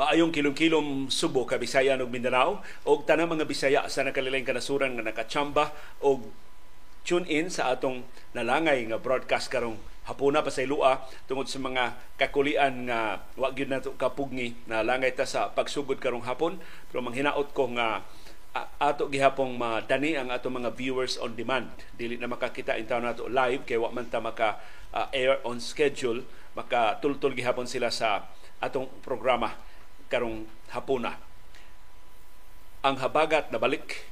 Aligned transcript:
Maayong 0.00 0.32
kilom-kilom 0.32 1.12
Subo, 1.12 1.44
Kabisayan 1.44 2.00
ug 2.00 2.08
Mindanao 2.08 2.64
og 2.88 3.04
tanang 3.04 3.36
mga 3.36 3.44
Bisaya 3.44 3.84
sa 3.92 4.00
nakalilang 4.00 4.48
kanasuran 4.48 4.96
nga 4.96 5.04
nakachamba 5.04 5.76
og 6.00 6.24
tune 7.04 7.28
in 7.28 7.52
sa 7.52 7.68
atong 7.68 8.08
nalangay 8.32 8.80
nga 8.88 8.96
broadcast 8.96 9.52
karong 9.52 9.76
hapuna 10.08 10.40
pa 10.40 10.48
sa 10.48 10.64
ilua 10.64 11.04
tungod 11.28 11.52
sa 11.52 11.60
mga 11.60 12.00
kakulian 12.16 12.88
nga 12.88 13.28
wa 13.36 13.52
gyud 13.52 13.68
nato 13.68 13.92
kapugni 14.00 14.56
na 14.64 14.80
langay 14.80 15.12
ta 15.12 15.28
sa 15.28 15.52
pagsugod 15.52 16.00
karong 16.00 16.24
hapon. 16.24 16.56
Pero 16.88 17.04
manghinaot 17.04 17.52
ko 17.52 17.68
nga 17.76 18.00
ato 18.80 19.04
gihapong 19.12 19.52
madani 19.52 20.16
ang 20.16 20.32
ato 20.32 20.48
mga 20.48 20.72
viewers 20.80 21.20
on 21.20 21.36
demand. 21.36 21.68
Dili 22.00 22.16
na 22.16 22.24
makakita 22.24 22.80
in 22.80 22.88
town 22.88 23.04
nato 23.04 23.28
live 23.28 23.68
kay 23.68 23.76
wa 23.76 23.92
man 23.92 24.08
ta 24.08 24.16
maka 24.16 24.64
uh, 24.96 25.12
air 25.12 25.44
on 25.44 25.60
schedule. 25.60 26.24
Maka 26.56 26.96
tultol 27.04 27.36
gihapon 27.36 27.68
sila 27.68 27.92
sa 27.92 28.32
atong 28.64 28.88
programa 29.04 29.68
karong 30.10 30.44
hapuna. 30.74 31.16
Ang 32.82 32.98
habagat 32.98 33.54
na 33.54 33.62
balik 33.62 34.10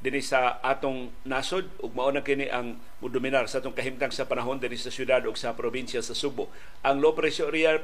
dinhi 0.00 0.24
sa 0.24 0.60
atong 0.64 1.12
nasod 1.28 1.68
ug 1.84 1.92
mao 1.92 2.08
na 2.08 2.24
kini 2.24 2.48
ang 2.48 2.80
mudominar 3.04 3.44
sa 3.48 3.60
atong 3.60 3.76
kahimtang 3.76 4.12
sa 4.12 4.28
panahon 4.28 4.60
dinhi 4.60 4.76
sa 4.76 4.92
syudad 4.92 5.24
ug 5.24 5.36
sa 5.36 5.56
probinsya 5.56 6.04
sa 6.04 6.16
Subo. 6.16 6.52
Ang 6.84 7.00
low 7.00 7.12
pressure 7.16 7.52
area 7.52 7.80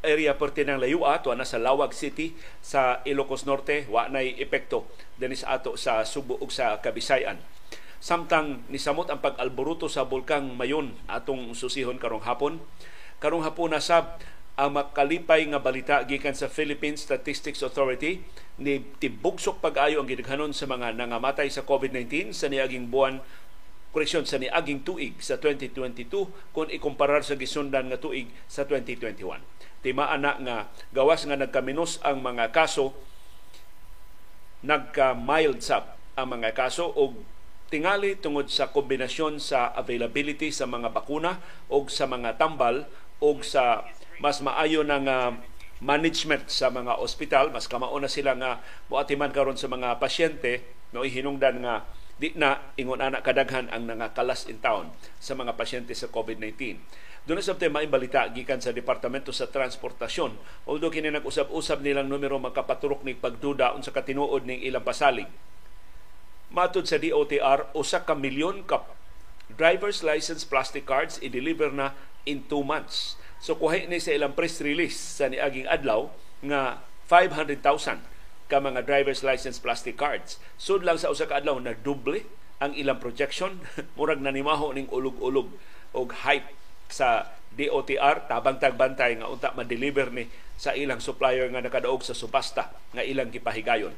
area 0.00 0.32
perti 0.32 0.64
ng 0.64 0.80
layua 0.80 1.20
to 1.20 1.28
na 1.36 1.44
sa 1.44 1.60
Lawag 1.60 1.92
City 1.92 2.32
sa 2.64 3.04
Ilocos 3.04 3.44
Norte 3.44 3.84
wa 3.92 4.08
nay 4.08 4.32
epekto 4.40 4.88
dinhi 5.20 5.36
sa 5.36 5.60
ato 5.60 5.76
sa 5.76 6.02
Subo 6.06 6.40
ug 6.40 6.50
sa 6.50 6.80
Kabisayan. 6.80 7.38
Samtang 8.00 8.64
nisamot 8.72 9.12
ang 9.12 9.20
pag-alboruto 9.20 9.84
sa 9.84 10.08
bulkang 10.08 10.56
Mayon 10.56 10.96
atong 11.04 11.52
susihon 11.52 12.00
karong 12.00 12.24
hapon. 12.24 12.56
Karong 13.20 13.44
hapon 13.44 13.76
na 13.76 13.80
sab 13.84 14.16
ang 14.60 14.76
makalipay 14.76 15.48
nga 15.48 15.56
balita 15.56 16.04
gikan 16.04 16.36
sa 16.36 16.52
Philippine 16.52 17.00
Statistics 17.00 17.64
Authority 17.64 18.20
ni 18.60 18.84
tibugsok 19.00 19.56
pag-ayo 19.64 20.04
ang 20.04 20.08
gidaghanon 20.12 20.52
sa 20.52 20.68
mga 20.68 21.00
nangamatay 21.00 21.48
sa 21.48 21.64
COVID-19 21.64 22.36
sa 22.36 22.52
niaging 22.52 22.92
buwan 22.92 23.24
koreksyon 23.96 24.28
sa 24.28 24.36
niaging 24.36 24.84
tuig 24.84 25.16
sa 25.24 25.40
2022 25.40 26.52
kung 26.52 26.68
ikumparar 26.68 27.24
sa 27.24 27.40
gisundan 27.40 27.88
nga 27.88 27.96
tuig 27.96 28.28
sa 28.52 28.68
2021. 28.68 29.40
Timaan 29.80 30.28
na 30.28 30.36
nga 30.36 30.56
gawas 30.92 31.24
nga 31.24 31.40
nagkaminos 31.40 31.96
ang 32.04 32.20
mga 32.20 32.52
kaso 32.52 32.92
nagka-mild 34.60 35.64
sab 35.64 35.96
ang 36.20 36.36
mga 36.36 36.52
kaso 36.52 36.92
og 36.92 37.16
tingali 37.72 38.12
tungod 38.20 38.52
sa 38.52 38.68
kombinasyon 38.68 39.40
sa 39.40 39.72
availability 39.72 40.52
sa 40.52 40.68
mga 40.68 40.92
bakuna 40.92 41.40
o 41.72 41.80
sa 41.88 42.04
mga 42.04 42.36
tambal 42.36 42.84
o 43.24 43.40
sa 43.40 43.88
mas 44.20 44.44
maayo 44.44 44.84
na 44.84 45.00
nga 45.00 45.18
management 45.80 46.52
sa 46.52 46.68
mga 46.68 47.00
ospital 47.00 47.48
mas 47.48 47.64
kamao 47.64 47.96
na 47.96 48.12
sila 48.12 48.36
nga 48.36 48.60
moatiman 48.92 49.32
karon 49.32 49.56
sa 49.56 49.66
mga 49.66 49.96
pasyente 49.96 50.60
no 50.92 51.02
hinungdan 51.02 51.64
nga 51.64 51.88
di 52.20 52.36
na 52.36 52.60
ingon 52.76 53.00
ana 53.00 53.24
kadaghan 53.24 53.72
ang 53.72 53.88
nangakalas 53.88 54.44
in 54.44 54.60
town 54.60 54.92
sa 55.16 55.32
mga 55.32 55.56
pasyente 55.56 55.96
sa 55.96 56.12
COVID-19. 56.12 56.76
Doon 57.24 57.40
sa 57.40 57.56
tema 57.56 57.80
balita 57.88 58.28
gikan 58.28 58.60
sa 58.60 58.76
Departamento 58.76 59.32
sa 59.32 59.48
Transportasyon. 59.48 60.36
Although 60.68 60.92
kini 60.92 61.08
nag-usab-usab 61.08 61.80
nilang 61.80 62.12
numero 62.12 62.36
makapaturok 62.36 63.08
ni 63.08 63.16
pagduda 63.16 63.72
unsa 63.72 63.88
katinuod 63.88 64.44
ning 64.44 64.60
ilang 64.60 64.84
pasalig. 64.84 65.32
Matod 66.52 66.84
sa 66.84 67.00
DOTR, 67.00 67.72
usa 67.72 68.04
ka 68.04 68.12
milyon 68.12 68.68
ka 68.68 68.84
driver's 69.56 70.04
license 70.04 70.44
plastic 70.44 70.84
cards 70.84 71.18
i-deliver 71.24 71.72
na 71.72 71.96
in 72.28 72.44
two 72.46 72.60
months 72.60 73.19
So 73.40 73.56
kuha 73.56 73.88
ni 73.88 73.96
sa 73.98 74.12
ilang 74.12 74.36
press 74.36 74.60
release 74.60 75.00
sa 75.00 75.32
niaging 75.32 75.64
adlaw 75.64 76.12
nga 76.44 76.84
500,000 77.08 78.04
ka 78.52 78.58
mga 78.60 78.84
driver's 78.84 79.24
license 79.24 79.56
plastic 79.56 79.96
cards. 79.96 80.36
Sud 80.60 80.84
lang 80.84 81.00
sa 81.00 81.08
usa 81.08 81.24
ka 81.24 81.40
adlaw 81.40 81.56
na 81.56 81.72
double 81.72 82.20
ang 82.60 82.76
ilang 82.76 83.00
projection 83.00 83.64
murag 83.96 84.20
nanimaho 84.20 84.76
ning 84.76 84.86
ulog-ulog 84.92 85.48
og 85.96 86.08
hype 86.22 86.52
sa 86.92 87.32
DOTR 87.50 88.28
tabang 88.30 88.60
tagbantay 88.60 89.18
nga 89.18 89.26
unta 89.26 89.50
ma-deliver 89.56 90.12
ni 90.12 90.28
sa 90.60 90.76
ilang 90.76 91.00
supplier 91.00 91.48
nga 91.48 91.64
nakadaog 91.64 92.04
sa 92.04 92.12
subasta 92.12 92.68
nga 92.92 93.02
ilang 93.02 93.32
gipahigayon. 93.32 93.96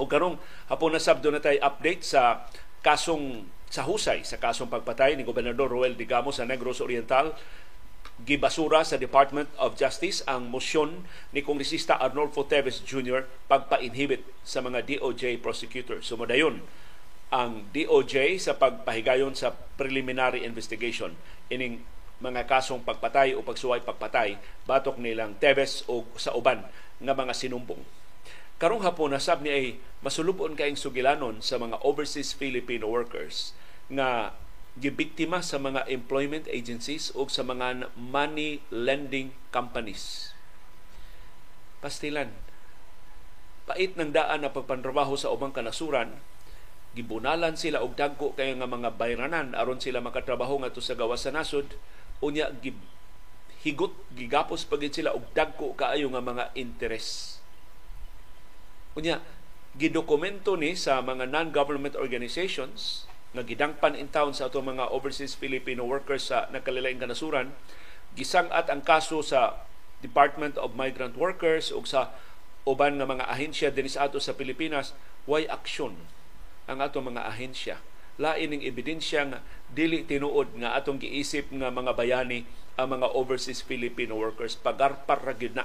O 0.00 0.08
karong 0.08 0.40
hapon 0.72 0.96
na 0.96 1.02
sabdo 1.02 1.28
na 1.28 1.44
tay 1.44 1.60
update 1.60 2.02
sa 2.02 2.48
kasong 2.80 3.44
sa 3.70 3.86
husay 3.86 4.24
sa 4.26 4.40
kasong 4.40 4.72
pagpatay 4.72 5.14
ni 5.14 5.22
Gobernador 5.22 5.70
Roel 5.70 5.94
Digamo 5.94 6.32
sa 6.34 6.48
Negros 6.48 6.80
Oriental 6.82 7.36
gibasura 8.24 8.84
sa 8.84 9.00
Department 9.00 9.48
of 9.56 9.78
Justice 9.80 10.20
ang 10.28 10.52
motion 10.52 11.08
ni 11.32 11.40
Kongresista 11.40 11.96
Arnolfo 11.96 12.44
Teves 12.44 12.84
Jr. 12.84 13.24
pagpa-inhibit 13.48 14.26
sa 14.44 14.60
mga 14.60 14.84
DOJ 14.84 15.40
prosecutors. 15.40 16.04
Sumadayon 16.04 16.60
ang 17.30 17.70
DOJ 17.70 18.42
sa 18.42 18.58
pagpahigayon 18.58 19.38
sa 19.38 19.54
preliminary 19.78 20.42
investigation 20.42 21.14
ining 21.46 21.80
mga 22.20 22.44
kasong 22.44 22.84
pagpatay 22.84 23.32
o 23.32 23.40
pagsuway 23.40 23.80
pagpatay 23.80 24.36
batok 24.68 25.00
nilang 25.00 25.38
Teves 25.40 25.86
o 25.88 26.04
sa 26.20 26.36
uban 26.36 26.66
nga 27.00 27.14
mga 27.16 27.32
sinumbong. 27.32 27.80
Karong 28.60 28.84
hapon 28.84 29.16
nasab 29.16 29.40
ni 29.40 29.48
ay 29.48 29.66
masulupon 30.04 30.52
kaing 30.52 30.76
sugilanon 30.76 31.40
sa 31.40 31.56
mga 31.56 31.80
overseas 31.80 32.36
Filipino 32.36 32.92
workers 32.92 33.56
nga 33.88 34.36
gibiktima 34.78 35.42
sa 35.42 35.58
mga 35.58 35.88
employment 35.90 36.46
agencies 36.46 37.10
o 37.16 37.26
sa 37.26 37.42
mga 37.42 37.90
money 37.98 38.62
lending 38.70 39.34
companies. 39.50 40.36
Pastilan, 41.82 42.30
pait 43.66 43.96
ng 43.96 44.12
daan 44.14 44.44
na 44.44 44.52
pagpantrabaho 44.52 45.16
sa 45.16 45.32
ubang 45.32 45.50
kanasuran, 45.50 46.20
gibunalan 46.94 47.54
sila 47.54 47.86
og 47.86 47.94
dagko 47.94 48.34
kay 48.34 48.50
nga 48.58 48.66
mga 48.66 48.98
bayranan 48.98 49.54
aron 49.54 49.78
sila 49.78 50.02
makatrabaho 50.02 50.58
ngadto 50.58 50.82
sa 50.82 50.98
gawas 50.98 51.22
sa 51.22 51.30
nasod 51.30 51.78
unya 52.18 52.50
gib 52.58 52.74
higot 53.62 53.94
gigapos 54.10 54.66
pagid 54.66 54.90
sila 54.90 55.14
og 55.14 55.30
dagko 55.30 55.78
kaayo 55.78 56.10
nga 56.10 56.22
mga 56.24 56.50
interes 56.58 57.38
unya 58.98 59.22
gidokumento 59.78 60.58
ni 60.58 60.74
sa 60.74 60.98
mga 60.98 61.30
non-government 61.30 61.94
organizations 61.94 63.06
nga 63.30 63.42
gidangpan 63.46 63.94
in 63.94 64.10
town 64.10 64.34
sa 64.34 64.50
atong 64.50 64.74
mga 64.74 64.90
overseas 64.90 65.38
Filipino 65.38 65.86
workers 65.86 66.30
sa 66.30 66.50
nakalilaing 66.50 66.98
kanasuran 66.98 67.54
gisangat 68.18 68.66
ang 68.66 68.82
kaso 68.82 69.22
sa 69.22 69.62
Department 70.02 70.58
of 70.58 70.74
Migrant 70.74 71.14
Workers 71.14 71.70
ug 71.70 71.86
sa 71.86 72.10
uban 72.66 72.98
nga 72.98 73.06
mga 73.06 73.28
ahensya 73.30 73.68
dinhi 73.70 73.92
sa 73.92 74.10
ato 74.10 74.18
sa 74.18 74.34
Pilipinas 74.34 74.96
way 75.30 75.46
aksyon 75.46 75.94
ang 76.66 76.82
atong 76.82 77.14
mga 77.14 77.22
ahensya 77.26 77.76
lain 78.20 78.52
ning 78.52 78.62
ebidensya 78.68 79.24
nga 79.32 79.40
dili 79.72 80.04
tinuod 80.04 80.52
nga 80.60 80.76
atong 80.76 81.00
giisip 81.00 81.48
nga 81.54 81.72
mga 81.72 81.96
bayani 81.96 82.44
ang 82.76 83.00
mga 83.00 83.12
overseas 83.16 83.64
Filipino 83.64 84.16
workers. 84.20 84.56
Pagarpar 84.60 85.24
ra 85.24 85.34
na 85.56 85.64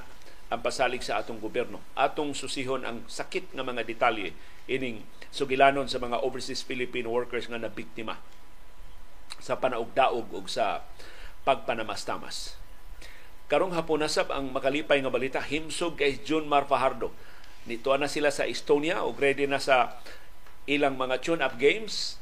ang 0.50 0.61
pasalig 0.61 1.01
sa 1.01 1.22
atong 1.22 1.41
gobyerno. 1.41 1.81
Atong 1.97 2.38
susihon 2.38 2.85
ang 2.85 3.03
sakit 3.09 3.53
nga 3.53 3.66
mga 3.66 3.85
detalye 3.85 4.33
ining 4.69 5.01
sugilanon 5.33 5.89
sa 5.89 6.01
mga 6.01 6.22
overseas 6.22 6.61
Filipino 6.61 7.09
workers 7.13 7.50
nga 7.50 7.61
nabiktima 7.61 8.17
sa 9.41 9.57
panaugdaog 9.57 10.31
ug 10.33 10.45
sa 10.50 10.85
pagpanamastamas. 11.45 12.57
Karong 13.45 13.78
hapon 13.78 14.01
nasab 14.01 14.33
ang 14.33 14.50
makalipay 14.50 14.97
nga 15.01 15.13
balita 15.13 15.41
himsog 15.41 16.01
kay 16.01 16.17
June 16.25 16.50
Mar 16.50 16.66
Fajardo. 16.66 17.13
Nito 17.69 17.94
na 17.97 18.09
sila 18.09 18.33
sa 18.33 18.50
Estonia 18.50 19.06
ug 19.06 19.17
ready 19.22 19.45
na 19.45 19.62
sa 19.62 20.01
ilang 20.66 20.97
mga 20.97 21.22
tune-up 21.22 21.62
games 21.62 22.18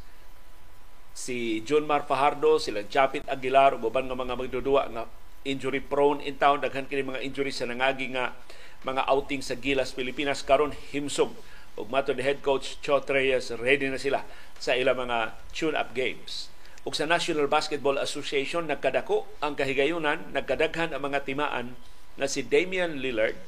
si 1.14 1.62
John 1.64 1.86
Mar 1.86 2.04
Fajardo, 2.10 2.58
sila 2.58 2.82
Japit 2.90 3.24
Aguilar, 3.30 3.78
ug 3.78 3.86
uban 3.86 4.10
nga 4.10 4.18
mga 4.18 4.34
magdudua 4.34 4.90
nga 4.90 5.06
injury 5.44 5.84
prone 5.84 6.24
in 6.24 6.40
town 6.40 6.64
daghan 6.64 6.88
kini 6.88 7.04
mga 7.04 7.24
injuries 7.24 7.60
sa 7.60 7.68
nangagi 7.68 8.12
nga 8.16 8.36
mga 8.84 9.08
outing 9.08 9.40
sa 9.40 9.56
Gilas 9.56 9.96
Pilipinas 9.96 10.44
karon 10.44 10.76
himsog 10.92 11.32
ug 11.80 11.88
mato 11.90 12.14
ni 12.14 12.22
head 12.22 12.44
coach 12.46 12.78
Chot 12.84 13.08
Reyes 13.10 13.50
ready 13.56 13.90
na 13.90 13.98
sila 13.98 14.28
sa 14.60 14.78
ilang 14.78 15.08
mga 15.08 15.34
tune-up 15.52 15.92
games. 15.98 16.52
Ug 16.84 16.94
sa 16.94 17.08
National 17.08 17.48
Basketball 17.48 17.96
Association 17.98 18.68
nagkadako 18.68 19.26
ang 19.40 19.56
kahigayunan, 19.56 20.36
nagkadaghan 20.36 20.92
ang 20.92 21.02
mga 21.08 21.24
timaan 21.24 21.80
na 22.20 22.28
si 22.30 22.46
Damian 22.46 23.00
Lillard 23.00 23.40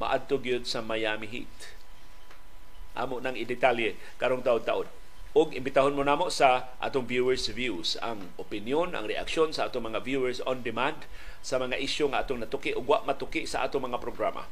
maadto 0.00 0.40
gyud 0.40 0.64
sa 0.64 0.80
Miami 0.80 1.28
Heat. 1.28 1.76
Amo 2.96 3.20
nang 3.20 3.36
idetalye 3.36 3.98
karong 4.16 4.40
taon-taon. 4.40 5.01
Og 5.32 5.56
imbitahon 5.56 5.96
mo 5.96 6.04
namo 6.04 6.28
sa 6.28 6.76
atong 6.76 7.08
viewers 7.08 7.48
views 7.48 7.96
ang 8.04 8.36
opinion, 8.36 8.92
ang 8.92 9.08
reaksyon 9.08 9.56
sa 9.56 9.72
atong 9.72 9.88
mga 9.88 10.04
viewers 10.04 10.44
on 10.44 10.60
demand 10.60 11.08
sa 11.40 11.56
mga 11.56 11.80
isyu 11.80 12.12
nga 12.12 12.20
atong 12.20 12.44
natuki 12.44 12.76
ug 12.76 12.84
wa 12.84 13.00
matuki 13.02 13.48
sa 13.48 13.64
atong 13.64 13.88
mga 13.88 13.98
programa 13.98 14.44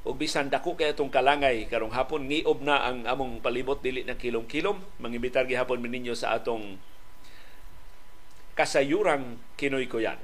ug 0.00 0.16
bisan 0.16 0.48
dako 0.48 0.80
kay 0.80 0.96
atong 0.96 1.12
kalangay 1.12 1.68
karong 1.68 1.92
hapon 1.92 2.24
ngiob 2.24 2.64
na 2.64 2.80
ang 2.88 3.04
among 3.04 3.44
palibot 3.44 3.84
dili 3.84 4.00
na 4.00 4.16
kilom-kilom 4.16 4.80
mangibitar 4.96 5.44
gihapon 5.44 5.84
ninyo 5.84 6.16
sa 6.16 6.32
atong 6.32 6.80
kasayurang 8.56 9.36
Kinoy 9.60 9.84
Kuyan. 9.88 10.16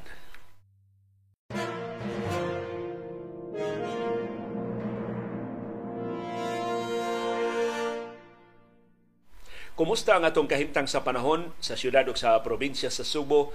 Kumusta 9.76 10.16
ang 10.16 10.24
atong 10.24 10.48
kahimtang 10.48 10.88
sa 10.88 11.04
panahon 11.04 11.52
sa 11.60 11.76
syudad 11.76 12.08
ug 12.08 12.16
sa 12.16 12.40
probinsya 12.40 12.88
sa 12.88 13.04
Subo? 13.04 13.52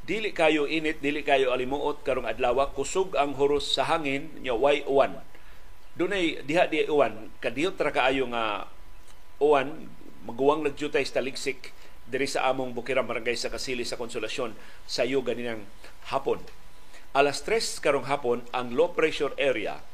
Dili 0.00 0.32
kayo 0.32 0.64
init, 0.64 1.04
dili 1.04 1.20
kayo 1.20 1.52
alimuot 1.52 2.00
karong 2.00 2.24
adlaw, 2.24 2.72
kusog 2.72 3.12
ang 3.12 3.36
huros 3.36 3.76
sa 3.76 3.84
hangin 3.84 4.32
nya 4.40 4.56
way 4.56 4.80
uwan. 4.88 5.20
Dunay 6.00 6.40
diha 6.48 6.64
di 6.64 6.88
uwan, 6.88 7.28
kadiyot 7.44 7.76
ra 7.76 7.92
kaayo 7.92 8.24
nga 8.32 8.72
uwan 9.36 9.92
maguwang 10.24 10.64
nagjutay 10.64 11.04
sa 11.04 11.20
taligsik 11.20 11.76
diri 12.08 12.24
sa 12.24 12.48
among 12.48 12.72
Bukirang 12.72 13.04
Barangay 13.04 13.36
sa 13.36 13.52
Kasili 13.52 13.84
sa 13.84 14.00
Konsolasyon 14.00 14.56
sa 14.88 15.04
iyo 15.04 15.20
ganinang 15.20 15.68
hapon. 16.08 16.40
Alas 17.12 17.44
3 17.44 17.84
karong 17.84 18.08
hapon 18.08 18.48
ang 18.56 18.72
low 18.72 18.96
pressure 18.96 19.36
area 19.36 19.84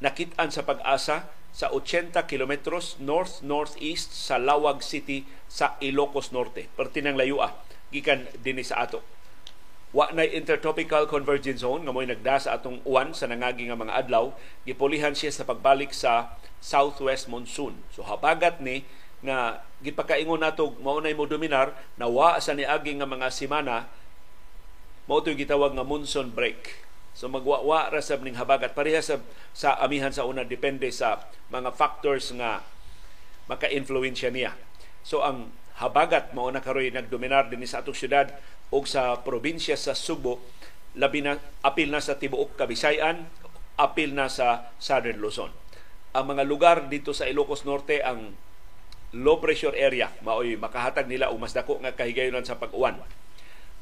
nakitaan 0.00 0.48
sa 0.48 0.64
pag-asa 0.64 1.28
sa 1.54 1.72
80 1.72 2.14
kilometros 2.28 3.00
north-northeast 3.02 4.14
sa 4.14 4.38
Lawag 4.38 4.84
City 4.84 5.26
sa 5.48 5.74
Ilocos 5.82 6.30
Norte. 6.30 6.70
Pertinang 6.76 7.18
layua, 7.18 7.56
gikan 7.90 8.28
dinhi 8.40 8.62
sa 8.62 8.84
ato. 8.84 9.00
Wa 9.88 10.12
na 10.12 10.28
intertropical 10.28 11.08
convergence 11.08 11.64
zone 11.64 11.88
nga 11.88 11.92
mo'y 11.96 12.04
nagda 12.04 12.36
sa 12.36 12.60
atong 12.60 12.84
uwan 12.84 13.16
sa 13.16 13.24
nangagi 13.24 13.64
nga 13.72 13.78
mga 13.78 13.96
adlaw, 14.04 14.36
gipulihan 14.68 15.16
siya 15.16 15.32
sa 15.32 15.48
pagbalik 15.48 15.96
sa 15.96 16.36
southwest 16.60 17.32
monsoon. 17.32 17.80
So 17.96 18.04
habagat 18.04 18.60
ni 18.60 18.84
nga 19.24 19.64
gipakaingon 19.82 20.44
nato 20.44 20.78
mao 20.78 21.02
nay 21.02 21.14
mo 21.16 21.26
dominar 21.26 21.74
na 21.98 22.06
wa 22.06 22.38
sa 22.38 22.54
niagi 22.54 22.94
nga 22.94 23.08
mga 23.08 23.34
semana 23.34 23.90
mao 25.10 25.24
gitawag 25.24 25.74
nga 25.74 25.82
monsoon 25.82 26.30
break 26.30 26.86
So 27.18 27.26
magwawa 27.26 27.90
ra 27.90 27.98
sab 27.98 28.22
ning 28.22 28.38
habagat 28.38 28.78
pareha 28.78 29.02
sa 29.02 29.18
sa 29.50 29.74
amihan 29.82 30.14
sa 30.14 30.22
una 30.22 30.46
depende 30.46 30.86
sa 30.94 31.26
mga 31.50 31.74
factors 31.74 32.30
nga 32.30 32.62
maka-influensya 33.50 34.30
niya. 34.30 34.54
So 35.02 35.26
ang 35.26 35.50
habagat 35.82 36.30
mao 36.30 36.46
na 36.54 36.62
karoy 36.62 36.94
nagdominar 36.94 37.50
dinhi 37.50 37.66
sa 37.66 37.82
atong 37.82 37.98
syudad 37.98 38.30
ug 38.70 38.86
sa 38.86 39.18
probinsya 39.26 39.74
sa 39.74 39.98
Subo 39.98 40.38
labi 40.94 41.26
na 41.26 41.42
apil 41.66 41.90
na 41.90 41.98
sa 41.98 42.14
tibuok 42.22 42.54
Kabisayan, 42.54 43.26
apil 43.74 44.14
na 44.14 44.30
sa 44.30 44.70
Southern 44.78 45.18
Luzon. 45.18 45.50
Ang 46.14 46.38
mga 46.38 46.46
lugar 46.46 46.86
dito 46.86 47.10
sa 47.10 47.26
Ilocos 47.26 47.66
Norte 47.66 47.98
ang 47.98 48.38
low 49.10 49.42
pressure 49.42 49.74
area 49.74 50.14
maoy 50.22 50.54
makahatag 50.54 51.10
nila 51.10 51.34
og 51.34 51.42
mas 51.42 51.56
dako 51.56 51.82
nga 51.82 51.98
kahigayonan 51.98 52.46
sa 52.46 52.62
pag-uwan 52.62 52.94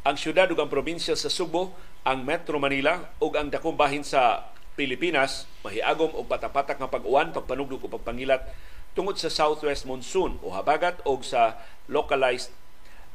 ang 0.07 0.15
syudad 0.15 0.47
ug 0.47 0.63
ang 0.63 0.71
probinsya 0.71 1.19
sa 1.19 1.27
Subo, 1.27 1.75
ang 2.07 2.23
Metro 2.23 2.63
Manila 2.63 3.11
ug 3.19 3.35
ang 3.35 3.51
dakong 3.51 3.75
bahin 3.75 4.07
sa 4.07 4.55
Pilipinas 4.79 5.51
mahiagom 5.67 6.15
og 6.15 6.31
patapatak 6.31 6.79
nga 6.79 6.87
pag-uwan, 6.87 7.35
pagpanugdog 7.35 7.83
o 7.83 7.91
pagpangilat 7.91 8.47
tungod 8.95 9.19
sa 9.19 9.27
southwest 9.27 9.83
monsoon 9.83 10.39
o 10.47 10.55
habagat 10.55 11.03
o 11.03 11.19
sa 11.27 11.59
localized 11.91 12.55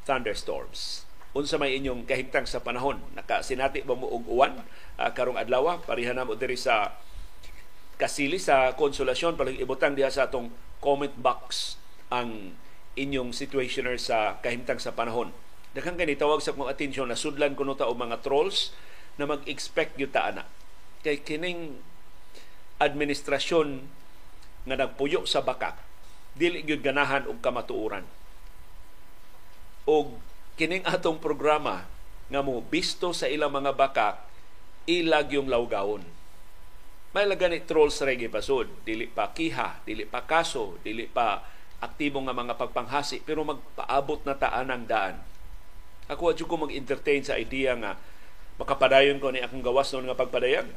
thunderstorms. 0.04 1.08
Unsa 1.32 1.56
may 1.56 1.80
inyong 1.80 2.04
kahimtang 2.04 2.44
sa 2.44 2.60
panahon? 2.60 3.00
Nakasinati 3.16 3.88
ba 3.88 3.96
mo 3.96 4.12
og 4.12 4.28
uwan 4.28 4.60
uh, 5.00 5.10
karong 5.16 5.40
adlaw? 5.40 5.80
Parihan 5.88 6.20
na 6.20 6.28
mo 6.28 6.36
diri 6.36 6.60
sa 6.60 6.92
kasili 7.96 8.36
sa 8.36 8.76
konsolasyon 8.76 9.40
palang 9.40 9.56
ibutang 9.56 9.96
diha 9.96 10.12
sa 10.12 10.28
atong 10.28 10.52
comment 10.84 11.16
box 11.16 11.80
ang 12.12 12.52
inyong 13.00 13.32
situationer 13.32 13.96
sa 13.96 14.44
kahimtang 14.44 14.82
sa 14.84 14.92
panahon 14.92 15.32
daghang 15.72 15.96
kay 15.96 16.20
tawag 16.20 16.44
sa 16.44 16.52
kong 16.52 16.68
atensyon 16.68 17.08
na 17.08 17.20
sudlan 17.20 17.56
kuno 17.56 17.78
ta 17.78 17.88
og 17.88 18.00
mga 18.00 18.20
trolls 18.24 18.76
na 19.16 19.28
mag-expect 19.28 19.96
gyud 19.96 20.12
ta 20.12 20.32
ana. 20.32 20.44
Kay 21.02 21.24
kining 21.24 21.80
administrasyon 22.82 23.88
nga 24.68 24.76
nagpuyo 24.78 25.24
sa 25.26 25.42
bakak 25.42 25.80
dili 26.36 26.64
gyud 26.64 26.84
ganahan 26.84 27.28
og 27.28 27.40
kamatuoran. 27.40 28.04
Og 29.88 30.20
kining 30.60 30.84
atong 30.88 31.20
programa 31.20 31.88
nga 32.32 32.42
mo 32.44 32.64
bisto 32.64 33.12
sa 33.12 33.28
ilang 33.28 33.52
mga 33.52 33.76
bakak 33.76 34.24
ilag 34.88 35.32
yung 35.36 35.52
lawgawon 35.52 36.04
may 37.12 37.28
lagani 37.28 37.68
trolls 37.68 38.00
regi 38.08 38.32
pasod. 38.32 38.72
Dili 38.88 39.04
pa 39.08 39.36
kiha 39.36 39.84
dili 39.84 40.08
pa 40.08 40.24
kaso 40.24 40.80
dili 40.80 41.12
pa 41.12 41.44
aktibo 41.84 42.24
nga 42.24 42.32
mga 42.32 42.56
pagpanghasi 42.56 43.20
pero 43.28 43.44
magpaabot 43.44 44.24
na 44.24 44.36
taan 44.40 44.72
ang 44.72 44.88
daan 44.88 45.16
ako 46.12 46.36
adyo 46.36 46.44
ko 46.44 46.60
mag-entertain 46.60 47.24
sa 47.24 47.40
idea 47.40 47.72
nga 47.80 47.96
makapadayon 48.60 49.24
ko 49.24 49.32
ni 49.32 49.40
akong 49.40 49.64
gawas 49.64 49.90
noon 49.96 50.12
nga 50.12 50.20
pagpadayag. 50.20 50.68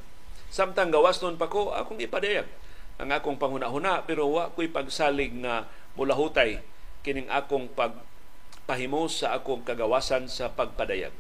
Samtang 0.55 0.95
gawas 0.95 1.19
noon 1.19 1.35
pa 1.35 1.51
ko, 1.51 1.75
akong 1.75 1.99
ipadayag 1.99 2.47
ang 2.95 3.11
akong 3.11 3.35
panghuna-huna 3.35 4.07
pero 4.07 4.31
wa 4.31 4.55
ko'y 4.55 4.71
pagsalig 4.71 5.35
na 5.35 5.67
mulahutay 5.99 6.63
kining 7.03 7.27
akong 7.27 7.67
pagpahimo 7.75 9.11
sa 9.11 9.35
akong 9.35 9.67
kagawasan 9.67 10.31
sa 10.31 10.55
pagpadayag. 10.55 11.11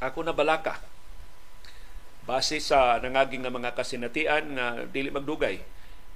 Ako 0.00 0.24
na 0.24 0.32
balaka 0.32 0.80
base 2.24 2.56
sa 2.62 2.96
nangaging 3.04 3.44
nga 3.44 3.52
mga 3.52 3.76
kasinatian 3.76 4.56
nga 4.56 4.88
dili 4.88 5.12
magdugay 5.12 5.60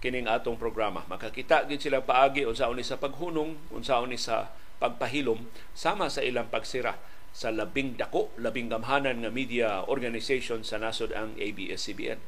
kining 0.00 0.28
atong 0.28 0.56
programa. 0.56 1.04
Makakita 1.04 1.68
gid 1.68 1.84
sila 1.84 2.00
paagi 2.00 2.48
unsaon 2.48 2.80
ni 2.80 2.84
sa 2.84 2.96
paghunong, 2.96 3.56
unsaon 3.72 4.08
ni 4.08 4.16
sa 4.16 4.48
pagpahilom 4.84 5.48
sama 5.72 6.12
sa 6.12 6.20
ilang 6.20 6.52
pagsira 6.52 7.00
sa 7.32 7.48
labing 7.48 7.96
dako, 7.96 8.28
labing 8.36 8.68
gamhanan 8.68 9.24
nga 9.24 9.32
media 9.32 9.82
organization 9.88 10.60
sa 10.60 10.76
nasod 10.76 11.16
ang 11.16 11.32
ABS-CBN. 11.40 12.20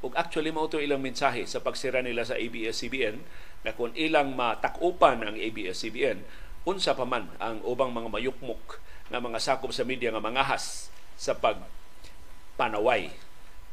Ug 0.00 0.12
actually 0.16 0.50
mao 0.50 0.66
to 0.72 0.80
ilang 0.80 1.04
mensahe 1.04 1.44
sa 1.44 1.60
pagsira 1.60 2.00
nila 2.00 2.24
sa 2.24 2.40
ABS-CBN 2.40 3.20
na 3.62 3.76
kung 3.76 3.92
ilang 3.92 4.32
matakupan 4.32 5.20
ang 5.20 5.36
ABS-CBN, 5.36 6.24
unsa 6.64 6.96
pa 6.96 7.04
man 7.04 7.30
ang 7.38 7.60
ubang 7.62 7.92
mga 7.92 8.08
mayukmok 8.10 8.80
nga 9.12 9.22
mga 9.22 9.38
sakop 9.38 9.70
sa 9.70 9.86
media 9.86 10.10
nga 10.10 10.24
mangahas 10.24 10.90
sa 11.14 11.38
pagpanaway 11.38 13.14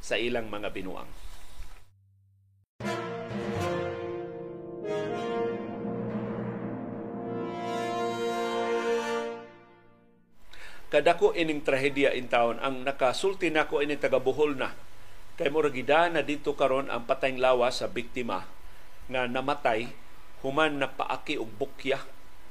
sa 0.03 0.19
ilang 0.19 0.51
mga 0.51 0.69
binuang. 0.69 1.22
Kadako 10.93 11.33
ining 11.33 11.65
trahedya 11.65 12.13
in 12.13 12.29
town. 12.29 12.61
Ang 12.61 12.85
nakasulti 12.85 13.49
nako 13.49 13.81
ini 13.81 13.97
taga 13.97 14.21
Bohol 14.21 14.53
na. 14.53 14.77
Kay 15.33 15.49
mura 15.49 15.73
na 16.13 16.21
dito 16.21 16.53
karon 16.53 16.93
ang 16.93 17.09
patayng 17.09 17.41
lawas 17.41 17.81
sa 17.81 17.89
biktima 17.89 18.45
nga 19.09 19.25
namatay. 19.25 19.89
Human 20.45 20.77
na 20.77 20.93
paaki 20.93 21.41
og 21.41 21.49
bukya. 21.57 21.97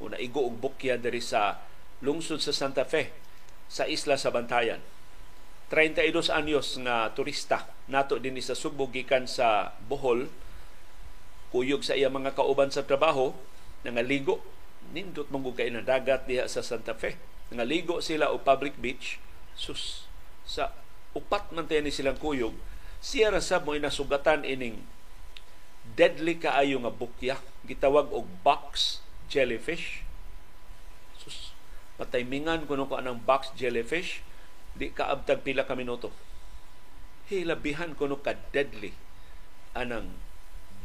O 0.03 0.11
naigo 0.11 0.43
og 0.43 0.59
bukya 0.59 0.99
diri 0.99 1.23
sa 1.23 1.63
lungsod 2.03 2.43
sa 2.43 2.51
Santa 2.51 2.83
Fe 2.83 3.15
sa 3.71 3.87
isla 3.87 4.19
sa 4.19 4.35
Bantayan. 4.35 4.83
32 5.71 6.35
anyos 6.35 6.75
nga 6.83 7.15
turista. 7.15 7.71
Nato 7.87 8.19
din 8.19 8.43
sa 8.43 8.59
Subo 8.59 8.91
gikan 8.91 9.31
sa 9.31 9.79
Bohol. 9.87 10.27
Kuyog 11.55 11.87
sa 11.87 11.95
iya 11.95 12.11
mga 12.11 12.35
kauban 12.35 12.75
sa 12.75 12.83
trabaho. 12.83 13.39
Nangaligo. 13.87 14.43
Nindot 14.91 15.31
mong 15.31 15.55
kay 15.55 15.71
na 15.71 15.87
dagat 15.87 16.27
diha 16.27 16.51
sa 16.51 16.67
Santa 16.67 16.99
Fe 16.99 17.31
nga 17.55 17.67
ligo 17.69 18.01
sila 18.01 18.33
o 18.33 18.41
public 18.41 18.77
beach. 18.81 19.21
Sus 19.57 20.09
sa 20.49 20.73
upat 21.13 21.53
man 21.53 21.69
ni 21.69 21.93
silang 21.93 22.17
kuyog 22.17 22.57
siya 23.03 23.35
ra 23.35 23.43
sab 23.43 23.67
mo 23.67 23.75
nasugatan 23.75 24.47
ining 24.47 24.79
deadly 25.99 26.39
kaayo 26.39 26.79
nga 26.79 26.95
bukya 26.95 27.37
gitawag 27.67 28.07
og 28.15 28.31
box 28.47 29.03
jellyfish. 29.27 30.07
Sus 31.19 31.51
pataymingan 31.99 32.65
kuno 32.71 32.87
ko 32.87 33.03
anang 33.03 33.19
box 33.19 33.51
jellyfish 33.59 34.23
di 34.79 34.95
kaabtag 34.95 35.43
pila 35.43 35.67
ka 35.67 35.75
minuto. 35.75 36.15
Hilabihan 37.27 37.99
kuno 37.99 38.23
ka 38.23 38.39
deadly 38.55 38.95
anang 39.75 40.15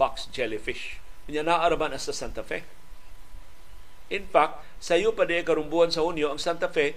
box 0.01 0.25
jellyfish. 0.33 0.97
Nya 1.29 1.45
naaraban 1.45 1.93
sa 2.01 2.15
Santa 2.15 2.41
Fe 2.41 2.65
In 4.07 4.23
fact, 4.27 4.63
sa 4.79 4.95
iyo 4.95 5.11
pa 5.11 5.27
di 5.27 5.39
karumbuan 5.43 5.91
sa 5.91 6.03
Unyo, 6.05 6.31
ang 6.31 6.39
Santa 6.39 6.71
Fe, 6.71 6.95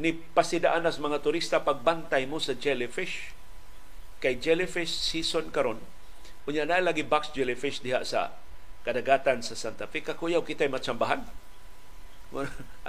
ni 0.00 0.14
pasidaan 0.14 0.86
as 0.86 0.98
mga 0.98 1.20
turista 1.22 1.62
pagbantay 1.62 2.24
mo 2.26 2.38
sa 2.40 2.56
jellyfish. 2.56 3.34
Kay 4.20 4.36
jellyfish 4.38 4.92
season 4.92 5.48
karon 5.48 5.80
unya 6.48 6.64
na 6.64 6.80
lagi 6.80 7.04
box 7.04 7.30
jellyfish 7.36 7.84
diha 7.84 8.02
sa 8.02 8.34
kadagatan 8.82 9.44
sa 9.44 9.54
Santa 9.54 9.84
Fe. 9.86 10.00
Kakuyaw 10.00 10.40
kita'y 10.42 10.72
matsambahan. 10.72 11.22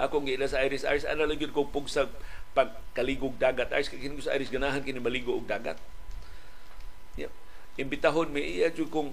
Akong 0.02 0.24
gila 0.24 0.46
sa 0.50 0.62
Iris 0.62 0.86
Iris, 0.86 1.04
ano 1.04 1.26
lang 1.26 1.38
yun 1.38 1.54
kong 1.54 1.70
pugsag 1.70 2.08
pagkaligog 2.56 3.36
dagat. 3.36 3.70
Iris, 3.70 3.92
kini 3.92 4.18
sa 4.18 4.34
Iris, 4.34 4.50
ganahan 4.50 4.80
kini 4.80 5.02
maligo 5.02 5.36
og 5.36 5.46
dagat. 5.46 5.76
Yeah. 7.14 7.32
Imbitahon, 7.76 8.32
may 8.32 8.62
iya 8.62 8.72
kung 8.72 9.12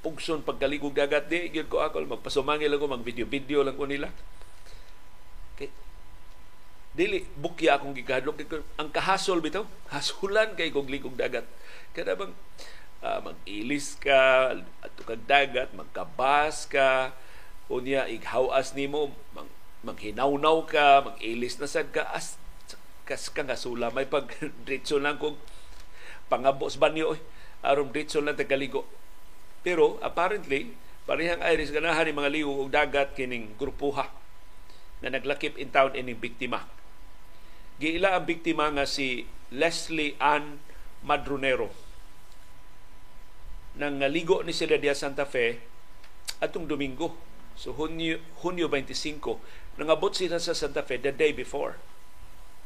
pugson 0.00 0.40
pagkaligog 0.40 0.96
dagat 0.96 1.28
di 1.28 1.52
gyud 1.52 1.68
ko 1.68 1.84
ako 1.84 2.04
magpasumangil 2.08 2.72
ako 2.72 2.88
mag 2.88 3.04
video 3.04 3.28
video 3.28 3.60
lang 3.60 3.76
ko 3.76 3.84
nila. 3.84 4.08
Kay 5.60 5.68
dili 6.96 7.24
bukya 7.36 7.76
akong 7.76 7.92
gikadlok. 7.92 8.40
Ang 8.80 8.88
kahasol 8.88 9.44
bitaw 9.44 9.68
hasulan 9.92 10.56
kay 10.56 10.72
kog 10.72 10.88
ligog 10.88 11.16
dagat. 11.20 11.44
Kada 11.92 12.16
bang 12.16 12.32
uh, 13.04 13.18
mag-ilis 13.20 13.96
ka 14.00 14.52
ato 14.80 15.00
kag 15.04 15.24
dagat 15.28 15.72
magkabas 15.76 16.68
ka 16.68 17.12
unya 17.70 18.08
ighawas 18.08 18.72
nimo 18.74 19.12
mag, 19.36 19.48
maghinawnaw 19.84 20.64
ka 20.68 21.12
mag-ilis 21.12 21.56
na 21.60 21.68
sad 21.68 21.92
ka 21.92 22.08
as 22.12 22.40
kas 23.04 23.26
ka 23.28 23.42
nga 23.42 23.58
may 23.90 24.06
pag 24.06 24.30
diretso 24.64 25.02
lang 25.02 25.18
kog 25.18 25.36
pangabos 26.30 26.78
banyo 26.78 27.18
eh. 27.18 27.20
aron 27.66 27.90
diretso 27.90 28.22
lang 28.22 28.38
tagaligo 28.38 28.86
pero 29.60 30.00
apparently 30.00 30.72
parehang 31.04 31.42
Iris 31.42 31.74
ganahan 31.74 32.08
ni 32.08 32.14
mga 32.14 32.32
liw 32.32 32.48
og 32.48 32.72
dagat 32.72 33.12
kining 33.18 33.56
grupuha 33.60 34.08
na 35.00 35.12
naglakip 35.12 35.56
in 35.56 35.72
town 35.72 35.96
ining 35.96 36.16
biktima 36.16 36.64
giila 37.80 38.16
ang 38.16 38.28
biktima 38.28 38.68
nga 38.72 38.84
si 38.84 39.24
Leslie 39.50 40.16
Ann 40.20 40.60
Madronero 41.02 41.90
nang 43.80 44.02
ligo 44.10 44.42
ni 44.42 44.52
sila 44.52 44.76
diya 44.76 44.92
Santa 44.92 45.24
Fe 45.24 45.70
atong 46.40 46.66
Domingo. 46.66 47.14
So 47.54 47.76
Hunyo, 47.76 48.18
Hunyo 48.40 48.72
25, 48.72 49.76
nangabot 49.76 50.16
sila 50.16 50.40
sa 50.40 50.56
Santa 50.56 50.80
Fe 50.82 50.96
the 50.96 51.12
day 51.12 51.36
before. 51.36 51.76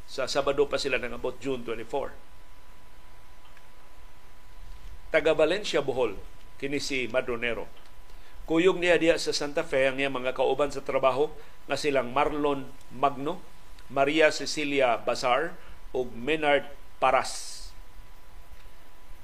Sa 0.07 0.31
Sabado 0.31 0.71
pa 0.71 0.79
sila 0.79 1.03
nangabot 1.03 1.35
June 1.43 1.67
24. 1.67 2.15
Taga 5.11 5.35
Valencia, 5.35 5.83
Bohol, 5.83 6.19
kini 6.65 6.81
si 6.81 7.05
Madronero. 7.13 7.69
Kuyog 8.49 8.81
niya 8.81 8.97
diya 8.97 9.21
sa 9.21 9.37
Santa 9.37 9.61
Fe 9.61 9.85
ang 9.85 10.01
iyang 10.01 10.17
mga 10.17 10.33
kauban 10.33 10.73
sa 10.73 10.81
trabaho 10.81 11.29
nga 11.69 11.77
silang 11.77 12.17
Marlon 12.17 12.65
Magno, 12.89 13.45
Maria 13.93 14.33
Cecilia 14.33 14.97
Bazar 14.97 15.53
ug 15.93 16.09
Menard 16.17 16.65
Paras 16.97 17.65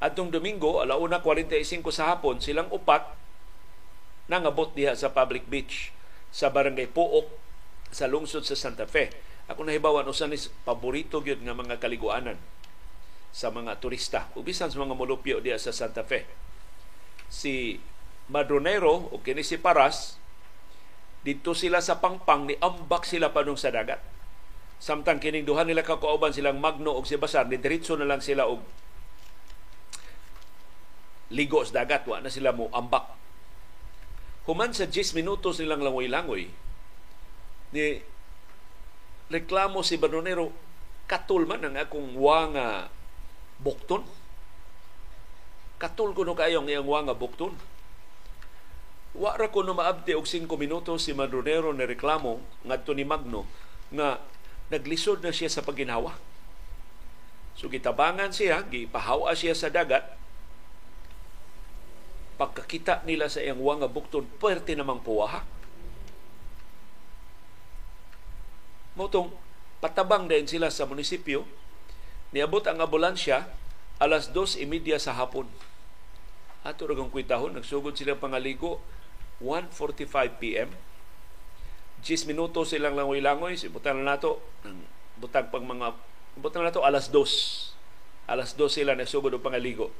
Adtong 0.00 0.32
Domingo, 0.32 0.80
alauna 0.80 1.20
45 1.20 1.85
sa 1.92 2.12
hapon, 2.12 2.40
silang 2.40 2.73
upat 2.73 3.16
nangabot 4.32 4.73
diha 4.73 4.97
sa 4.97 5.12
public 5.12 5.44
beach 5.49 5.92
sa 6.32 6.49
barangay 6.49 6.88
Pook 6.88 7.28
sa 7.92 8.09
lungsod 8.09 8.44
sa 8.49 8.56
Santa 8.56 8.88
Fe. 8.88 9.12
Ako 9.49 9.64
nahibawan 9.64 10.09
usa 10.09 10.25
ni 10.25 10.40
paborito 10.64 11.20
gyud 11.20 11.44
nga 11.44 11.52
mga 11.52 11.76
kaliguanan 11.80 12.40
sa 13.28 13.52
mga 13.52 13.76
turista 13.80 14.28
ug 14.32 14.44
bisan 14.44 14.73
sa 14.73 14.80
mga 14.80 14.97
molupyo 14.97 15.44
diha 15.44 15.61
sa 15.61 15.73
Santa 15.73 16.00
Fe. 16.00 16.25
Si 17.31 17.79
Madronero 18.27 19.11
o 19.11 19.23
kini 19.23 19.47
si 19.47 19.57
Paras 19.57 20.19
dito 21.21 21.53
sila 21.53 21.85
sa 21.85 22.01
pangpang 22.01 22.49
ni 22.49 22.57
ambak 22.59 23.05
sila 23.05 23.31
padung 23.31 23.57
sa 23.57 23.71
dagat. 23.71 24.01
Samtang 24.81 25.21
kining 25.21 25.45
duha 25.45 25.69
nila 25.69 25.85
kakauban 25.85 26.33
silang 26.33 26.57
Magno 26.57 26.97
og 26.97 27.05
si 27.05 27.21
Basar, 27.21 27.45
ni 27.45 27.61
diretso 27.61 28.01
na 28.01 28.09
lang 28.09 28.25
sila 28.25 28.49
og 28.49 28.65
ligo 31.37 31.61
sa 31.63 31.85
dagat, 31.85 32.09
wa 32.09 32.25
na 32.25 32.33
sila 32.33 32.57
mo 32.57 32.73
ambak. 32.73 33.05
Human 34.49 34.73
sa 34.73 34.89
10 34.89 35.13
minutos 35.13 35.61
nilang 35.61 35.85
langoy-langoy, 35.85 36.49
ni 37.77 37.87
reklamo 39.29 39.85
si 39.85 40.01
Banonero, 40.01 40.49
katul 41.05 41.45
man 41.45 41.61
ang 41.61 41.77
akong 41.77 42.17
wanga 42.17 42.89
bukton. 43.61 44.03
Katul 45.81 46.13
ko 46.13 46.29
no 46.29 46.37
kayo 46.37 46.61
ang 46.61 46.69
iyang 46.69 46.85
wanga 46.85 47.17
bukton. 47.17 47.57
Wa 49.17 49.33
ra 49.41 49.49
ko 49.49 49.65
no 49.65 49.73
maabti 49.73 50.13
og 50.13 50.29
5 50.29 50.45
minutos 50.61 51.09
si 51.09 51.17
Madronero 51.17 51.73
ni 51.73 51.89
reklamo 51.89 52.45
ngadto 52.69 52.93
ni 52.93 53.09
Magno 53.09 53.49
nga 53.89 54.21
naglisod 54.69 55.25
na 55.25 55.33
siya 55.33 55.49
sa 55.49 55.65
paginawa. 55.65 56.15
So 57.57 57.73
gitabangan 57.73 58.31
siya, 58.31 58.61
gipahawa 58.69 59.33
siya 59.33 59.57
sa 59.57 59.73
dagat, 59.73 60.05
pagkakita 62.41 63.05
nila 63.05 63.29
sa 63.29 63.41
iyang 63.41 63.61
wanga 63.61 63.89
bukton, 63.89 64.25
pwerte 64.41 64.73
namang 64.73 65.05
puwaha. 65.05 65.45
Motong 68.97 69.33
patabang 69.81 70.29
din 70.29 70.45
sila 70.45 70.69
sa 70.69 70.85
munisipyo, 70.85 71.45
niabot 72.33 72.65
ang 72.69 72.81
ambulansya 72.81 73.49
alas 74.01 74.33
2.30 74.33 74.97
sa 74.97 75.13
hapon. 75.13 75.45
Ato 76.61 76.85
ragang 76.85 77.09
kuitahon, 77.09 77.57
nagsugod 77.57 77.97
sila 77.97 78.21
pangaligo 78.21 78.85
1.45 79.40 80.40
p.m. 80.40 80.69
10 82.05 82.29
minuto 82.29 82.64
silang 82.64 82.97
langoy-langoy, 82.97 83.57
sibutan 83.57 84.00
na 84.00 84.17
nato, 84.17 84.40
butang 85.17 85.49
pang 85.49 85.64
mga, 85.64 85.97
butang 86.37 86.64
na 86.64 86.73
nato 86.73 86.85
alas 86.85 87.09
2. 87.09 88.29
Alas 88.29 88.57
2 88.57 88.69
sila 88.69 88.93
nagsugod 88.93 89.33
ng 89.37 89.43
pangaligo 89.43 89.90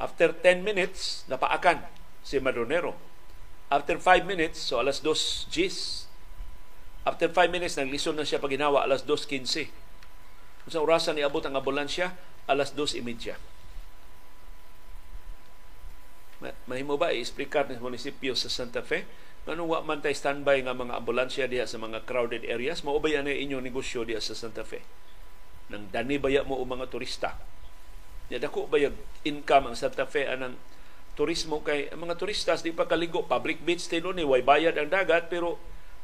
After 0.00 0.32
10 0.32 0.64
minutes, 0.64 1.28
napaakan 1.28 1.84
si 2.24 2.40
Madronero. 2.40 2.96
After 3.68 4.00
5 4.00 4.24
minutes, 4.24 4.56
so 4.56 4.80
alas 4.80 5.04
2 5.04 5.52
Gs, 5.52 6.08
after 7.04 7.28
5 7.28 7.52
minutes, 7.52 7.76
naglison 7.76 8.16
na 8.16 8.24
siya 8.24 8.40
pag 8.40 8.48
ginawa, 8.48 8.88
alas 8.88 9.04
2.15. 9.04 9.68
Kung 10.64 10.72
sa 10.72 10.80
orasan 10.80 11.20
ni 11.20 11.22
abot 11.22 11.44
ang 11.44 11.52
ambulansya, 11.52 12.16
alas 12.48 12.72
2.30. 12.72 13.59
Mahimo 16.40 16.96
ba 16.96 17.12
i-explicar 17.12 17.68
ng 17.68 17.84
munisipyo 17.84 18.32
sa 18.32 18.48
Santa 18.48 18.80
Fe? 18.80 19.04
Ano 19.48 19.66
wa 19.66 19.82
man 19.82 19.98
tay 20.04 20.14
standby 20.14 20.62
nga 20.64 20.76
mga 20.76 21.00
ambulansya 21.00 21.50
diha 21.50 21.66
sa 21.66 21.80
mga 21.80 22.04
crowded 22.06 22.46
areas? 22.46 22.86
Mao 22.86 23.00
ba 23.02 23.10
yan 23.10 23.28
inyong 23.28 23.64
negosyo 23.64 24.04
diha 24.06 24.20
sa 24.20 24.32
Santa 24.32 24.62
Fe? 24.62 24.84
Nang 25.68 25.88
dani 25.92 26.16
baya 26.16 26.46
mo 26.46 26.58
o 26.58 26.64
mga 26.64 26.86
turista 26.88 27.34
Ya 28.30 28.38
dako 28.38 28.70
ba 28.70 28.78
yung 28.78 28.94
income 29.26 29.74
ang 29.74 29.76
Santa 29.76 30.06
Fe 30.06 30.30
anang 30.30 30.54
turismo 31.18 31.66
kay 31.66 31.90
ang 31.90 32.06
mga 32.06 32.14
turistas 32.14 32.62
di 32.62 32.70
pa 32.70 32.86
kaligo 32.86 33.26
public 33.26 33.58
beach 33.66 33.90
tino 33.90 34.14
ni 34.14 34.22
way 34.22 34.40
bayad 34.40 34.78
ang 34.78 34.86
dagat 34.86 35.26
pero 35.26 35.58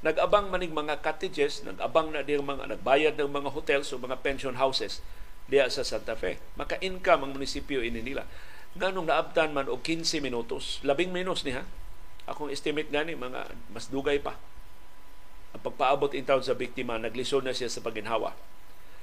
nagabang 0.04 0.52
manig 0.52 0.74
mga 0.74 1.00
cottages, 1.00 1.64
nagabang 1.64 2.12
na 2.12 2.20
diyang 2.26 2.44
mga 2.44 2.76
nagbayad 2.76 3.14
ng 3.16 3.30
mga 3.30 3.50
hotels 3.54 3.88
o 3.94 4.02
mga 4.02 4.20
pension 4.20 4.58
houses 4.58 5.00
diya 5.46 5.70
sa 5.70 5.86
Santa 5.86 6.18
Fe. 6.18 6.42
Maka-income 6.58 7.22
ang 7.26 7.32
munisipyo 7.32 7.80
ini 7.80 8.02
nila. 8.02 8.26
Ganong 8.76 9.08
naabtan 9.08 9.56
man 9.56 9.72
og 9.72 9.80
15 9.80 10.20
minutos, 10.20 10.84
labing 10.84 11.08
minus 11.08 11.48
ni 11.48 11.56
ha. 11.56 11.64
Akong 12.28 12.52
estimate 12.52 12.92
gani 12.92 13.16
mga 13.16 13.48
mas 13.72 13.88
dugay 13.88 14.20
pa. 14.20 14.36
Ang 15.56 15.64
pagpaabot 15.64 16.12
in 16.12 16.28
town 16.28 16.44
sa 16.44 16.52
biktima, 16.52 17.00
naglisod 17.00 17.40
na 17.40 17.56
siya 17.56 17.72
sa 17.72 17.80
paginhawa. 17.80 18.36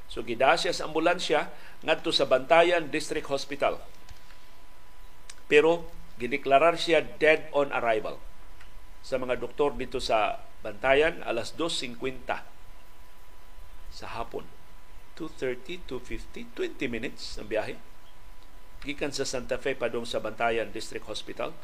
So 0.05 0.21
gida 0.21 0.53
siya 0.53 0.77
sa 0.77 0.85
ambulansya 0.85 1.49
ngadto 1.81 2.13
sa 2.13 2.29
Bantayan 2.29 2.93
District 2.93 3.25
Hospital. 3.25 3.81
Pero 5.49 5.89
gideklarar 6.21 6.77
siya 6.77 7.01
dead 7.01 7.49
on 7.49 7.73
arrival 7.73 8.21
sa 9.01 9.17
mga 9.17 9.41
doktor 9.41 9.73
dito 9.73 9.97
sa 9.97 10.45
Bantayan 10.61 11.25
alas 11.25 11.57
2.50 11.57 12.29
sa 13.89 14.05
hapon. 14.15 14.45
2.30, 15.17 15.85
2.50, 15.89 16.55
20 16.55 16.93
minutes 16.93 17.37
ang 17.41 17.49
biyahe. 17.49 17.92
Gikan 18.83 19.15
sa 19.15 19.23
Santa 19.23 19.55
Fe 19.55 19.79
padung 19.79 20.03
sa 20.03 20.19
Bantayan 20.19 20.67
District 20.75 21.07
Hospital. 21.07 21.55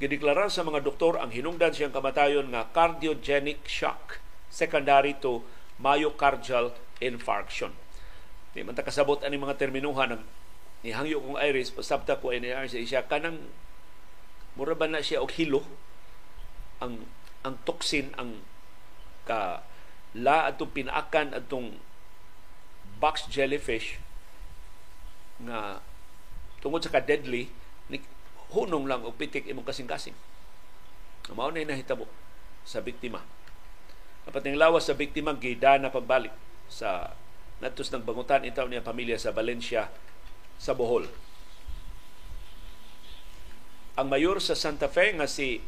Gideklarar 0.00 0.48
sa 0.48 0.64
mga 0.64 0.84
doktor 0.84 1.20
ang 1.20 1.32
hinungdan 1.32 1.72
siyang 1.72 1.92
kamatayon 1.92 2.52
nga 2.52 2.68
cardiogenic 2.72 3.64
shock 3.68 4.20
secondary 4.48 5.16
to 5.20 5.44
myocardial 5.76 6.72
infarction. 7.00 7.76
Di 8.56 8.64
man 8.64 8.76
kasabot 8.76 9.20
ani 9.20 9.36
mga 9.36 9.60
terminuhan 9.60 10.16
ng 10.16 10.22
nihangyo 10.84 11.20
kong 11.20 11.40
iris 11.40 11.72
pasabta 11.72 12.20
ko 12.20 12.32
ini 12.32 12.52
sa 12.52 12.80
siya 12.80 13.04
kanang 13.04 13.52
mura 14.56 14.72
ba 14.72 14.88
na 14.88 15.04
siya 15.04 15.20
og 15.20 15.32
hilo 15.36 15.64
ang 16.80 17.04
ang 17.44 17.60
toxin 17.64 18.12
ang 18.16 18.44
ka 19.28 19.64
la 20.16 20.48
atong 20.48 20.72
pinakan 20.72 21.36
atong 21.36 21.76
box 22.96 23.28
jellyfish 23.28 24.00
nga 25.44 25.84
tungod 26.66 26.82
sa 26.82 26.90
ka-deadly 26.90 27.46
hunong 28.50 28.86
lang 28.86 29.02
og 29.02 29.14
pitik 29.18 29.46
imong 29.46 29.66
kasing-kasing. 29.66 30.14
Mao 31.34 31.50
na 31.50 31.62
nahitabo 31.62 32.06
sa 32.62 32.78
biktima. 32.82 33.22
Apat 34.26 34.46
ng 34.46 34.58
lawas 34.58 34.86
sa 34.86 34.94
biktima 34.94 35.34
gida 35.38 35.78
na 35.78 35.90
pagbalik 35.90 36.34
sa 36.66 37.14
natos 37.62 37.90
ng 37.90 38.02
bangutan 38.02 38.46
itaw 38.46 38.66
niya 38.66 38.82
pamilya 38.82 39.18
sa 39.18 39.34
Valencia 39.34 39.90
sa 40.58 40.74
Bohol. 40.74 41.06
Ang 43.96 44.06
mayor 44.12 44.42
sa 44.42 44.58
Santa 44.58 44.90
Fe 44.90 45.14
nga 45.14 45.30
si 45.30 45.62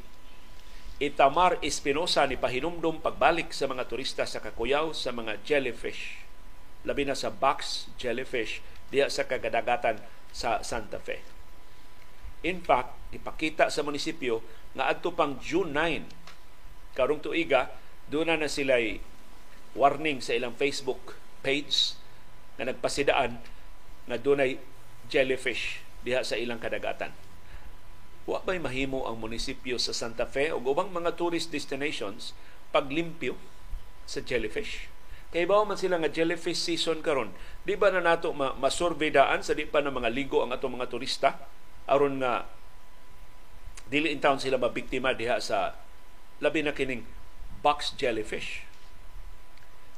Itamar 0.98 1.62
Espinosa 1.62 2.26
ni 2.26 2.34
pahinumdum 2.34 2.98
pagbalik 2.98 3.54
sa 3.54 3.70
mga 3.70 3.86
turista 3.86 4.26
sa 4.26 4.42
Kakuyaw 4.42 4.90
sa 4.90 5.14
mga 5.14 5.38
jellyfish. 5.46 6.26
Labi 6.82 7.06
na 7.06 7.14
sa 7.14 7.30
box 7.30 7.86
jellyfish 7.98 8.58
diya 8.90 9.06
sa 9.06 9.26
kagadagatan 9.26 10.02
sa 10.32 10.62
Santa 10.62 11.00
Fe. 11.02 11.24
In 12.46 12.62
fact, 12.62 12.94
ipakita 13.10 13.72
sa 13.72 13.82
munisipyo 13.82 14.44
nga 14.76 14.86
adto 14.92 15.10
pang 15.10 15.40
June 15.42 15.74
9 15.74 16.94
karong 16.94 17.22
tuiga 17.22 17.72
doon 18.10 18.30
na, 18.30 18.46
na 18.46 18.50
sila'y 18.50 19.02
warning 19.76 20.22
sa 20.22 20.34
ilang 20.34 20.54
Facebook 20.56 21.18
page 21.44 21.94
na 22.58 22.70
nagpasidaan 22.70 23.38
na 24.10 24.16
dunay 24.18 24.58
jellyfish 25.06 25.84
diha 26.02 26.24
sa 26.24 26.38
ilang 26.38 26.58
kadagatan. 26.58 27.12
wa 28.28 28.44
ba'y 28.44 28.60
mahimo 28.60 29.08
ang 29.08 29.16
munisipyo 29.16 29.80
sa 29.80 29.96
Santa 29.96 30.28
Fe 30.28 30.52
o 30.52 30.60
ubang 30.60 30.92
mga 30.92 31.16
tourist 31.16 31.48
destinations 31.48 32.36
paglimpyo 32.68 33.32
sa 34.04 34.20
jellyfish. 34.20 34.92
Kay 35.28 35.44
ba 35.44 35.60
man 35.60 35.76
sila 35.76 36.00
nga 36.00 36.08
jellyfish 36.08 36.56
season 36.56 37.04
karon? 37.04 37.28
Di 37.60 37.76
ba 37.76 37.92
na 37.92 38.00
nato 38.00 38.32
ma 38.32 38.56
masurvey 38.56 39.12
daan 39.12 39.44
sa 39.44 39.52
di 39.52 39.68
pa 39.68 39.84
na 39.84 39.92
mga 39.92 40.08
ligo 40.08 40.40
ang 40.40 40.56
atong 40.56 40.80
mga 40.80 40.88
turista 40.88 41.36
aron 41.84 42.24
nga 42.24 42.48
dili 43.92 44.12
in 44.12 44.20
town 44.20 44.40
sila 44.40 44.56
mabiktima 44.56 45.12
diha 45.12 45.36
sa 45.40 45.76
labi 46.40 46.64
na 46.64 46.72
kining 46.72 47.04
box 47.60 47.92
jellyfish. 48.00 48.64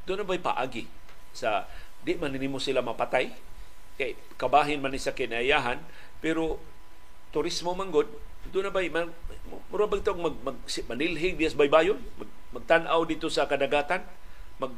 Doon 0.07 0.23
na 0.23 0.27
ba'y 0.27 0.43
paagi 0.43 0.91
sa 1.31 1.71
di 2.03 2.19
man 2.19 2.35
nimo 2.35 2.59
sila 2.59 2.83
mapatay 2.83 3.31
kay 4.01 4.19
kabahin 4.35 4.83
man 4.83 4.91
ni 4.91 4.99
sa 4.99 5.15
kinayahan 5.15 5.79
pero 6.19 6.59
turismo 7.31 7.71
manggod 7.79 8.11
doon 8.51 8.67
na 8.67 8.73
ba'y 8.75 8.91
man, 8.91 9.13
mura 9.71 9.87
ba 9.87 10.01
ito 10.01 10.11
mag, 10.17 10.35
mag 10.43 10.59
manilhig 10.91 11.37
dias 11.39 11.55
baybayon 11.55 12.03
mag, 12.19 12.31
magtan-aw 12.57 13.05
dito 13.07 13.31
sa 13.31 13.47
kadagatan 13.47 14.03
mag 14.59 14.75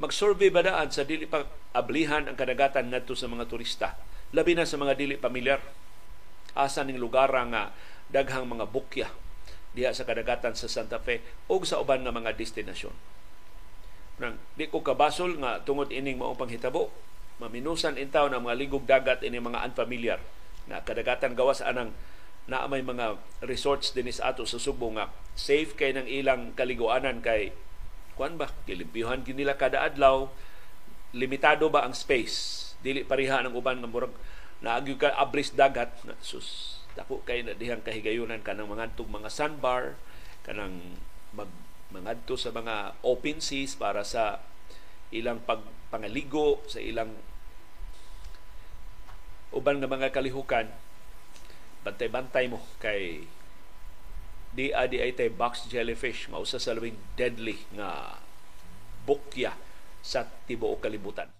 mag-survey 0.00 0.48
ba 0.48 0.64
daan 0.64 0.88
sa 0.88 1.04
dili 1.04 1.28
pa 1.28 1.44
ablihan 1.76 2.24
ang 2.24 2.34
kadagatan 2.34 2.88
ngadto 2.88 3.12
sa 3.12 3.28
mga 3.28 3.44
turista? 3.46 4.00
Labi 4.32 4.56
na 4.56 4.64
sa 4.64 4.80
mga 4.80 4.96
dili 4.96 5.20
pamilyar. 5.20 5.60
Asa 6.56 6.82
ning 6.82 6.98
lugar 6.98 7.30
nga 7.30 7.70
daghang 8.10 8.48
mga 8.48 8.66
bukya 8.66 9.08
diha 9.70 9.94
sa 9.94 10.02
kadagatan 10.02 10.58
sa 10.58 10.66
Santa 10.66 10.98
Fe 10.98 11.22
o 11.46 11.62
sa 11.62 11.78
uban 11.78 12.02
nga 12.02 12.10
mga 12.10 12.34
destinasyon. 12.34 12.96
Nang 14.18 14.34
di 14.58 14.66
ko 14.66 14.82
kabasol 14.82 15.38
nga 15.38 15.62
tungod 15.62 15.94
ining 15.94 16.18
mao 16.18 16.34
panghitabo 16.34 16.90
maminusan 17.38 17.96
intaw 17.96 18.28
ng 18.28 18.42
mga 18.42 18.56
ligog 18.58 18.84
dagat 18.84 19.24
ini 19.24 19.40
mga 19.40 19.64
unfamiliar 19.72 20.20
na 20.68 20.84
kadagatan 20.84 21.32
gawas 21.32 21.64
anang 21.64 21.94
na 22.44 22.66
may 22.66 22.84
mga 22.84 23.16
resorts 23.46 23.94
dinis 23.94 24.20
ato 24.20 24.44
sa 24.44 24.60
Subo 24.60 24.90
nga 24.92 25.08
safe 25.38 25.72
kay 25.78 25.94
ng 25.94 26.04
ilang 26.10 26.52
kaliguanan 26.52 27.22
kay 27.24 27.54
kuan 28.14 28.38
ba? 28.38 28.50
Kilimpyuhan 28.66 29.22
nila 29.26 29.58
kada 29.58 29.82
adlaw. 29.84 30.30
Limitado 31.10 31.66
ba 31.68 31.82
ang 31.84 31.94
space? 31.94 32.70
Dili 32.80 33.02
pariha 33.02 33.42
ng 33.44 33.54
uban 33.56 33.82
nga 33.82 33.90
murag 33.90 34.14
naagyo 34.60 34.96
ka 35.00 35.14
abris 35.16 35.52
dagat. 35.52 35.90
Na 36.06 36.14
sus 36.20 36.80
dako 36.98 37.22
kay 37.22 37.46
na 37.46 37.54
dihang 37.54 37.86
kahigayunan 37.86 38.42
kanang 38.42 38.66
mga 38.66 38.98
tug 38.98 39.06
mga 39.06 39.30
sandbar 39.30 39.94
kanang 40.42 40.98
mag 41.30 41.46
mangadto 41.90 42.34
sa 42.34 42.50
mga 42.50 42.98
open 43.02 43.38
seas 43.42 43.74
para 43.74 44.02
sa 44.06 44.42
ilang 45.10 45.42
pag 45.42 45.62
pangaligo 45.90 46.62
sa 46.70 46.78
ilang 46.78 47.10
uban 49.50 49.82
nga 49.82 49.90
mga 49.90 50.14
kalihukan. 50.14 50.70
Bantay-bantay 51.82 52.46
mo 52.46 52.62
kay 52.78 53.26
di 54.50 54.74
adi 54.74 54.98
ay 54.98 55.14
tay 55.14 55.30
box 55.30 55.70
jellyfish 55.70 56.26
mausa 56.26 56.58
sa 56.58 56.74
labing 56.74 56.98
deadly 57.14 57.62
nga 57.74 58.18
bukya 59.06 59.54
sa 60.02 60.26
tibuok 60.26 60.82
kalibutan. 60.82 61.30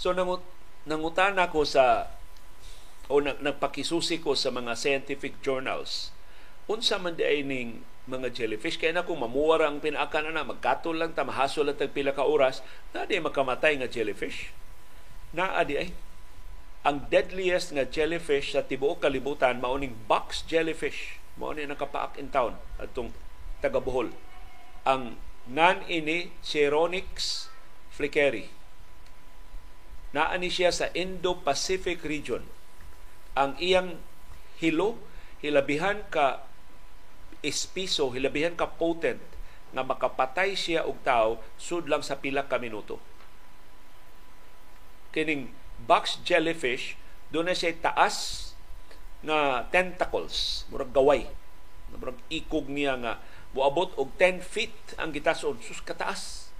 So 0.00 0.16
nangut 0.16 0.40
nangutan 0.88 1.36
ako 1.36 1.68
sa 1.68 2.08
o 3.12 3.20
nagpakisusi 3.20 4.24
ko 4.24 4.32
sa 4.32 4.48
mga 4.48 4.72
scientific 4.72 5.44
journals 5.44 6.08
unsa 6.70 6.96
man 6.96 7.18
di 7.18 7.26
ay 7.26 7.44
ning 7.44 7.84
mga 8.10 8.34
jellyfish. 8.34 8.76
Kaya 8.76 8.90
na 8.90 9.06
kung 9.06 9.22
mamuwara 9.22 9.70
ang 9.70 9.78
pinaka 9.78 10.18
na 10.20 10.34
na, 10.34 10.42
magkatol 10.42 10.98
lang 10.98 11.14
ta, 11.14 11.22
mahasol 11.22 11.70
lang 11.70 11.78
tag 11.78 11.94
ka 11.94 12.26
oras, 12.26 12.66
na 12.90 13.06
di 13.06 13.22
makamatay 13.22 13.78
nga 13.78 13.86
jellyfish. 13.86 14.50
Na 15.30 15.54
adi 15.54 15.78
ay, 15.78 15.88
ang 16.80 17.12
deadliest 17.12 17.76
nga 17.76 17.84
jellyfish 17.84 18.56
sa 18.56 18.64
tibuok 18.64 19.04
kalibutan 19.04 19.60
mauning 19.60 19.92
box 20.08 20.48
jellyfish 20.48 21.20
mao 21.36 21.52
ni 21.52 21.68
nakapaak 21.68 22.16
in 22.16 22.32
town 22.32 22.56
atong 22.80 23.12
taga 23.60 23.84
Bohol 23.84 24.08
ang 24.88 25.20
nan 25.44 25.84
ini 25.92 26.32
Chironix 26.40 27.48
flickeri 27.92 28.48
naa 30.16 30.32
ni 30.40 30.48
siya 30.48 30.72
sa 30.72 30.88
Indo-Pacific 30.96 32.00
region 32.00 32.48
ang 33.36 33.60
iyang 33.60 34.00
hilo 34.56 34.96
hilabihan 35.44 36.00
ka 36.08 36.48
espiso, 37.40 38.12
hilabihan 38.12 38.56
ka 38.56 38.68
potent 38.68 39.20
nga 39.70 39.86
makapatay 39.86 40.58
siya 40.58 40.84
og 40.84 40.98
tao 41.06 41.38
sud 41.56 41.86
lang 41.86 42.02
sa 42.02 42.18
pila 42.18 42.46
ka 42.46 42.58
minuto. 42.58 42.98
Kining 45.14 45.50
box 45.86 46.22
jellyfish, 46.26 46.98
doon 47.30 47.50
na 47.50 47.56
siya 47.56 47.74
taas 47.78 48.50
nga 49.22 49.68
tentacles, 49.70 50.66
murag 50.72 50.90
gaway. 50.90 51.28
Murag 51.94 52.18
ikog 52.30 52.70
niya 52.70 52.98
nga 52.98 53.12
buabot 53.50 53.90
og 53.98 54.14
10 54.18 54.42
feet 54.42 54.74
ang 54.98 55.10
gitason 55.10 55.58
sus 55.62 55.82
kataas. 55.82 56.50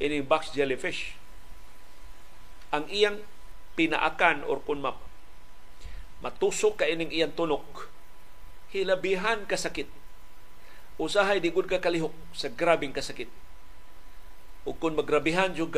Ini 0.00 0.24
box 0.24 0.52
jellyfish. 0.56 1.16
Ang 2.72 2.88
iyang 2.88 3.20
pinaakan 3.76 4.44
or 4.44 4.60
kun 4.64 4.80
ma 4.80 4.96
matusok 6.20 6.84
ka 6.84 6.84
ining 6.84 7.08
iyang 7.08 7.32
tunok 7.32 7.89
hilabihan 8.70 9.44
kasakit 9.46 9.90
usahay 11.00 11.40
di 11.40 11.48
gud 11.48 11.64
ka 11.64 11.80
kalihok 11.80 12.12
sa 12.36 12.52
grabing 12.52 12.92
kasakit. 12.92 13.32
Ug 14.68 14.76
kung 14.76 14.92
magrabihan 14.92 15.48
jud 15.56 15.72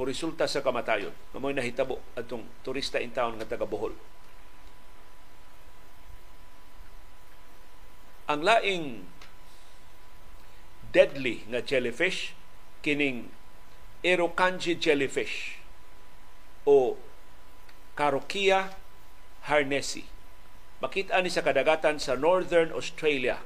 mo 0.00 0.02
resulta 0.08 0.48
sa 0.48 0.64
kamatayon. 0.64 1.12
Mamoy 1.36 1.52
nahitabo 1.52 2.00
atong 2.16 2.48
turista 2.64 2.96
in 2.96 3.12
town 3.12 3.36
nga 3.36 3.44
taga 3.44 3.68
Bohol. 3.68 3.92
Ang 8.24 8.40
laing 8.40 9.04
deadly 10.88 11.44
nga 11.52 11.60
jellyfish 11.60 12.32
kining 12.80 13.28
Erokanji 14.00 14.80
jellyfish 14.80 15.60
o 16.64 16.96
Carokia 17.92 18.72
harnesi. 19.44 20.08
Makita 20.80 21.20
ni 21.20 21.28
sa 21.28 21.44
kadagatan 21.44 22.00
sa 22.00 22.16
Northern 22.16 22.72
Australia. 22.72 23.40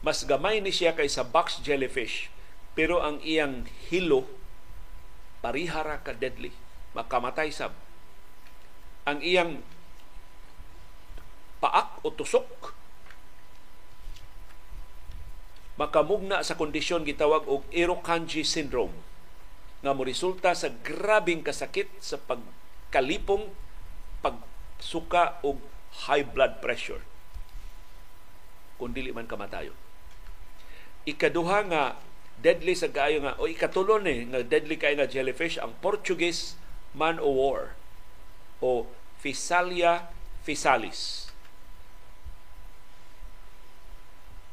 Mas 0.00 0.24
gamay 0.24 0.60
ni 0.60 0.72
siya 0.72 0.96
kaysa 0.96 1.24
box 1.24 1.60
jellyfish 1.60 2.32
pero 2.74 3.00
ang 3.00 3.22
iyang 3.22 3.68
hilo 3.88 4.26
parihara 5.44 6.00
ka 6.00 6.16
deadly. 6.16 6.52
Makamatay 6.96 7.52
sab 7.52 7.76
ang 9.04 9.20
iyang 9.20 9.60
paak 11.60 12.00
o 12.00 12.08
tusok 12.08 12.72
makamugna 15.76 16.40
sa 16.40 16.56
kondisyon 16.56 17.04
gitawag 17.04 17.44
og 17.44 17.68
Irukandji 17.68 18.46
syndrome 18.46 18.94
nga 19.84 19.92
mo 19.92 20.08
resulta 20.08 20.56
sa 20.56 20.72
grabing 20.72 21.44
kasakit 21.44 21.92
sa 22.00 22.16
pagkalipong 22.16 23.52
pagsuka 24.78 25.38
og 25.46 25.62
high 26.06 26.26
blood 26.26 26.58
pressure 26.58 27.02
kung 28.78 28.90
dili 28.90 29.14
man 29.14 29.30
kamatayon 29.30 29.76
ikaduha 31.04 31.58
nga 31.68 31.82
deadly 32.40 32.74
sa 32.74 32.90
kaayo 32.90 33.22
nga 33.22 33.36
o 33.38 33.46
ikatulo 33.46 34.00
ni 34.00 34.28
nga 34.32 34.40
deadly 34.42 34.80
kay 34.80 34.96
nga 34.96 35.08
jellyfish 35.08 35.60
ang 35.60 35.76
Portuguese 35.78 36.58
man 36.96 37.20
o 37.20 37.28
war 37.30 37.76
o 38.64 38.88
Physalia 39.24 40.12
physalis. 40.44 41.32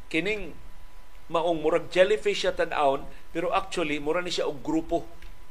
Kining 0.07 0.55
maong 1.27 1.59
murag 1.59 1.91
jellyfish 1.91 2.47
siya 2.47 2.55
tan 2.55 2.71
pero 3.35 3.51
actually 3.51 3.99
mura 3.99 4.23
ni 4.23 4.31
siya 4.31 4.47
og 4.47 4.63
grupo 4.63 5.07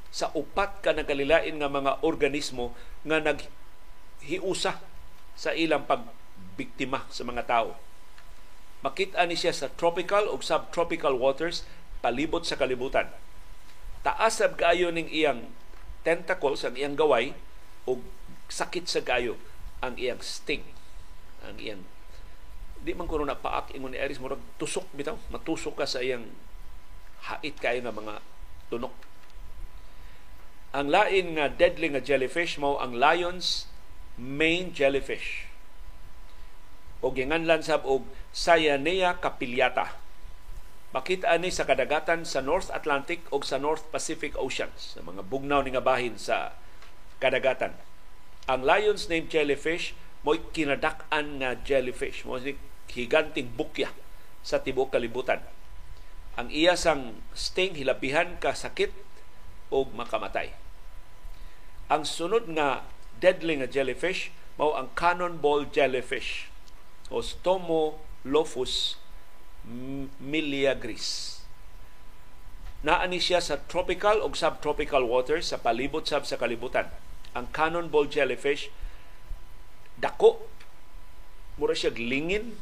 sa 0.08 0.32
upat 0.32 0.80
ka 0.80 0.96
nagkalilain 0.96 1.60
nga 1.60 1.68
mga 1.68 2.00
organismo 2.04 2.72
nga 3.04 3.20
naghiusa 4.20 4.76
sa 5.34 5.50
ilang 5.56 5.88
pagbiktima 5.88 7.08
sa 7.08 7.24
mga 7.24 7.48
tao. 7.48 7.72
Makita 8.84 9.24
ni 9.24 9.36
siya 9.36 9.52
sa 9.52 9.72
tropical 9.72 10.28
o 10.28 10.40
subtropical 10.40 11.16
waters 11.16 11.64
palibot 12.04 12.44
sa 12.44 12.56
kalibutan. 12.56 13.08
Taas 14.00 14.40
sab 14.40 14.56
kaayo 14.56 14.88
ning 14.88 15.08
iyang 15.12 15.52
tentacles 16.00 16.64
ang 16.64 16.76
iyang 16.76 16.96
gaway 16.96 17.36
o 17.84 18.00
sakit 18.48 18.88
sa 18.88 19.04
kayo 19.04 19.36
ang 19.84 20.00
iyang 20.00 20.20
sting 20.24 20.64
ang 21.44 21.56
iyang 21.60 21.84
di 22.80 22.96
man 22.96 23.04
kuno 23.04 23.28
na 23.28 23.36
paak 23.36 23.76
ingon 23.76 23.92
ni 23.92 24.00
Aris 24.00 24.16
murag 24.16 24.40
tusok 24.56 24.88
bitaw. 24.96 25.16
Matusok 25.28 25.84
ka 25.84 25.84
sa 25.84 26.00
iyang 26.00 26.24
hait 27.28 27.56
kayo 27.60 27.84
nga 27.84 27.92
mga 27.92 28.24
tunok. 28.72 28.96
Ang 30.72 30.88
lain 30.88 31.36
nga 31.36 31.52
deadly 31.52 31.92
nga 31.92 32.00
jellyfish 32.00 32.56
mao 32.56 32.80
ang 32.80 32.96
lion's 32.96 33.69
main 34.20 34.76
jellyfish 34.76 35.48
o 37.00 37.08
ginganlan 37.16 37.64
sab 37.64 37.88
og 37.88 38.04
Cyanea 38.36 39.16
capillata. 39.16 39.96
Makita 40.92 41.32
ani 41.32 41.48
sa 41.48 41.64
kadagatan 41.64 42.28
sa 42.28 42.44
North 42.44 42.68
Atlantic 42.68 43.24
o 43.32 43.40
sa 43.40 43.56
North 43.56 43.88
Pacific 43.88 44.36
Oceans, 44.36 44.98
sa 44.98 45.00
mga 45.00 45.24
bugnaw 45.24 45.64
ni 45.64 45.72
nga 45.72 45.80
bahin 45.82 46.20
sa 46.20 46.52
kadagatan. 47.22 47.72
Ang 48.50 48.66
lion's 48.66 49.06
name 49.08 49.30
jellyfish 49.30 49.96
mo'y 50.26 50.42
kinadak-an 50.52 51.40
nga 51.40 51.56
jellyfish. 51.56 52.26
Mo 52.26 52.36
si 52.36 52.58
higanting 52.90 53.54
bukya 53.54 53.88
sa 54.42 54.60
tibuok 54.60 54.92
kalibutan. 54.98 55.40
Ang 56.34 56.50
iya 56.50 56.74
sang 56.74 57.22
sting 57.32 57.78
hilapihan 57.78 58.36
ka 58.42 58.52
sakit 58.52 58.90
o 59.70 59.86
makamatay. 59.86 60.52
Ang 61.86 62.02
sunod 62.02 62.50
nga 62.50 62.82
deadly 63.20 63.60
nga 63.60 63.68
jellyfish 63.68 64.32
mao 64.56 64.76
ang 64.76 64.92
cannonball 64.96 65.68
jellyfish 65.68 66.48
o 67.12 67.20
Stomolophus 67.20 68.96
miliagris. 70.20 71.40
Naani 72.80 73.20
siya 73.20 73.44
sa 73.44 73.60
tropical 73.68 74.24
o 74.24 74.32
subtropical 74.32 75.04
waters 75.04 75.52
sa 75.52 75.60
palibot 75.60 76.08
sab 76.08 76.24
sa 76.24 76.40
kalibutan. 76.40 76.88
Ang 77.36 77.52
cannonball 77.52 78.08
jellyfish 78.08 78.72
dako 80.00 80.48
mura 81.60 81.76
siya 81.76 81.92
lingin 81.92 82.56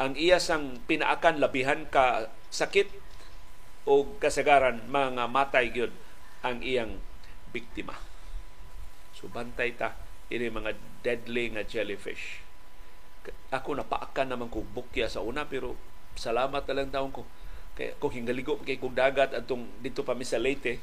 ang 0.00 0.16
iya 0.16 0.40
sang 0.40 0.80
pinaakan 0.88 1.40
labihan 1.40 1.84
ka 1.88 2.32
sakit 2.48 2.88
o 3.84 4.16
kasagaran 4.16 4.84
mga 4.88 5.24
matay 5.28 5.72
gyud 5.72 5.92
ang 6.40 6.64
iyang 6.64 7.00
biktima. 7.52 8.05
So 9.16 9.32
bantay 9.32 9.72
ta 9.72 9.96
ini 10.28 10.52
mga 10.52 10.76
deadly 11.00 11.56
nga 11.56 11.64
jellyfish. 11.64 12.44
Ako 13.48 13.80
napaakan 13.80 14.36
naman 14.36 14.52
kong 14.52 14.76
bukya 14.76 15.08
sa 15.08 15.24
una 15.24 15.48
pero 15.48 15.72
salamat 16.20 16.68
na 16.68 16.76
lang 16.76 16.92
taon 16.92 17.10
ko. 17.10 17.24
Kay 17.72 17.96
kung 17.96 18.12
hingaligo 18.12 18.60
kay 18.60 18.76
kong 18.76 18.92
dagat 18.92 19.32
atong 19.32 19.64
dito 19.80 20.04
pa 20.04 20.12
mi 20.12 20.28
sa 20.28 20.36
Leyte 20.36 20.78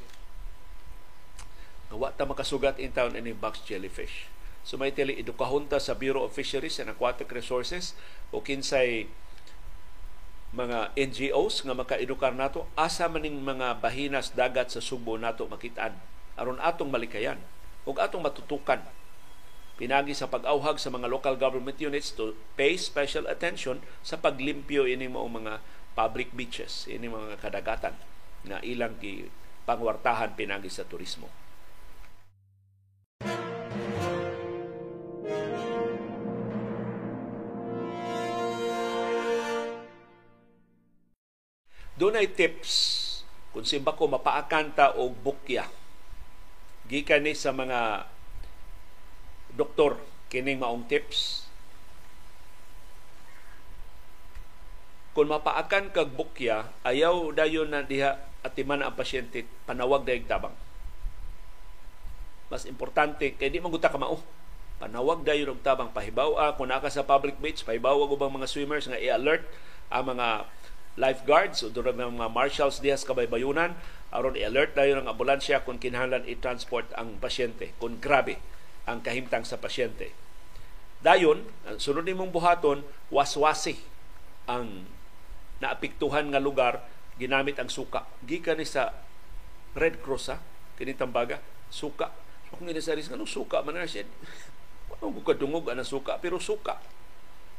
wa 1.94 2.10
ta 2.10 2.26
makasugat 2.26 2.82
in 2.82 2.90
town 2.90 3.14
ini 3.14 3.30
box 3.30 3.62
jellyfish. 3.62 4.26
So 4.66 4.74
may 4.74 4.90
tili 4.90 5.14
edukahon 5.14 5.70
ta 5.70 5.78
sa 5.78 5.94
Bureau 5.94 6.26
of 6.26 6.34
Fisheries 6.34 6.82
and 6.82 6.90
Aquatic 6.90 7.30
Resources 7.30 7.94
o 8.34 8.42
kinsay 8.42 9.06
mga 10.50 10.90
NGOs 10.98 11.62
nga 11.62 11.74
makaedukar 11.74 12.34
nato. 12.34 12.66
Asa 12.74 13.06
maning 13.06 13.38
mga 13.46 13.78
bahinas 13.78 14.34
dagat 14.34 14.74
sa 14.74 14.82
Subo 14.82 15.14
nato 15.14 15.46
makitaan 15.46 15.94
aron 16.34 16.58
atong 16.58 16.90
malikayan 16.90 17.38
ug 17.84 17.96
atong 18.00 18.24
matutukan 18.24 18.80
pinagi 19.74 20.14
sa 20.14 20.30
pag-auhag 20.30 20.78
sa 20.78 20.88
mga 20.88 21.10
local 21.10 21.34
government 21.34 21.76
units 21.82 22.14
to 22.14 22.32
pay 22.54 22.78
special 22.78 23.26
attention 23.26 23.82
sa 24.06 24.16
paglimpyo 24.16 24.86
ini 24.86 25.10
mo 25.10 25.26
mga 25.26 25.58
public 25.94 26.34
beaches, 26.34 26.90
ini 26.90 27.06
mga 27.06 27.38
kadagatan 27.38 27.94
na 28.44 28.58
ilang 28.66 28.98
gi 28.98 29.30
pangwartahan 29.64 30.36
pinagi 30.36 30.68
sa 30.68 30.84
turismo. 30.84 31.30
Doon 41.94 42.18
ay 42.18 42.34
tips 42.34 43.00
kung 43.54 43.62
simba 43.62 43.94
ko 43.94 44.10
mapaakanta 44.10 44.98
o 44.98 45.06
bukya. 45.14 45.62
Gikan 46.84 47.24
ni 47.24 47.32
sa 47.32 47.54
mga 47.54 48.04
doktor 49.56 49.96
kining 50.28 50.60
maong 50.60 50.84
tips. 50.90 51.48
Kung 55.14 55.30
mapaakan 55.30 55.94
kag 55.94 56.10
bukya 56.12 56.68
ayaw 56.82 57.30
dayon 57.30 57.70
na 57.70 57.86
diha 57.86 58.18
atiman 58.42 58.82
ang 58.82 58.98
pasyente 58.98 59.46
panawag 59.64 60.02
dayeg 60.02 60.26
tabang. 60.26 60.52
Mas 62.50 62.66
importante 62.66 63.32
kay 63.38 63.48
di 63.48 63.62
maguta 63.62 63.88
ka 63.88 63.96
mao. 63.96 64.20
Panawag 64.82 65.22
dayon 65.22 65.54
og 65.54 65.62
tabang. 65.62 65.94
Pahibaw 65.94 66.34
ah, 66.36 66.52
kung 66.58 66.68
naka 66.68 66.90
sa 66.90 67.06
public 67.06 67.38
beach 67.38 67.62
pahibaw 67.62 67.94
og 67.94 68.18
ubang 68.18 68.34
mga 68.34 68.50
swimmers 68.50 68.90
nga 68.90 68.98
i-alert 68.98 69.46
ang 69.88 70.12
mga 70.12 70.50
lifeguards 70.98 71.62
o 71.62 71.70
durang 71.70 71.96
mga 71.96 72.30
marshals 72.30 72.78
diha 72.82 72.98
sa 72.98 73.14
kabaybayunan 73.14 73.74
aron 74.14 74.38
i-alert 74.38 74.78
dayon 74.78 75.02
ang 75.02 75.10
ambulansya 75.10 75.66
kung 75.66 75.82
kinahanglan 75.82 76.24
i-transport 76.30 76.94
ang 76.94 77.18
pasyente 77.18 77.74
kung 77.82 77.98
grabe 77.98 78.38
ang 78.86 79.02
kahimtang 79.02 79.42
sa 79.42 79.58
pasyente. 79.58 80.14
Dayon, 81.04 81.44
ang 81.68 81.76
sunod 81.76 82.08
nimong 82.08 82.32
buhaton, 82.32 82.80
waswasi 83.12 83.76
ang 84.48 84.88
naapiktuhan 85.60 86.32
nga 86.32 86.40
lugar 86.40 86.86
ginamit 87.20 87.58
ang 87.60 87.68
suka. 87.68 88.08
Gikan 88.24 88.56
ni 88.56 88.66
sa 88.66 88.94
Red 89.74 90.00
Cross 90.00 90.32
ha, 90.32 90.38
kini 90.78 90.94
tambaga, 90.94 91.42
suka. 91.68 92.14
So, 92.48 92.56
kung 92.62 92.70
inisaris 92.70 93.10
nga 93.10 93.18
suka 93.26 93.66
man 93.66 93.74
na 93.74 93.90
siya, 93.90 94.06
ano 95.02 95.10
ko 95.10 95.34
kadungog 95.34 95.66
ang 95.68 95.82
suka, 95.82 96.22
pero 96.22 96.38
suka. 96.38 96.78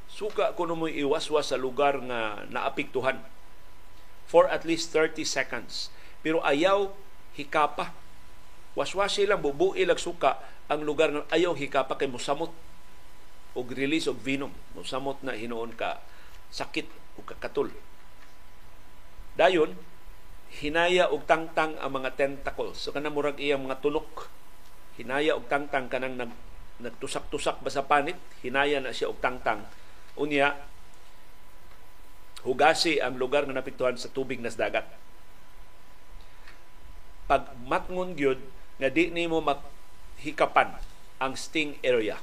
Suka 0.07 0.55
kuno 0.55 0.77
mo 0.77 0.87
iwaswas 0.87 1.51
sa 1.51 1.57
lugar 1.59 1.99
nga 2.07 2.47
naapiktuhan 2.47 3.19
for 4.25 4.47
at 4.47 4.63
least 4.63 4.93
30 4.93 5.21
seconds. 5.27 5.93
Pero 6.25 6.41
ayaw 6.41 6.89
hikapa. 7.37 7.93
Waswasi 8.73 9.29
lang 9.29 9.45
bubuil 9.45 9.77
ilag 9.77 10.01
suka 10.01 10.41
ang 10.65 10.81
lugar 10.81 11.13
nga 11.13 11.21
ayaw 11.29 11.53
hikapa 11.53 12.01
kay 12.01 12.09
mosamot 12.09 12.49
og 13.53 13.67
release 13.71 14.09
og 14.09 14.17
venom 14.19 14.49
mosamot 14.73 15.21
na 15.21 15.37
hinuon 15.37 15.71
ka 15.77 16.01
sakit 16.49 16.89
o 17.15 17.23
kakatul 17.23 17.71
dayon 19.39 19.77
hinaya 20.59 21.07
og 21.07 21.23
tangtang 21.23 21.77
ang 21.79 21.91
mga 21.93 22.19
tentacles 22.19 22.83
so 22.83 22.91
kana 22.91 23.13
murag 23.13 23.37
iyang 23.37 23.61
mga 23.61 23.79
tulok. 23.85 24.33
Hinaya 24.97 25.37
og 25.37 25.45
tangtang 25.45 25.87
kanang 25.91 26.17
nag 26.17 26.33
nagtusak-tusak 26.81 27.63
ba 27.63 27.69
sa 27.71 27.85
panit 27.85 28.17
hinaya 28.41 28.81
na 28.81 28.91
siya 28.91 29.13
og 29.13 29.21
tangtang. 29.21 29.61
Unya 30.17 30.57
hugasi 32.41 32.97
ang 32.97 33.15
lugar 33.21 33.45
nga 33.45 33.55
napiktuhan 33.61 33.95
sa 33.95 34.09
tubig 34.09 34.41
nas 34.41 34.57
dagat 34.57 35.04
pag 37.25 37.53
matngon 37.65 38.13
gyud 38.13 38.41
nga 38.77 38.89
di 38.91 39.09
nimo 39.09 39.41
hikapan 40.21 40.77
ang 41.17 41.33
sting 41.33 41.79
area 41.81 42.21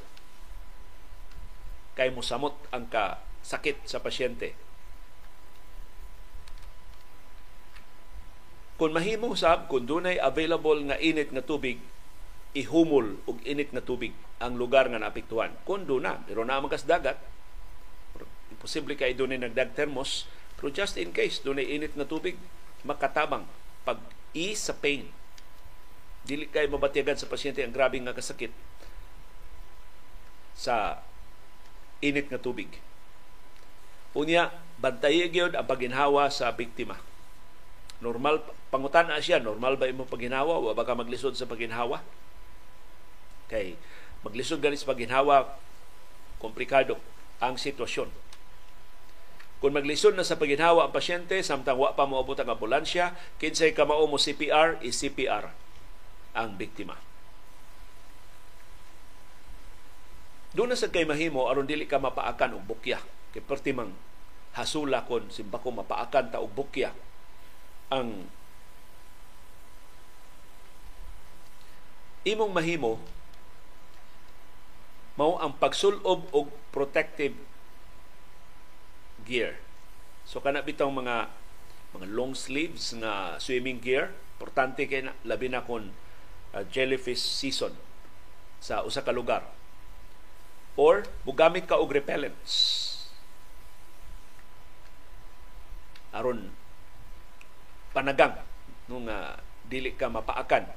kay 1.93 2.09
musamot 2.09 2.57
ang 2.73 2.88
ka 2.88 3.21
sakit 3.43 3.85
sa 3.85 4.01
pasyente. 4.01 4.57
Kung 8.81 8.97
mahimo 8.97 9.37
sab 9.37 9.69
kung 9.69 9.85
dunay 9.85 10.17
available 10.19 10.81
nga 10.88 10.99
init 10.99 11.31
nga 11.31 11.45
tubig, 11.45 11.79
ihumol 12.57 13.21
og 13.29 13.38
init 13.47 13.71
nga 13.71 13.85
tubig 13.85 14.17
ang 14.43 14.59
lugar 14.59 14.88
nga 14.91 14.99
naapektuhan. 14.99 15.55
Kung 15.69 15.87
na, 15.87 16.19
pero 16.25 16.43
na 16.43 16.59
kas 16.67 16.88
dagat, 16.88 17.21
imposible 18.51 18.99
kay 18.99 19.15
dunay 19.15 19.38
nagdag 19.38 19.77
thermos, 19.77 20.27
pero 20.59 20.73
just 20.73 20.99
in 20.99 21.15
case 21.15 21.45
dunay 21.45 21.69
init 21.69 21.95
nga 21.95 22.09
tubig, 22.09 22.35
makatabang 22.83 23.47
pag 23.87 24.03
ease 24.33 24.73
sa 24.73 24.75
pain 24.77 25.09
dili 26.23 26.47
kay 26.47 26.71
mabatigan 26.71 27.18
sa 27.18 27.27
pasyente 27.27 27.61
ang 27.61 27.75
grabe 27.75 27.99
nga 27.99 28.14
kasakit 28.14 28.55
sa 30.55 31.03
init 31.99 32.31
nga 32.31 32.38
tubig. 32.38 32.71
Unya, 34.12 34.53
bantayi 34.79 35.27
gyud 35.33 35.57
ang 35.57 35.66
paginhawa 35.66 36.29
sa 36.29 36.53
biktima. 36.53 37.01
Normal 38.03 38.45
pangutan 38.71 39.09
na 39.09 39.23
siya, 39.23 39.42
normal 39.42 39.79
ba 39.79 39.90
imo 39.90 40.07
paginhawa 40.07 40.59
o 40.59 40.75
baka 40.75 40.95
maglisod 40.95 41.35
sa 41.35 41.49
paginhawa? 41.49 42.03
Kay 43.51 43.75
maglisod 44.23 44.62
gani 44.62 44.79
sa 44.79 44.90
paginhawa 44.90 45.59
komplikado 46.38 46.99
ang 47.42 47.59
sitwasyon. 47.59 48.11
Kung 49.62 49.79
maglisod 49.79 50.18
na 50.18 50.27
sa 50.27 50.35
paginhawa 50.35 50.90
ang 50.90 50.92
pasyente 50.92 51.38
samtang 51.38 51.79
wa 51.79 51.94
pa 51.94 52.03
moabot 52.03 52.35
ang 52.35 52.51
ambulansya, 52.51 53.14
kinsay 53.38 53.70
kamao 53.70 54.11
mo 54.11 54.18
CPR 54.18 54.83
is 54.83 54.98
CPR 54.98 55.55
ang 56.35 56.59
biktima. 56.59 56.98
Doon 60.51 60.75
na 60.75 60.77
sa 60.77 60.90
kay 60.90 61.07
mahimo 61.07 61.46
aron 61.46 61.70
dili 61.70 61.87
ka 61.87 62.03
mapaakan 62.03 62.59
og 62.59 62.66
bukya. 62.66 62.98
Kay 63.31 63.40
pertimang 63.46 63.94
hasula 64.59 65.07
kon 65.07 65.31
simba 65.31 65.62
ko 65.62 65.72
mapaakan 65.72 66.35
ta 66.35 66.42
og 66.42 66.53
bukya 66.53 66.92
ang 67.88 68.29
imong 72.25 72.53
mahimo 72.53 73.01
mao 75.16 75.40
ang 75.40 75.57
pagsulob 75.57 76.29
og 76.33 76.53
protective 76.72 77.37
gear. 79.24 79.58
So 80.26 80.42
kana 80.42 80.62
bitong 80.62 80.92
mga 80.92 81.30
mga 81.92 82.06
long 82.08 82.32
sleeves 82.32 82.96
nga 82.96 83.37
swimming 83.37 83.82
gear, 83.82 84.14
importante 84.38 84.88
kay 84.88 85.04
na, 85.04 85.12
labi 85.28 85.52
na 85.52 85.61
kon 85.62 85.92
uh, 86.56 86.64
jellyfish 86.72 87.20
season 87.20 87.76
sa 88.62 88.82
usa 88.87 89.04
ka 89.04 89.12
lugar. 89.12 89.44
Or 90.74 91.04
bugamit 91.26 91.68
ka 91.68 91.76
og 91.76 91.92
repellents. 91.92 92.92
aron 96.12 96.52
panagang 97.96 98.37
nung 98.87 99.08
uh, 99.08 99.37
dili 99.66 99.96
ka 99.96 100.12
mapaakan. 100.12 100.68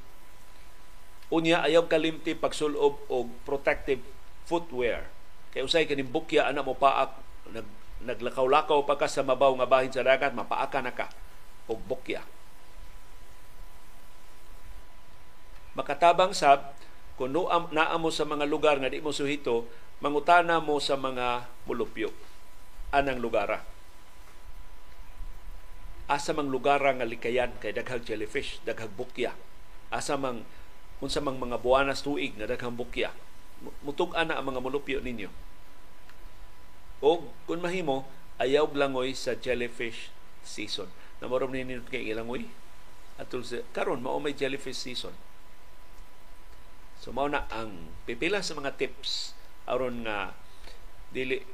Unya 1.32 1.64
ayaw 1.68 1.92
kalimti 1.92 2.34
pagsulob 2.34 2.96
og 3.12 3.28
protective 3.44 4.00
footwear. 4.48 5.12
Kay 5.52 5.68
usay 5.68 5.84
kaning 5.88 6.08
bukya 6.08 6.48
ana 6.48 6.64
mo 6.64 6.76
paak 6.76 7.20
nag 7.52 7.68
naglakaw-lakaw 8.04 8.84
pa 8.84 9.00
ka 9.00 9.08
sa 9.08 9.24
mabaw 9.24 9.56
nga 9.56 9.70
bahin 9.70 9.94
sa 9.94 10.04
dagat 10.04 10.36
mapaaka 10.36 10.84
na 10.84 10.92
ka 10.92 11.08
og 11.72 11.80
bukya. 11.88 12.26
Makatabang 15.76 16.36
sab 16.36 16.76
kung 17.16 17.32
nuam, 17.32 17.72
naamo 17.72 18.12
sa 18.12 18.28
mga 18.28 18.44
lugar 18.44 18.76
nga 18.80 18.92
di 18.92 19.00
mo 19.00 19.16
suhito, 19.16 19.68
mangutana 20.04 20.60
mo 20.60 20.80
sa 20.84 21.00
mga 21.00 21.48
mulupyo. 21.64 22.12
Anang 22.92 23.24
lugara 23.24 23.76
asa 26.06 26.38
mang 26.38 26.54
lugar 26.54 26.82
nga 26.82 27.06
likayan 27.06 27.54
kay 27.58 27.74
daghang 27.74 28.06
jellyfish, 28.06 28.62
daghang 28.62 28.94
bukya. 28.94 29.34
Asa 29.90 30.18
mang 30.18 30.46
unsa 31.02 31.22
mang 31.22 31.42
mga 31.42 31.62
buwanas 31.62 32.06
tuig 32.06 32.38
nga 32.38 32.46
daghang 32.46 32.78
bukya. 32.78 33.10
Mutug-an 33.82 34.30
na 34.30 34.38
ang 34.38 34.46
mga 34.46 34.62
mulupyo 34.62 35.02
ninyo. 35.02 35.30
O 37.06 37.22
kung 37.46 37.62
mahimo, 37.62 38.02
ayaw 38.42 38.66
langoy 38.74 39.14
sa 39.14 39.38
jellyfish 39.38 40.10
season. 40.42 40.90
Namorom 41.22 41.54
ninyo 41.54 41.86
kay 41.86 42.10
ilangoy? 42.10 42.50
Atul 43.22 43.46
sa 43.46 43.62
karon 43.78 44.02
mao 44.02 44.18
may 44.18 44.34
jellyfish 44.34 44.82
season. 44.82 45.14
So 46.98 47.14
mao 47.14 47.30
na 47.30 47.46
ang 47.54 47.94
pipila 48.10 48.42
sa 48.42 48.58
mga 48.58 48.82
tips 48.82 49.38
aron 49.70 50.10
nga 50.10 50.34
dili 51.14 51.46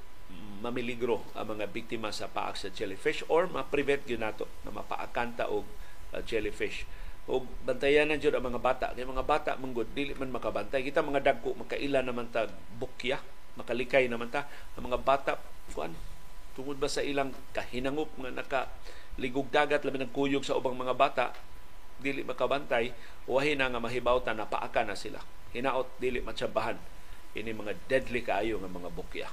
mamiligro 0.63 1.27
ang 1.35 1.59
mga 1.59 1.67
biktima 1.67 2.15
sa 2.15 2.31
paak 2.31 2.55
sa 2.55 2.71
jellyfish 2.71 3.27
or 3.27 3.51
ma-prevent 3.51 4.07
yun 4.07 4.23
nato 4.23 4.47
na 4.63 4.71
mapaakanta 4.71 5.51
og 5.51 5.67
uh, 6.15 6.23
jellyfish. 6.23 6.87
O 7.27 7.43
bantayan 7.67 8.07
na 8.07 8.15
jud 8.15 8.33
ang 8.33 8.47
mga 8.47 8.63
bata. 8.63 8.87
Kay 8.95 9.03
mga 9.03 9.27
bata 9.27 9.51
manggod 9.59 9.91
dili 9.91 10.15
man 10.15 10.31
makabantay. 10.31 10.79
Kita 10.81 11.03
mga 11.03 11.21
dagko 11.27 11.59
makaila 11.59 11.99
naman 11.99 12.31
ta 12.31 12.47
bukya, 12.79 13.19
makalikay 13.61 14.09
naman 14.09 14.33
ta. 14.33 14.49
Ang 14.75 14.89
mga 14.89 14.99
bata 14.99 15.33
kuan 15.71 15.93
tungod 16.51 16.75
ba 16.81 16.91
sa 16.91 16.99
ilang 16.99 17.31
kahinangop 17.55 18.11
nga 18.19 18.31
naka 18.33 18.61
ligog 19.15 19.47
dagat 19.53 19.87
labi 19.87 20.03
ng 20.03 20.11
kuyog 20.11 20.43
sa 20.43 20.59
ubang 20.59 20.75
mga 20.75 20.97
bata 20.97 21.25
dili 22.01 22.25
makabantay 22.25 22.91
wahi 23.29 23.53
na 23.53 23.69
nga 23.69 23.79
mahibaw 23.79 24.19
ta 24.25 24.33
na 24.33 24.49
paaka 24.49 24.81
na 24.81 24.97
sila. 24.97 25.21
Hinaot 25.53 25.87
dili 26.01 26.19
matsabahan. 26.19 26.79
Ini 27.31 27.55
mga 27.55 27.77
deadly 27.87 28.25
kaayo 28.25 28.59
nga 28.59 28.67
mga 28.67 28.89
bukya. 28.91 29.27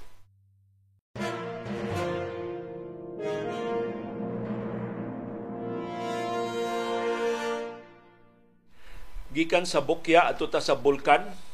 Gikan 9.28 9.68
sa 9.68 9.84
bukya 9.84 10.26
ato 10.30 10.50
ta 10.50 10.58
sa 10.58 10.74
bulkan 10.74 11.47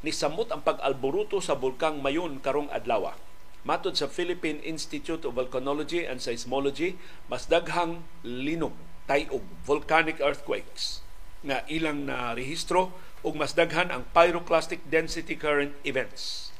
ni 0.00 0.12
samot 0.12 0.48
ang 0.48 0.64
pag-alboruto 0.64 1.44
sa 1.44 1.56
bulkang 1.56 2.00
Mayon 2.00 2.40
karong 2.40 2.72
adlaw. 2.72 3.12
Matod 3.60 3.92
sa 3.92 4.08
Philippine 4.08 4.64
Institute 4.64 5.28
of 5.28 5.36
Volcanology 5.36 6.08
and 6.08 6.24
Seismology, 6.24 6.96
mas 7.28 7.44
daghang 7.44 8.00
linog, 8.24 8.72
tayog, 9.04 9.44
volcanic 9.68 10.16
earthquakes 10.24 11.04
nga 11.44 11.64
ilang 11.68 12.08
na 12.08 12.32
rehistro 12.36 12.92
ug 13.20 13.36
mas 13.36 13.52
daghan 13.56 13.92
ang 13.92 14.08
pyroclastic 14.12 14.80
density 14.88 15.36
current 15.36 15.72
events 15.84 16.52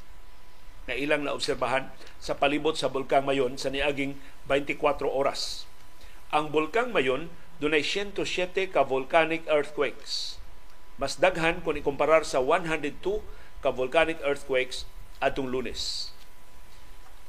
na 0.89 0.97
ilang 0.97 1.25
naobserbahan 1.25 1.89
sa 2.17 2.37
palibot 2.37 2.73
sa 2.73 2.89
bulkang 2.89 3.25
Mayon 3.25 3.57
sa 3.57 3.69
niaging 3.69 4.17
24 4.49 5.05
oras. 5.05 5.69
Ang 6.33 6.49
bulkang 6.49 6.89
Mayon 6.89 7.29
dunay 7.61 7.85
107 7.85 8.73
ka 8.73 8.81
volcanic 8.81 9.45
earthquakes 9.45 10.40
mas 10.99 11.19
daghan 11.19 11.63
kung 11.63 11.77
ikumparar 11.77 12.25
sa 12.27 12.41
102 12.43 12.99
ka 13.61 13.69
volcanic 13.69 14.17
earthquakes 14.25 14.89
atong 15.21 15.47
lunes. 15.47 16.11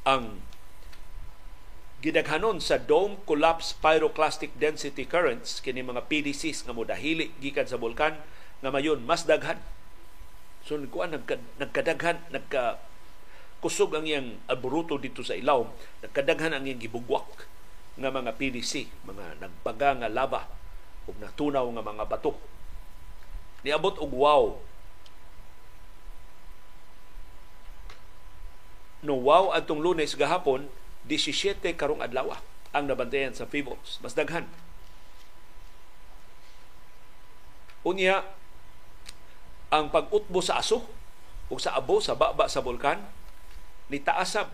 Ang 0.09 0.43
gidaghanon 2.03 2.59
sa 2.59 2.83
dome 2.83 3.23
collapse 3.29 3.79
pyroclastic 3.79 4.51
density 4.59 5.07
currents 5.07 5.63
kini 5.63 5.87
mga 5.87 6.11
PDCs 6.11 6.67
nga 6.67 6.75
modahili 6.75 7.31
gikan 7.39 7.69
sa 7.69 7.79
bulkan 7.79 8.19
nga 8.59 8.71
mayon 8.75 9.07
mas 9.07 9.23
daghan. 9.23 9.61
So 10.67 10.79
kuan 10.91 11.15
nagka, 11.15 11.39
nagkadaghan 11.63 12.19
nagka 12.35 12.83
kusog 13.63 13.95
ang 13.95 14.03
iyang 14.03 14.43
abruto 14.51 14.99
dito 14.99 15.23
sa 15.23 15.39
ilaw, 15.39 15.63
nagkadaghan 16.03 16.59
ang 16.59 16.67
iyang 16.67 16.83
gibugwak 16.83 17.47
nga 17.95 18.11
mga 18.11 18.35
PDC, 18.35 18.91
mga 19.07 19.39
nagbaga 19.39 20.03
nga 20.03 20.11
lava 20.11 20.43
ug 21.07 21.15
natunaw 21.23 21.67
nga 21.71 21.83
mga 21.87 22.05
bato 22.11 22.35
niabot 23.63 23.99
og 23.99 24.11
wow. 24.11 24.45
No 29.03 29.19
wow 29.19 29.51
atong 29.51 29.83
lunes 29.83 30.15
gahapon, 30.15 30.71
17 31.07 31.59
karong 31.75 32.03
adlaw 32.03 32.39
ang 32.71 32.87
nabantayan 32.87 33.35
sa 33.35 33.47
Phoebus. 33.47 33.99
Mas 33.99 34.15
daghan. 34.15 34.47
Unya, 37.83 38.23
ang 39.75 39.91
pag-utbo 39.91 40.39
sa 40.39 40.63
aso 40.63 40.87
o 41.51 41.59
sa 41.59 41.75
abo 41.75 41.99
sa 41.99 42.15
baba 42.15 42.47
sa 42.47 42.63
bulkan 42.63 43.03
ni 43.91 43.99
taasab 43.99 44.53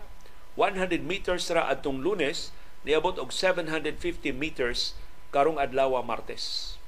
100 0.57 1.03
meters 1.05 1.45
ra 1.53 1.69
atong 1.69 2.01
lunes 2.01 2.55
niabot 2.87 3.19
og 3.19 3.29
750 3.35 4.33
meters 4.33 4.95
karong 5.29 5.61
adlaw 5.61 5.99
Martes. 6.01 6.78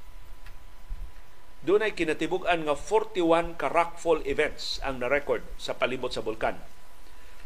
Doon 1.62 1.86
ay 1.86 1.94
kinatibugan 1.94 2.66
nga 2.66 2.74
41 2.74 3.54
ka 3.54 3.70
rockfall 3.70 4.26
events 4.26 4.82
ang 4.82 4.98
na-record 4.98 5.46
sa 5.62 5.78
palibot 5.78 6.10
sa 6.10 6.26
bulkan. 6.26 6.58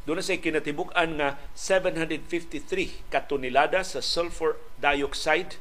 Doon 0.08 0.24
ay 0.24 0.40
kinatibugan 0.40 1.20
nga 1.20 1.36
753 1.52 3.12
katonelada 3.12 3.84
sa 3.84 4.00
sulfur 4.00 4.56
dioxide 4.80 5.60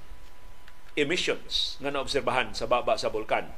emissions 0.94 1.82
nga 1.82 1.90
naobserbahan 1.90 2.54
sa 2.54 2.70
baba 2.70 2.94
sa 2.94 3.10
bulkan. 3.10 3.50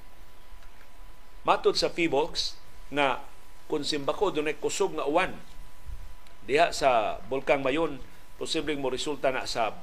Matod 1.44 1.76
sa 1.76 1.92
PHIVOLCS 1.92 2.56
nga 2.96 3.20
kung 3.68 3.84
simbako 3.84 4.32
doon 4.32 4.48
ay 4.48 4.56
kusog 4.56 4.96
nga 4.96 5.04
uwan 5.04 5.36
diha 6.46 6.70
sa 6.70 7.18
bulkang 7.26 7.60
mayon 7.60 7.98
posibleng 8.38 8.78
mo 8.78 8.88
resulta 8.88 9.34
na 9.34 9.44
sa 9.44 9.74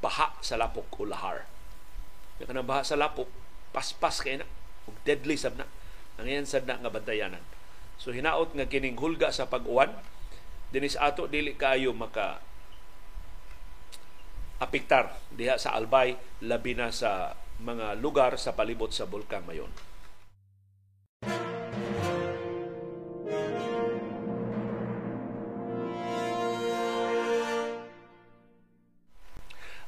baha 0.00 0.34
sa 0.40 0.58
lapok 0.58 0.88
o 0.98 1.06
lahar. 1.06 1.46
Kaya 2.38 2.62
baha 2.62 2.86
sa 2.86 2.94
lapok, 2.94 3.26
paspas 3.78 4.18
kay 4.18 4.42
na 4.42 4.46
ug 4.90 4.98
deadly 5.06 5.38
sab 5.38 5.54
na. 5.54 5.70
Ang 6.18 6.26
iyan 6.26 6.50
sad 6.50 6.66
na 6.66 6.82
nga 6.82 6.90
bantayanan. 6.90 7.46
So 7.94 8.10
hinaot 8.10 8.50
nga 8.58 8.66
kining 8.66 8.98
hulga 8.98 9.30
sa 9.30 9.46
pag-uwan. 9.46 9.94
Dinis 10.74 10.98
ato 10.98 11.30
dili 11.30 11.54
kaayo 11.54 11.94
maka 11.94 12.42
apiktar. 14.58 15.14
Diha 15.30 15.62
sa 15.62 15.78
Albay 15.78 16.18
labi 16.42 16.74
na 16.74 16.90
sa 16.90 17.38
mga 17.62 17.94
lugar 18.02 18.34
sa 18.34 18.50
palibot 18.50 18.90
sa 18.90 19.06
bulkang 19.06 19.46
Mayon. 19.46 19.70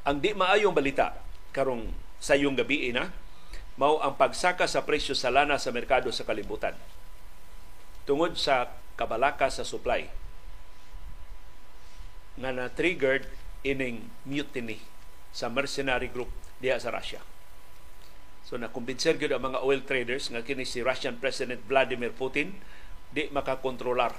Ang 0.07 0.17
di 0.23 0.31
maayong 0.31 0.75
balita 0.75 1.13
karong 1.51 1.91
sayong 2.23 2.55
gabi 2.55 2.95
na 2.95 3.11
mao 3.79 4.03
ang 4.03 4.19
pagsaka 4.19 4.67
sa 4.67 4.83
presyo 4.83 5.15
sa 5.15 5.31
lana 5.31 5.61
sa 5.61 5.71
merkado 5.71 6.11
sa 6.11 6.27
kalibutan. 6.27 6.75
Tungod 8.09 8.35
sa 8.35 8.75
kabalaka 8.99 9.49
sa 9.49 9.63
supply 9.63 10.11
nga 12.41 12.51
na-triggered 12.57 13.29
ining 13.67 14.09
mutiny 14.25 14.81
sa 15.31 15.53
mercenary 15.53 16.09
group 16.09 16.33
diha 16.59 16.81
sa 16.81 16.91
Russia. 16.91 17.21
So 18.45 18.57
nakumbinser 18.59 19.21
gyud 19.21 19.31
ang 19.31 19.53
mga 19.53 19.63
oil 19.63 19.85
traders 19.85 20.33
nga 20.33 20.43
kini 20.43 20.65
si 20.67 20.83
Russian 20.83 21.21
President 21.21 21.61
Vladimir 21.69 22.11
Putin 22.11 22.57
di 23.13 23.29
makakontrolar 23.31 24.17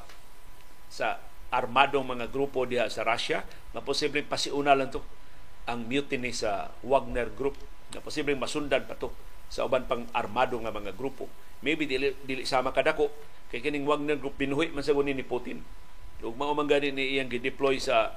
sa 0.91 1.19
armadong 1.51 2.15
mga 2.15 2.31
grupo 2.31 2.63
diha 2.63 2.87
sa 2.87 3.03
Russia 3.03 3.43
na 3.75 3.83
posibleng 3.83 4.27
pasiuna 4.27 4.71
lang 4.71 4.91
to 4.91 5.03
ang 5.67 5.83
mutiny 5.85 6.31
sa 6.31 6.71
Wagner 6.81 7.27
Group 7.33 7.59
na 7.91 7.99
posibleng 7.99 8.39
masundan 8.39 8.87
pa 8.87 8.95
to 8.95 9.11
sa 9.51 9.67
uban 9.67 9.83
pang 9.83 10.07
armado 10.15 10.55
nga 10.63 10.71
mga 10.71 10.95
grupo. 10.95 11.27
Maybe 11.59 11.83
dili, 11.83 12.15
dili 12.23 12.47
sama 12.47 12.71
kadako 12.71 13.11
kay 13.51 13.59
kining 13.59 13.83
Wagner 13.83 14.15
Group 14.15 14.39
binuhi 14.39 14.71
man 14.71 14.79
sa 14.79 14.95
ni 14.95 15.27
Putin. 15.27 15.59
Ug 16.23 16.39
mao 16.39 16.55
man 16.55 16.71
gani 16.71 16.95
ni 16.95 17.19
iyang 17.19 17.27
gideploy 17.27 17.75
sa 17.83 18.15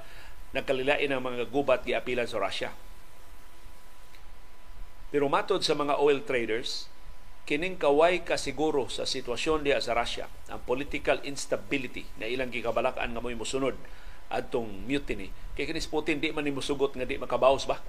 nagkalilain 0.55 1.11
ng 1.11 1.19
mga 1.19 1.51
gubat 1.51 1.83
giapilan 1.83 2.23
sa 2.23 2.39
Russia. 2.39 2.71
Pero 5.11 5.27
matod 5.27 5.59
sa 5.59 5.75
mga 5.75 5.99
oil 5.99 6.23
traders, 6.23 6.87
kining 7.43 7.75
kaway 7.75 8.23
kasiguro 8.23 8.87
sa 8.87 9.03
sitwasyon 9.03 9.67
diha 9.67 9.83
sa 9.83 9.91
Russia, 9.91 10.31
ang 10.47 10.63
political 10.63 11.19
instability 11.27 12.07
na 12.15 12.31
ilang 12.31 12.49
gikabalak-an 12.49 13.11
nga 13.11 13.21
mo'y 13.21 13.35
musunod 13.35 13.75
adtong 14.31 14.87
mutiny. 14.87 15.29
Kay 15.53 15.67
kinis 15.67 15.91
Putin 15.91 16.23
di 16.23 16.31
man 16.31 16.47
ni 16.47 16.55
musugot 16.55 16.95
nga 16.95 17.05
di 17.05 17.19
makabawas 17.19 17.67
ba? 17.67 17.83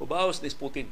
Ubawas 0.00 0.40
ni 0.40 0.48
Putin 0.56 0.88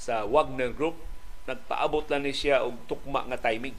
sa 0.00 0.26
Wagner 0.28 0.74
Group 0.74 0.98
nagpaabot 1.44 2.08
lang 2.08 2.24
ni 2.24 2.32
siya 2.32 2.64
og 2.64 2.88
tukma 2.88 3.24
nga 3.28 3.40
timing. 3.40 3.76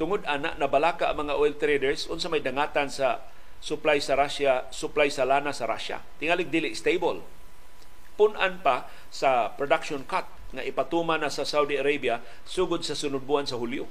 Tungod 0.00 0.26
ana 0.26 0.58
na 0.58 0.66
balaka 0.66 1.12
ang 1.12 1.28
mga 1.28 1.38
oil 1.38 1.54
traders 1.54 2.10
unsa 2.10 2.26
may 2.26 2.42
dangatan 2.42 2.90
sa 2.90 3.22
supply 3.62 4.02
sa 4.02 4.18
Russia, 4.18 4.66
supply 4.74 5.06
sa 5.06 5.22
lana 5.22 5.54
sa 5.54 5.70
Russia. 5.70 6.02
Tingalig 6.18 6.50
dili 6.50 6.74
stable. 6.74 7.22
Punan 8.18 8.60
pa 8.60 8.90
sa 9.14 9.54
production 9.54 10.02
cut 10.02 10.26
nga 10.52 10.66
ipatuma 10.66 11.16
na 11.16 11.30
sa 11.30 11.46
Saudi 11.46 11.78
Arabia 11.78 12.20
sugod 12.44 12.82
sa 12.82 12.98
sunod 12.98 13.24
buwan 13.24 13.46
sa 13.46 13.56
Hulyo 13.56 13.86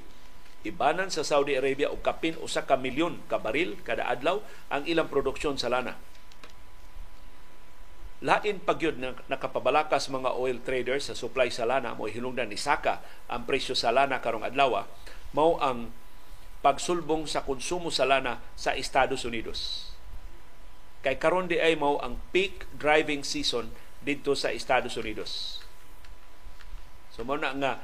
ibanan 0.62 1.10
sa 1.10 1.26
Saudi 1.26 1.58
Arabia 1.58 1.90
og 1.90 2.00
kapin 2.06 2.38
usa 2.38 2.62
ka 2.62 2.78
milyon 2.78 3.18
ka 3.26 3.42
baril 3.42 3.78
kada 3.82 4.06
adlaw 4.06 4.38
ang 4.70 4.86
ilang 4.86 5.10
produksyon 5.10 5.58
sa 5.58 5.70
lana. 5.70 5.98
Lain 8.22 8.62
pagyud 8.62 9.02
na 9.02 9.18
nakapabalakas 9.26 10.06
mga 10.06 10.38
oil 10.38 10.62
traders 10.62 11.10
sa 11.10 11.18
supply 11.18 11.50
sa 11.50 11.66
lana 11.66 11.98
mo 11.98 12.06
hinungdan 12.06 12.46
ni 12.46 12.54
Saka 12.54 13.02
ang 13.26 13.42
presyo 13.42 13.74
sa 13.74 13.90
lana 13.90 14.22
karong 14.22 14.46
adlaw 14.46 14.86
mao 15.34 15.58
ang 15.58 15.90
pagsulbong 16.62 17.26
sa 17.26 17.42
konsumo 17.42 17.90
sa 17.90 18.06
lana 18.06 18.38
sa 18.54 18.78
Estados 18.78 19.26
Unidos. 19.26 19.90
Kay 21.02 21.18
karon 21.18 21.50
di 21.50 21.58
ay 21.58 21.74
mao 21.74 21.98
ang 21.98 22.22
peak 22.30 22.70
driving 22.78 23.26
season 23.26 23.74
dito 24.06 24.38
sa 24.38 24.54
Estados 24.54 24.94
Unidos. 24.94 25.58
So 27.10 27.26
mo 27.26 27.34
na 27.34 27.50
nga 27.58 27.82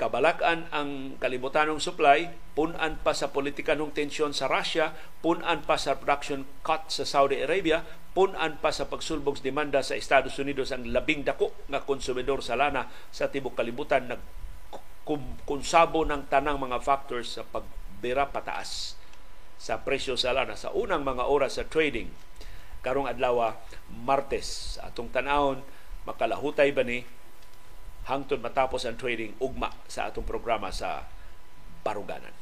kabalakan 0.00 0.64
ang 0.72 1.20
kalibutanong 1.20 1.76
supply, 1.76 2.32
punan 2.56 2.96
pa 3.04 3.12
sa 3.12 3.28
politikanong 3.28 3.92
tensyon 3.92 4.32
sa 4.32 4.48
Russia, 4.48 4.96
punan 5.20 5.60
pa 5.68 5.76
sa 5.76 6.00
production 6.00 6.48
cut 6.64 6.88
sa 6.88 7.04
Saudi 7.04 7.44
Arabia, 7.44 7.84
punan 8.16 8.56
pa 8.64 8.72
sa 8.72 8.88
pagsulbog 8.88 9.44
demanda 9.44 9.84
sa 9.84 10.00
Estados 10.00 10.40
Unidos 10.40 10.72
ang 10.72 10.88
labing 10.88 11.28
dako 11.28 11.52
nga 11.68 11.84
konsumidor 11.84 12.40
sa 12.40 12.56
lana 12.56 12.88
sa 13.12 13.28
tibok 13.28 13.60
kalibutan. 13.60 14.08
Nag 14.08 14.40
kunsabo 15.44 16.06
ng 16.08 16.32
tanang 16.32 16.56
mga 16.56 16.80
factors 16.80 17.36
sa 17.36 17.42
pagbira 17.44 18.30
pataas 18.30 18.94
sa 19.60 19.84
presyo 19.84 20.16
sa 20.16 20.32
lana 20.32 20.56
sa 20.56 20.72
unang 20.72 21.04
mga 21.04 21.28
oras 21.28 21.60
sa 21.60 21.68
trading. 21.68 22.08
Karong 22.80 23.04
adlaw 23.04 23.52
Martes 23.92 24.80
atong 24.80 25.12
tanawon 25.12 25.60
makalahutay 26.08 26.72
ba 26.72 26.80
ni 26.80 27.04
hangtod 28.10 28.42
matapos 28.42 28.82
ang 28.82 28.98
trading 28.98 29.38
ugma 29.38 29.70
sa 29.86 30.10
atong 30.10 30.26
programa 30.26 30.74
sa 30.74 31.06
Baruganan. 31.86 32.34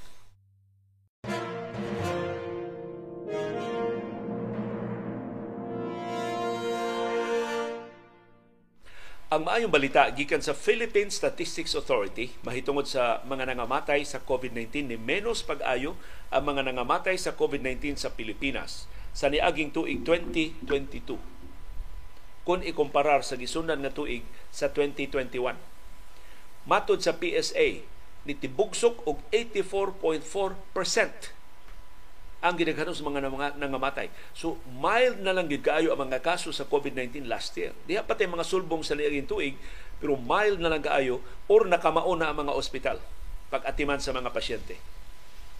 Ang 9.29 9.45
maayong 9.45 9.69
balita 9.69 10.09
gikan 10.09 10.41
sa 10.41 10.57
Philippine 10.57 11.13
Statistics 11.13 11.77
Authority 11.77 12.33
mahitungod 12.49 12.89
sa 12.89 13.21
mga 13.29 13.53
nangamatay 13.53 14.01
sa 14.01 14.25
COVID-19 14.25 14.89
ni 14.89 14.97
menos 14.97 15.45
pag-ayo 15.45 16.01
ang 16.33 16.49
mga 16.49 16.65
nangamatay 16.73 17.21
sa 17.21 17.37
COVID-19 17.37 18.01
sa 18.01 18.09
Pilipinas 18.17 18.89
sa 19.13 19.29
niaging 19.29 19.69
tuig 19.69 20.01
2022 20.01 21.38
kung 22.49 22.65
ikumparar 22.65 23.21
sa 23.21 23.37
gisundan 23.37 23.85
nga 23.85 23.93
tuig 23.93 24.25
sa 24.49 24.73
2021. 24.73 25.53
Matod 26.65 27.05
sa 27.05 27.13
PSA, 27.13 27.85
nitibugsok 28.25 29.05
og 29.05 29.21
84.4% 29.29 31.37
ang 32.39 32.55
ginaghanon 32.55 32.95
sa 32.97 33.05
mga 33.05 33.29
mga 33.29 33.61
nangamatay. 33.61 34.09
So 34.33 34.57
mild 34.65 35.21
na 35.21 35.37
lang 35.37 35.53
gid 35.53 35.61
kaayo 35.61 35.93
ang 35.93 36.09
mga 36.09 36.25
kaso 36.25 36.49
sa 36.49 36.65
COVID-19 36.65 37.29
last 37.29 37.53
year. 37.61 37.77
Diha 37.85 38.01
pa 38.01 38.17
mga 38.17 38.49
sulbong 38.49 38.81
sa 38.81 38.97
liaging 38.97 39.29
tuig, 39.29 39.61
pero 40.01 40.17
mild 40.17 40.63
na 40.63 40.73
lang 40.73 40.81
kaayo 40.81 41.21
or 41.53 41.69
nakamao 41.69 42.17
na 42.17 42.33
ang 42.33 42.49
mga 42.49 42.57
ospital 42.57 42.97
pag-atiman 43.53 44.01
sa 44.01 44.17
mga 44.17 44.33
pasyente. 44.33 44.81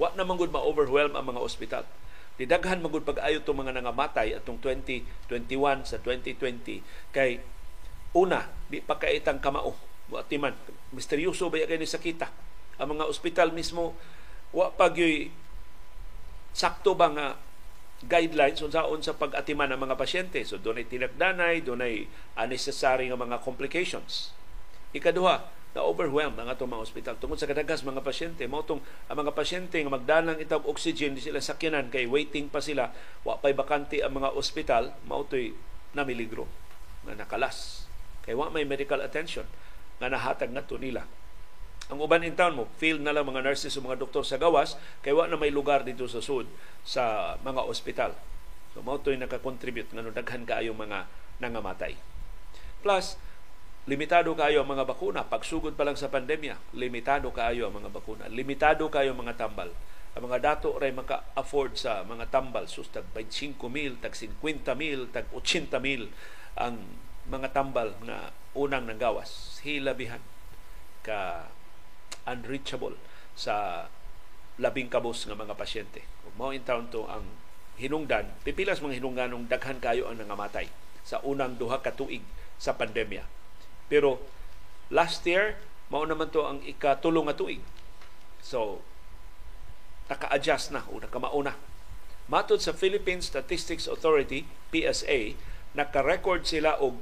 Wa 0.01 0.17
na 0.17 0.25
man 0.25 0.39
ma-overwhelm 0.39 1.19
ang 1.19 1.37
mga 1.37 1.45
ospital. 1.45 1.85
Didaghan 2.39 2.79
magud 2.79 3.03
pag-ayo 3.03 3.43
tong 3.43 3.59
mga 3.59 3.75
nangamatay 3.75 4.39
atong 4.39 4.63
2021 4.63 5.83
sa 5.83 5.99
2020 5.99 7.11
kay 7.11 7.43
una 8.15 8.47
di 8.71 8.79
pa 8.79 8.95
kaitang 8.95 9.43
kamao. 9.43 9.75
Wa 10.09 10.23
timan 10.23 10.55
misteryoso 10.95 11.51
ba 11.51 11.59
kay 11.59 11.77
ni 11.77 11.85
sakita? 11.85 12.31
Ang 12.79 12.95
mga 12.95 13.11
ospital 13.11 13.51
mismo 13.51 13.99
wa 14.55 14.71
pa 14.71 14.89
sakto 16.55 16.95
ba 16.95 17.11
nga 17.11 17.27
guidelines 18.07 18.63
unsaon 18.63 19.03
sa 19.03 19.19
pag-atiman 19.19 19.75
ng 19.75 19.91
mga 19.91 19.99
pasyente. 19.99 20.39
So 20.47 20.63
dunay 20.63 20.87
tinagdanay 20.87 21.67
dunay 21.67 22.07
unnecessary 22.39 23.11
nga 23.11 23.19
mga 23.19 23.43
complications. 23.43 24.31
Ikaduha 24.95 25.58
na 25.77 25.85
overwhelmed 25.85 26.37
ang 26.41 26.49
atong 26.49 26.71
mga 26.71 26.85
ospital. 26.85 27.15
Tungod 27.21 27.37
sa 27.37 27.49
kadagas 27.49 27.85
mga 27.85 28.01
pasyente 28.01 28.45
mao 28.49 28.65
tong 28.65 28.81
ang 29.11 29.17
mga 29.21 29.37
pasyente 29.37 29.77
nga 29.77 29.93
magdanang 29.93 30.41
itag 30.41 30.65
oxygen 30.65 31.13
di 31.13 31.21
sila 31.21 31.45
sakyanan 31.45 31.93
kay 31.93 32.09
waiting 32.09 32.49
pa 32.49 32.65
sila. 32.65 32.89
Wa 33.25 33.37
pay 33.37 33.53
bakante 33.53 34.01
ang 34.01 34.17
mga 34.17 34.33
ospital 34.33 34.97
mao 35.05 35.29
toy 35.29 35.53
namiligro 35.93 36.49
nga 37.05 37.15
nakalas. 37.17 37.85
Kay 38.25 38.33
wa 38.33 38.49
may 38.49 38.65
medical 38.65 39.05
attention 39.05 39.45
nga 40.01 40.09
nahatag 40.09 40.53
ngadto 40.53 40.81
nila. 40.81 41.05
Ang 41.89 42.05
uban 42.05 42.25
in 42.25 42.37
town 42.37 42.53
mo 42.53 42.69
feel 42.77 43.01
na 43.01 43.13
lang 43.17 43.25
mga 43.25 43.45
nurses 43.45 43.73
o 43.77 43.85
mga 43.85 44.01
doktor 44.01 44.25
sa 44.25 44.41
gawas 44.41 44.77
kay 45.05 45.13
wa 45.13 45.29
na 45.29 45.41
may 45.41 45.53
lugar 45.53 45.85
dito 45.85 46.05
sa 46.09 46.21
sud 46.21 46.49
sa 46.85 47.37
mga 47.45 47.65
ospital. 47.65 48.13
So 48.73 48.81
mao 48.81 49.01
toy 49.01 49.21
naka-contribute 49.21 49.93
nga 49.93 50.05
daghan 50.05 50.49
kaayo 50.49 50.73
mga 50.73 51.09
nangamatay. 51.45 51.97
Plus 52.81 53.21
limitado 53.89 54.37
kayo 54.37 54.61
ang 54.61 54.69
mga 54.69 54.85
bakuna. 54.85 55.25
Pagsugod 55.25 55.73
pa 55.73 55.89
lang 55.89 55.97
sa 55.97 56.13
pandemya, 56.13 56.77
limitado 56.77 57.33
kayo 57.33 57.67
ang 57.67 57.81
mga 57.81 57.89
bakuna. 57.89 58.29
Limitado 58.29 58.85
kayo 58.93 59.17
ang 59.17 59.21
mga 59.25 59.41
tambal. 59.41 59.73
Ang 60.13 60.29
mga 60.29 60.39
dato 60.45 60.77
ray 60.77 60.93
maka-afford 60.93 61.73
sa 61.81 62.05
mga 62.05 62.29
tambal. 62.29 62.69
Sus, 62.69 62.93
tag 62.93 63.09
25 63.17 63.57
mil, 63.73 63.97
tag 63.97 64.13
50 64.13 64.77
mil, 64.77 65.09
tag 65.09 65.25
80 65.33 65.81
mil 65.81 66.13
ang 66.61 66.85
mga 67.33 67.57
tambal 67.57 67.97
na 68.05 68.37
unang 68.53 68.85
nanggawas. 68.85 69.57
Hilabihan 69.65 70.21
ka 71.01 71.49
unreachable 72.29 73.01
sa 73.33 73.89
labing 74.61 74.93
kabos 74.93 75.25
ng 75.25 75.39
mga 75.39 75.57
pasyente. 75.57 76.05
Kung 76.21 76.37
mao 76.37 76.53
in 76.53 76.61
town 76.61 76.93
to 76.93 77.09
ang 77.09 77.25
hinungdan, 77.81 78.37
pipilas 78.45 78.85
mga 78.85 79.01
hinungdanong 79.01 79.49
daghan 79.49 79.81
kayo 79.81 80.13
ang 80.13 80.21
nangamatay 80.21 80.69
sa 81.09 81.25
unang 81.25 81.57
duha 81.57 81.81
ka 81.81 81.95
tuig 81.95 82.21
sa 82.59 82.75
pandemya 82.77 83.38
pero 83.89 84.21
last 84.93 85.25
year, 85.25 85.57
mao 85.89 86.05
naman 86.05 86.29
to 86.29 86.45
ang 86.45 86.61
ikatulong 86.65 87.29
nga 87.29 87.37
tuig. 87.37 87.61
So, 88.45 88.81
naka-adjust 90.09 90.73
na 90.73 90.85
o 90.89 91.01
nakamauna. 91.01 91.57
Matod 92.29 92.61
sa 92.61 92.77
Philippine 92.77 93.25
Statistics 93.25 93.89
Authority, 93.89 94.45
PSA, 94.69 95.33
naka-record 95.73 96.45
sila 96.45 96.77
og 96.77 97.01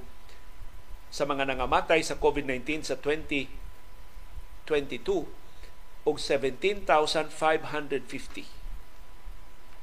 sa 1.10 1.26
mga 1.26 1.50
nangamatay 1.50 2.02
sa 2.02 2.14
COVID-19 2.18 2.82
sa 2.86 2.94
2022 2.98 5.26
og 6.06 6.16
17,550. 6.22 8.46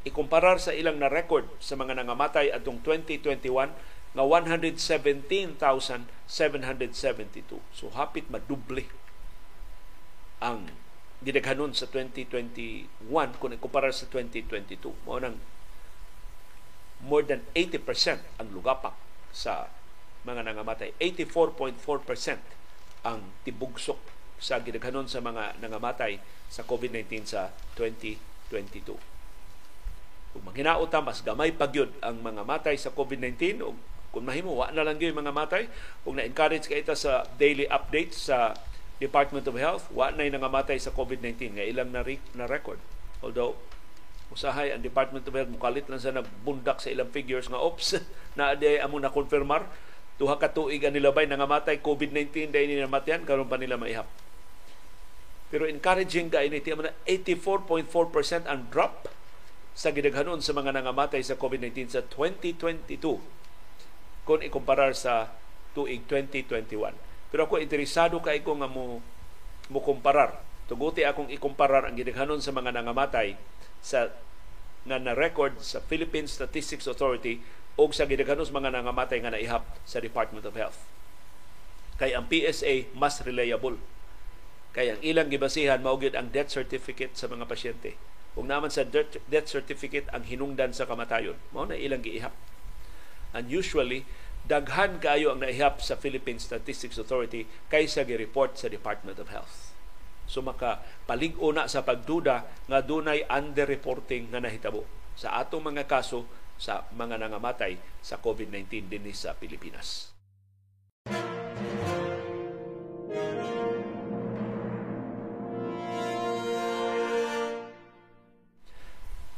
Ikumparar 0.04 0.60
sa 0.60 0.76
ilang 0.76 1.00
na 1.00 1.08
record 1.08 1.48
sa 1.64 1.80
mga 1.80 1.96
nangamatay 2.00 2.52
atong 2.52 2.84
2021 2.84 3.72
nga 4.14 4.22
117,772. 4.22 5.58
So 7.74 7.90
hapit 7.98 8.30
maduble 8.30 8.86
ang 10.38 10.70
gidaghanon 11.24 11.72
sa 11.74 11.88
2021 11.90 12.86
kung 13.42 13.56
ikumpara 13.56 13.90
sa 13.90 14.06
2022. 14.12 14.94
Mao 15.08 15.18
nang 15.18 15.42
more 17.04 17.26
than 17.26 17.42
80% 17.58 18.22
ang 18.38 18.54
lugapak 18.54 18.94
sa 19.34 19.66
mga 20.24 20.46
nangamatay. 20.46 20.94
84.4% 21.02 21.82
ang 23.04 23.20
tibugsok 23.44 24.00
sa 24.38 24.60
gidaghanon 24.60 25.10
sa 25.10 25.24
mga 25.24 25.56
nangamatay 25.60 26.20
sa 26.52 26.64
COVID-19 26.68 27.26
sa 27.26 27.50
2022. 27.76 28.98
Kung 30.34 30.44
manghinaot 30.44 30.90
mas 31.02 31.22
gamay 31.22 31.52
pagyud 31.54 31.94
ang 32.02 32.22
mga 32.22 32.44
matay 32.44 32.78
sa 32.78 32.92
COVID-19 32.92 33.62
o 33.64 33.76
kung 34.14 34.30
mahimo, 34.30 34.54
wa 34.54 34.70
na 34.70 34.86
lang 34.86 35.02
yung 35.02 35.18
mga 35.18 35.34
matay. 35.34 35.66
Kung 36.06 36.22
na-encourage 36.22 36.70
ka 36.70 36.78
ita 36.78 36.94
sa 36.94 37.26
daily 37.42 37.66
updates 37.66 38.30
sa 38.30 38.54
Department 39.02 39.50
of 39.50 39.58
Health, 39.58 39.90
wa 39.90 40.14
na 40.14 40.30
nangamatay 40.30 40.78
sa 40.78 40.94
COVID-19 40.94 41.58
nga 41.58 41.66
ilang 41.66 41.90
na, 41.90 42.06
na 42.38 42.46
record. 42.46 42.78
Although, 43.26 43.58
usahay 44.30 44.70
ang 44.70 44.86
Department 44.86 45.26
of 45.26 45.34
Health 45.34 45.50
mukalit 45.50 45.90
lang 45.90 45.98
sa 45.98 46.14
nagbundak 46.14 46.78
sa 46.78 46.94
ilang 46.94 47.10
figures 47.10 47.50
nga 47.50 47.58
ops 47.58 47.98
na 48.38 48.54
adi 48.54 48.78
amo 48.78 49.02
na 49.02 49.10
konfirmar 49.10 49.66
tuha 50.18 50.38
ka 50.38 50.54
tuig 50.54 50.86
ang 50.86 50.94
nilabay 50.94 51.26
nangamatay 51.26 51.82
COVID-19 51.82 52.54
dahil 52.54 52.70
ni 52.70 52.78
namatayan 52.78 53.26
karon 53.26 53.50
pa 53.50 53.58
nila 53.58 53.82
maihap. 53.82 54.06
Pero 55.50 55.66
encouraging 55.66 56.30
ka 56.30 56.46
ini 56.46 56.62
tiya 56.62 56.78
84.4% 57.06 58.46
ang 58.46 58.70
drop 58.70 59.10
sa 59.74 59.90
gidaghanon 59.90 60.42
sa 60.42 60.54
mga 60.54 60.70
nangamatay 60.82 61.22
sa 61.26 61.34
COVID-19 61.34 61.94
sa 61.94 62.02
2022 62.06 63.43
kung 64.24 64.40
ikumparar 64.40 64.96
sa 64.96 65.32
tuig 65.76 66.06
2021. 66.08 66.96
Pero 67.34 67.50
ako 67.50 67.60
interesado 67.60 68.22
kay 68.22 68.46
ko 68.46 68.56
nga 68.58 68.70
mo 68.70 69.02
mo 69.72 69.80
kumparar. 69.80 70.38
Tuguti 70.68 71.04
akong 71.04 71.32
ikumparar 71.32 71.88
ang 71.88 71.96
gidaghanon 71.96 72.40
sa 72.40 72.56
mga 72.56 72.72
nangamatay 72.76 73.36
sa 73.84 74.12
nga 74.84 75.00
na-record 75.00 75.60
sa 75.64 75.80
Philippine 75.80 76.28
Statistics 76.28 76.88
Authority 76.88 77.40
o 77.80 77.88
sa 77.90 78.06
gidaghanon 78.06 78.48
sa 78.48 78.56
mga 78.56 78.70
nangamatay 78.76 79.24
nga 79.24 79.32
naihap 79.32 79.64
sa 79.88 80.04
Department 80.04 80.44
of 80.44 80.56
Health. 80.56 80.80
Kay 81.98 82.12
ang 82.14 82.28
PSA 82.28 82.92
mas 82.96 83.20
reliable. 83.24 83.80
Kay 84.74 84.98
ang 84.98 85.02
ilang 85.06 85.30
gibasihan 85.30 85.80
maugid 85.80 86.18
ang 86.18 86.34
death 86.34 86.52
certificate 86.52 87.16
sa 87.16 87.30
mga 87.30 87.46
pasyente. 87.48 87.96
Kung 88.34 88.50
naman 88.50 88.74
sa 88.74 88.82
death 88.84 89.48
certificate 89.50 90.10
ang 90.10 90.26
hinungdan 90.26 90.74
sa 90.74 90.90
kamatayon, 90.90 91.38
mao 91.54 91.70
na 91.70 91.78
ilang 91.78 92.02
giihap. 92.02 92.34
And 93.34 93.50
usually, 93.50 94.06
daghan 94.46 95.02
kaayo 95.02 95.34
ang 95.34 95.42
naihap 95.42 95.82
sa 95.82 95.98
Philippine 95.98 96.38
Statistics 96.38 97.02
Authority 97.02 97.50
kaysa 97.68 98.06
gi-report 98.06 98.62
sa 98.62 98.70
Department 98.70 99.18
of 99.18 99.34
Health. 99.34 99.74
So 100.30 100.40
maka 100.40 100.80
palig-o 101.04 101.52
na 101.52 101.68
sa 101.68 101.84
pagduda 101.84 102.48
nga 102.70 102.80
dunay 102.80 103.28
underreporting 103.28 104.32
nga 104.32 104.40
nahitabo 104.40 104.88
sa 105.18 105.42
atong 105.42 105.74
mga 105.74 105.90
kaso 105.90 106.24
sa 106.56 106.88
mga 106.96 107.20
nangamatay 107.20 107.76
sa 108.00 108.22
COVID-19 108.22 108.88
dinhi 108.88 109.12
sa 109.12 109.36
Pilipinas. 109.36 110.14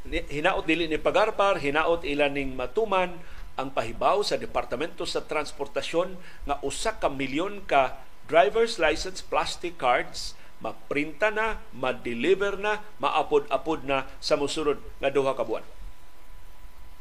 hinaot 0.06 0.62
dili 0.62 0.86
ni 0.86 1.02
pagarpar, 1.02 1.58
hinaot 1.58 2.06
ilan 2.06 2.30
ning 2.30 2.54
matuman 2.54 3.18
ang 3.56 3.72
pahibaw 3.72 4.20
sa 4.20 4.36
Departamento 4.36 5.08
sa 5.08 5.24
Transportasyon 5.24 6.20
nga 6.44 6.60
usa 6.60 7.00
ka 7.00 7.08
milyon 7.08 7.64
ka 7.64 7.96
driver's 8.28 8.76
license 8.76 9.24
plastic 9.24 9.80
cards 9.80 10.36
maprinta 10.60 11.28
na, 11.28 11.60
ma-deliver 11.72 12.56
na, 12.56 12.84
maapod-apod 13.00 13.84
na 13.84 14.08
sa 14.20 14.40
musunod 14.40 14.80
nga 15.00 15.12
duha 15.12 15.36
ka 15.36 15.44
buwan. 15.44 15.64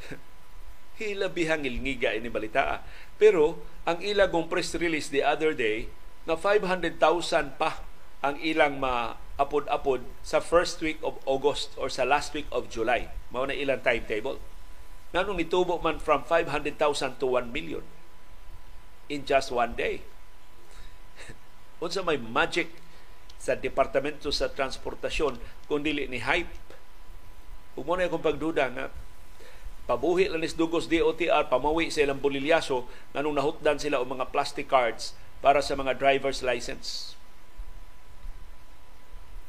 Hilabihang 0.99 1.63
ilngiga 1.63 2.11
ini 2.15 2.27
balita. 2.27 2.83
Pero 3.15 3.59
ang 3.87 4.03
ilang 4.03 4.47
press 4.51 4.75
release 4.75 5.07
the 5.11 5.23
other 5.23 5.55
day 5.55 5.87
na 6.27 6.35
500,000 6.35 6.99
pa 7.55 7.83
ang 8.19 8.35
ilang 8.43 8.79
maapod-apod 8.79 10.03
sa 10.19 10.43
first 10.43 10.83
week 10.83 10.99
of 10.99 11.15
August 11.23 11.75
or 11.79 11.87
sa 11.87 12.03
last 12.03 12.35
week 12.35 12.47
of 12.51 12.67
July. 12.67 13.07
Mao 13.31 13.47
na 13.47 13.55
ilang 13.55 13.79
timetable 13.83 14.39
nganong 15.15 15.39
nitubo 15.39 15.79
man 15.79 15.95
from 15.95 16.27
500,000 16.27 16.75
to 17.23 17.39
1 17.39 17.55
million 17.55 17.79
in 19.07 19.23
just 19.23 19.47
one 19.47 19.71
day. 19.79 20.03
Unsa 21.83 22.03
may 22.03 22.19
magic 22.19 22.67
sa 23.39 23.55
Departamento 23.55 24.27
sa 24.35 24.51
Transportasyon 24.51 25.39
kung 25.71 25.87
dili 25.87 26.11
ni 26.11 26.19
hype. 26.19 26.51
Ug 27.79 27.87
mo 27.87 27.95
na 27.95 28.11
akong 28.11 28.27
pagduda 28.27 28.67
nga 28.75 28.91
pabuhi 29.87 30.27
lang 30.27 30.43
is 30.43 30.57
dugos 30.57 30.91
DOTR 30.91 31.47
pamawi 31.47 31.87
sa 31.93 32.03
ilang 32.03 32.19
bolilyaso 32.19 32.83
nganong 33.15 33.39
nahutdan 33.39 33.79
sila 33.79 34.03
og 34.03 34.11
mga 34.11 34.35
plastic 34.35 34.67
cards 34.67 35.15
para 35.39 35.63
sa 35.63 35.79
mga 35.79 35.95
driver's 35.95 36.43
license. 36.43 37.15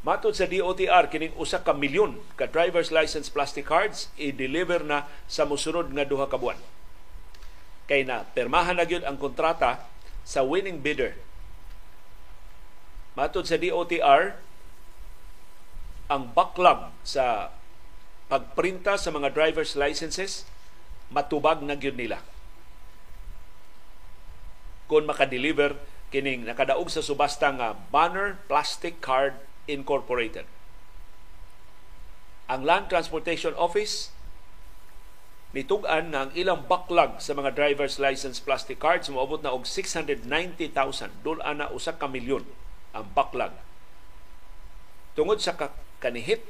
Matod 0.07 0.39
sa 0.39 0.47
DOTR, 0.47 1.11
kining 1.11 1.35
usa 1.35 1.67
ka 1.67 1.75
milyon 1.75 2.23
ka 2.39 2.47
driver's 2.47 2.95
license 2.95 3.27
plastic 3.27 3.67
cards 3.67 4.07
i-deliver 4.15 4.79
na 4.87 5.11
sa 5.27 5.43
musunod 5.43 5.91
nga 5.91 6.07
duha 6.07 6.31
ka 6.31 6.39
buwan. 6.39 6.63
Kay 7.91 8.07
na 8.07 8.23
permahan 8.23 8.79
na 8.79 8.87
gyud 8.87 9.03
ang 9.03 9.19
kontrata 9.19 9.83
sa 10.23 10.47
winning 10.47 10.79
bidder. 10.79 11.19
Matod 13.19 13.51
sa 13.51 13.59
DOTR, 13.59 14.39
ang 16.07 16.23
backlog 16.31 16.95
sa 17.03 17.51
pagprinta 18.31 18.95
sa 18.95 19.11
mga 19.11 19.35
driver's 19.35 19.75
licenses 19.75 20.47
matubag 21.11 21.67
na 21.67 21.75
gyud 21.75 21.99
nila. 21.99 22.23
Kung 24.87 25.03
makadeliver 25.03 25.75
kining 26.15 26.47
nakadaog 26.47 26.87
sa 26.95 27.03
subasta 27.03 27.51
nga 27.51 27.75
banner 27.91 28.39
plastic 28.47 29.03
card 29.03 29.35
Incorporated. 29.67 30.47
Ang 32.47 32.63
Land 32.63 32.87
Transportation 32.91 33.53
Office 33.59 34.15
nitugan 35.51 36.13
na 36.15 36.29
ang 36.29 36.31
ilang 36.37 36.67
backlog 36.69 37.19
sa 37.19 37.33
mga 37.33 37.57
driver's 37.57 37.97
license 37.99 38.39
plastic 38.39 38.79
cards. 38.79 39.11
Moabot 39.11 39.43
na 39.43 39.51
og 39.51 39.67
690,000 39.67 40.71
dul 41.27 41.43
ana 41.43 41.71
usa 41.75 41.97
ka 41.97 42.07
milyon 42.07 42.47
ang 42.97 43.07
backlog 43.13 43.53
tungod 45.17 45.41
sa 45.41 45.57
kanihit 45.99 46.45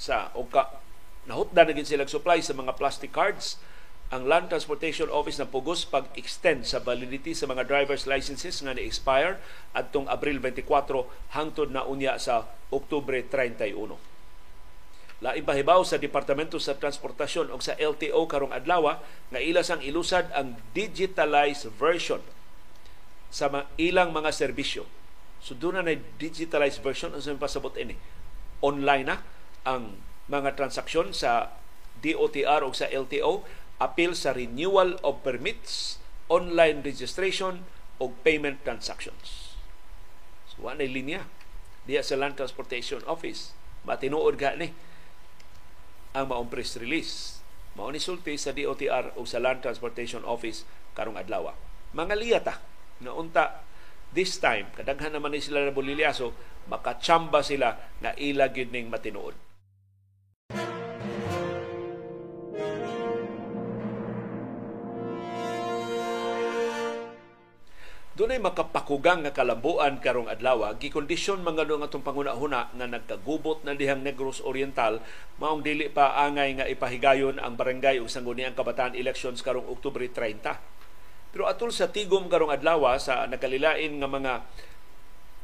sa 0.00 0.32
o 0.32 0.48
ka 0.48 0.80
nahutdan 1.28 1.68
na 1.68 1.76
gid 1.76 1.84
sila 1.86 2.08
supply 2.08 2.40
sa 2.40 2.56
mga 2.56 2.72
plastic 2.80 3.12
cards 3.12 3.60
ang 4.06 4.22
Land 4.30 4.54
Transportation 4.54 5.10
Office 5.10 5.42
na 5.42 5.50
pugos 5.50 5.82
pag-extend 5.82 6.62
sa 6.62 6.78
validity 6.78 7.34
sa 7.34 7.50
mga 7.50 7.66
driver's 7.66 8.06
licenses 8.06 8.62
nga 8.62 8.70
ni-expire 8.70 9.42
adtong 9.74 10.06
Abril 10.06 10.38
24 10.38 11.34
hangtod 11.34 11.74
na 11.74 11.82
unya 11.82 12.14
sa 12.14 12.46
Oktubre 12.70 13.18
31. 13.26 13.98
Lain 15.24 15.42
pahibaw 15.42 15.82
sa 15.82 15.98
Departamento 15.98 16.60
sa 16.62 16.78
Transportasyon 16.78 17.50
o 17.50 17.58
sa 17.58 17.74
LTO 17.74 18.30
karong 18.30 18.54
adlaw 18.54 19.02
nga 19.32 19.40
ilas 19.42 19.74
ang 19.74 19.82
ilusad 19.82 20.30
ang 20.30 20.54
digitalized 20.70 21.66
version 21.74 22.22
sa 23.32 23.50
ilang 23.74 24.14
mga 24.14 24.30
serbisyo. 24.30 24.86
So 25.42 25.58
doon 25.58 25.82
na 25.82 25.98
digitalized 26.20 26.78
version 26.78 27.10
ang 27.10 27.24
sa 27.24 27.34
pasabot 27.34 27.74
ini. 27.74 27.98
Online 28.62 29.02
na 29.02 29.16
ang 29.66 29.98
mga 30.30 30.54
transaksyon 30.54 31.10
sa 31.10 31.50
DOTR 32.04 32.62
o 32.62 32.70
sa 32.70 32.86
LTO 32.86 33.42
appeal 33.76 34.16
sa 34.16 34.32
renewal 34.32 34.96
of 35.04 35.20
permits, 35.20 36.00
online 36.32 36.80
registration 36.82 37.68
o 38.00 38.12
payment 38.24 38.60
transactions. 38.64 39.56
So, 40.48 40.64
wala 40.64 40.84
linya 40.84 41.28
diya 41.86 42.02
sa 42.02 42.18
Land 42.18 42.40
Transportation 42.40 43.04
Office. 43.06 43.54
Matinuod 43.86 44.34
ga 44.40 44.58
ni 44.58 44.74
ang 46.16 46.26
maong 46.32 46.48
press 46.48 46.80
release. 46.80 47.38
Mao 47.76 47.92
ni 47.92 48.00
sulti 48.00 48.40
sa 48.40 48.56
DOTR 48.56 49.20
o 49.20 49.28
sa 49.28 49.36
Land 49.38 49.60
Transportation 49.60 50.24
Office 50.24 50.64
karong 50.96 51.20
adlaw. 51.20 51.52
Mga 51.92 52.14
liyata 52.16 52.54
na 53.04 53.12
unta 53.12 53.62
this 54.16 54.40
time 54.40 54.72
kadaghan 54.72 55.12
naman 55.12 55.36
ni 55.36 55.44
sila 55.44 55.60
na 55.60 55.76
bolilyaso 55.76 56.32
makachamba 56.72 57.44
sila 57.44 57.76
na 58.00 58.16
ila 58.16 58.48
gyud 58.48 58.72
ning 58.72 58.88
matinuod. 58.88 59.36
Dunay 68.16 68.40
makapakugang 68.40 69.28
nga 69.28 69.36
kalambuan 69.36 70.00
karong 70.00 70.32
adlaw, 70.32 70.72
gikondisyon 70.80 71.44
mga 71.44 71.68
nga 71.68 71.84
atong 71.84 72.00
panguna-huna 72.00 72.72
nga 72.72 72.86
nagkagubot 72.88 73.60
na 73.60 73.76
dihang 73.76 74.00
Negros 74.00 74.40
Oriental 74.40 75.04
maong 75.36 75.60
dili 75.60 75.92
pa 75.92 76.16
angay 76.24 76.56
nga 76.56 76.64
ipahigayon 76.64 77.36
ang 77.36 77.60
barangay 77.60 78.00
ug 78.00 78.08
sangguniang 78.08 78.56
kabataan 78.56 78.96
elections 78.96 79.44
karong 79.44 79.68
Oktubre 79.68 80.08
30. 80.08 80.48
Pero 81.28 81.44
atol 81.44 81.68
sa 81.76 81.92
tigom 81.92 82.24
karong 82.32 82.48
adlaw 82.56 82.96
sa 82.96 83.28
nakalilain 83.28 84.00
nga 84.00 84.08
mga 84.08 84.32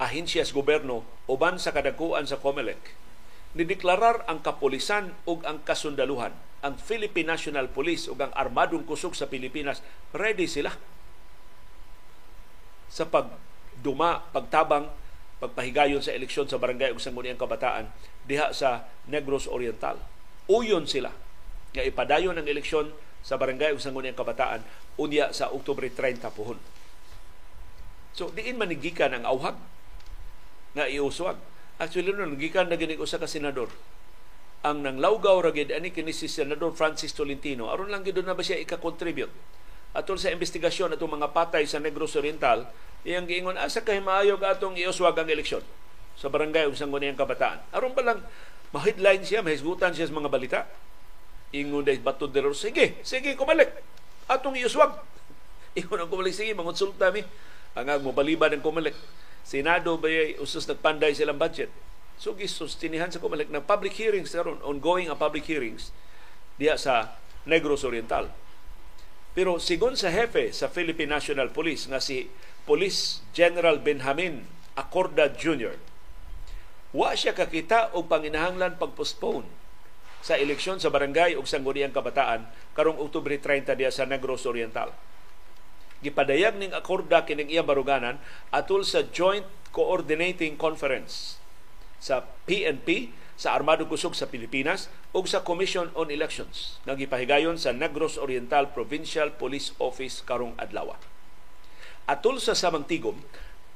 ahensyas 0.01 0.57
gobyerno 0.57 1.05
uban 1.29 1.61
sa 1.61 1.77
kadakuan 1.77 2.25
sa 2.25 2.41
COMELEC, 2.41 2.81
nideklarar 3.53 4.25
ang 4.25 4.41
kapulisan 4.41 5.13
ug 5.29 5.45
ang 5.45 5.61
kasundaluhan, 5.61 6.33
ang 6.65 6.81
Philippine 6.81 7.37
National 7.37 7.69
Police 7.69 8.09
ug 8.09 8.17
ang 8.17 8.33
armadong 8.33 8.89
kusog 8.89 9.13
sa 9.13 9.29
Pilipinas 9.29 9.85
ready 10.17 10.49
sila 10.49 10.73
sa 12.93 13.09
pagduma, 13.09 14.21
pagtabang, 14.37 14.93
pagpahigayon 15.41 16.05
sa 16.05 16.13
eleksyon 16.13 16.47
sa 16.47 16.61
barangay 16.61 16.93
ug 16.93 17.01
sangguniang 17.01 17.41
kabataan 17.41 17.89
diha 18.29 18.53
sa 18.53 18.85
Negros 19.09 19.49
Oriental. 19.49 19.97
Uyon 20.53 20.85
sila 20.85 21.11
nga 21.73 21.83
ipadayon 21.83 22.37
ang 22.37 22.45
eleksyon 22.45 22.93
sa 23.25 23.41
barangay 23.41 23.73
ug 23.73 23.81
sangguniang 23.81 24.15
kabataan 24.15 24.61
unya 25.01 25.33
sa 25.33 25.49
Oktubre 25.49 25.89
30 25.89 26.21
puhon. 26.37 26.61
So 28.13 28.29
diin 28.29 28.61
manigikan 28.61 29.17
ang 29.17 29.25
awhag 29.25 29.57
nga 30.77 30.85
iuswag. 30.85 31.41
Actually 31.81 32.13
no 32.13 32.29
nagikan 32.29 32.69
na 32.69 32.77
gini 32.77 33.01
usa 33.01 33.17
ka 33.17 33.25
senador 33.25 33.73
ang 34.63 34.87
nanglawgaw 34.87 35.43
ra 35.43 35.51
gid 35.51 35.75
ani 35.75 35.91
kini 35.91 36.15
si 36.15 36.31
senador 36.31 36.71
Francis 36.71 37.11
Tolentino 37.11 37.67
aron 37.67 37.91
lang 37.91 38.07
gid 38.07 38.15
na 38.23 38.31
ba 38.31 38.47
siya 38.47 38.63
ika-contribute 38.63 39.35
atol 39.93 40.17
sa 40.17 40.33
investigasyon 40.33 40.97
atong 40.97 41.21
mga 41.21 41.33
patay 41.37 41.69
sa 41.69 41.77
Negros 41.81 42.17
Oriental, 42.17 42.65
iyang 43.05 43.29
giingon 43.29 43.61
asa 43.61 43.85
kay 43.85 44.01
maayo 44.01 44.41
atong 44.41 44.77
iuswag 44.77 45.17
ang 45.21 45.29
eleksyon 45.29 45.65
sa 46.17 46.33
barangay 46.33 46.69
ug 46.69 46.77
sangguniang 46.77 47.17
kabataan. 47.17 47.61
Aron 47.73 47.93
pa 47.93 48.05
lang 48.05 48.21
ma-headline 48.73 49.25
siya, 49.25 49.45
mahisgutan 49.45 49.93
siya 49.93 50.09
sa 50.09 50.17
mga 50.17 50.33
balita. 50.33 50.61
Ingon 51.53 51.85
day 51.85 52.01
bato 52.01 52.25
de 52.25 52.41
Rosa, 52.41 52.73
sige, 52.73 52.97
sige, 53.05 53.37
kumalik. 53.37 53.69
Atong 54.25 54.57
iuswag. 54.57 54.97
Ingon 55.79 56.01
ang 56.01 56.09
kumalik, 56.09 56.33
sige, 56.33 56.57
mangonsulta 56.57 57.13
mi. 57.13 57.21
Ang 57.77 57.89
mo 58.01 58.17
baliban 58.17 58.53
ng 58.57 58.65
kumalik. 58.65 58.97
Senado 59.45 60.01
ba 60.01 60.09
usos 60.41 60.65
nagpanday 60.65 61.13
silang 61.13 61.37
budget. 61.37 61.69
So 62.17 62.33
gisustinihan 62.39 63.11
sa 63.11 63.19
kumalik 63.19 63.51
ng 63.51 63.65
public 63.67 63.99
hearings 63.99 64.31
karon 64.31 64.63
ongoing 64.63 65.11
ang 65.11 65.19
public 65.19 65.43
hearings 65.43 65.91
diya 66.55 66.79
sa 66.79 67.19
Negros 67.43 67.83
Oriental. 67.83 68.31
Pero 69.33 69.57
sigon 69.57 69.97
sa 69.97 70.13
hepe 70.13 70.53
sa 70.53 70.69
Philippine 70.69 71.17
National 71.17 71.49
Police 71.49 71.89
nga 71.89 72.05
si 72.05 72.29
Police 72.69 73.25
General 73.33 73.81
Benjamin 73.81 74.45
Acorda 74.77 75.33
Jr. 75.33 75.77
Wa 76.93 77.17
siya 77.17 77.33
kakita 77.33 77.97
og 77.97 78.13
panginahanglan 78.13 78.77
pagpostpone 78.77 79.49
sa 80.23 80.37
eleksyon 80.37 80.79
sa 80.79 80.93
barangay 80.93 81.35
ug 81.35 81.49
sangguniang 81.49 81.91
kabataan 81.91 82.47
karong 82.77 83.01
Oktubre 83.01 83.35
30 83.35 83.73
diya 83.75 83.89
sa 83.89 84.05
Negros 84.05 84.45
Oriental. 84.45 84.93
Gipadayag 86.05 86.61
ning 86.61 86.77
akorda 86.77 87.25
kining 87.25 87.49
iyang 87.49 87.67
baruganan 87.67 88.21
atol 88.53 88.85
sa 88.85 89.07
Joint 89.09 89.49
Coordinating 89.73 90.61
Conference 90.61 91.41
sa 92.03 92.27
PNP 92.45 93.15
sa 93.43 93.59
Armado 93.59 93.91
Kusog 93.91 94.15
sa 94.15 94.31
Pilipinas 94.31 94.87
ug 95.11 95.27
sa 95.27 95.43
Commission 95.43 95.91
on 95.99 96.15
Elections 96.15 96.79
nga 96.87 96.95
gipahigayon 96.95 97.59
sa 97.59 97.75
Negros 97.75 98.15
Oriental 98.15 98.71
Provincial 98.71 99.35
Police 99.35 99.75
Office 99.83 100.23
karong 100.23 100.55
adlaw. 100.63 100.95
Atol 102.07 102.39
sa 102.39 102.55
samang 102.55 102.87
tigom, 102.87 103.19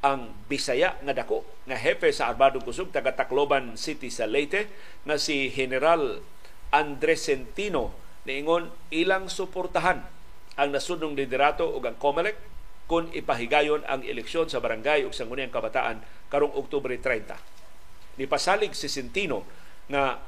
ang 0.06 0.30
Bisaya 0.46 0.94
nga 1.02 1.10
dako 1.10 1.42
nga 1.66 1.74
hepe 1.74 2.14
sa 2.14 2.30
Armado 2.30 2.62
Kusog 2.62 2.94
taga 2.94 3.18
Tacloban 3.18 3.74
City 3.74 4.06
sa 4.06 4.30
Leyte 4.30 4.70
nga 5.02 5.18
si 5.18 5.50
General 5.50 6.22
Andres 6.70 7.26
Centino 7.26 7.90
niingon 8.22 8.70
ilang 8.94 9.26
suportahan 9.26 10.06
ang 10.54 10.68
nasunong 10.70 11.18
liderato 11.18 11.66
ug 11.66 11.82
ang 11.82 11.98
COMELEC 11.98 12.38
kung 12.86 13.10
ipahigayon 13.10 13.82
ang 13.90 14.06
eleksyon 14.06 14.46
sa 14.46 14.62
barangay 14.62 15.02
ug 15.02 15.10
sangguniang 15.10 15.50
kabataan 15.50 16.06
karong 16.30 16.54
Oktubre 16.54 16.94
30. 16.94 17.34
Nipasalig 18.16 18.72
si 18.72 18.88
Centino 18.88 19.44
nga 19.86 20.20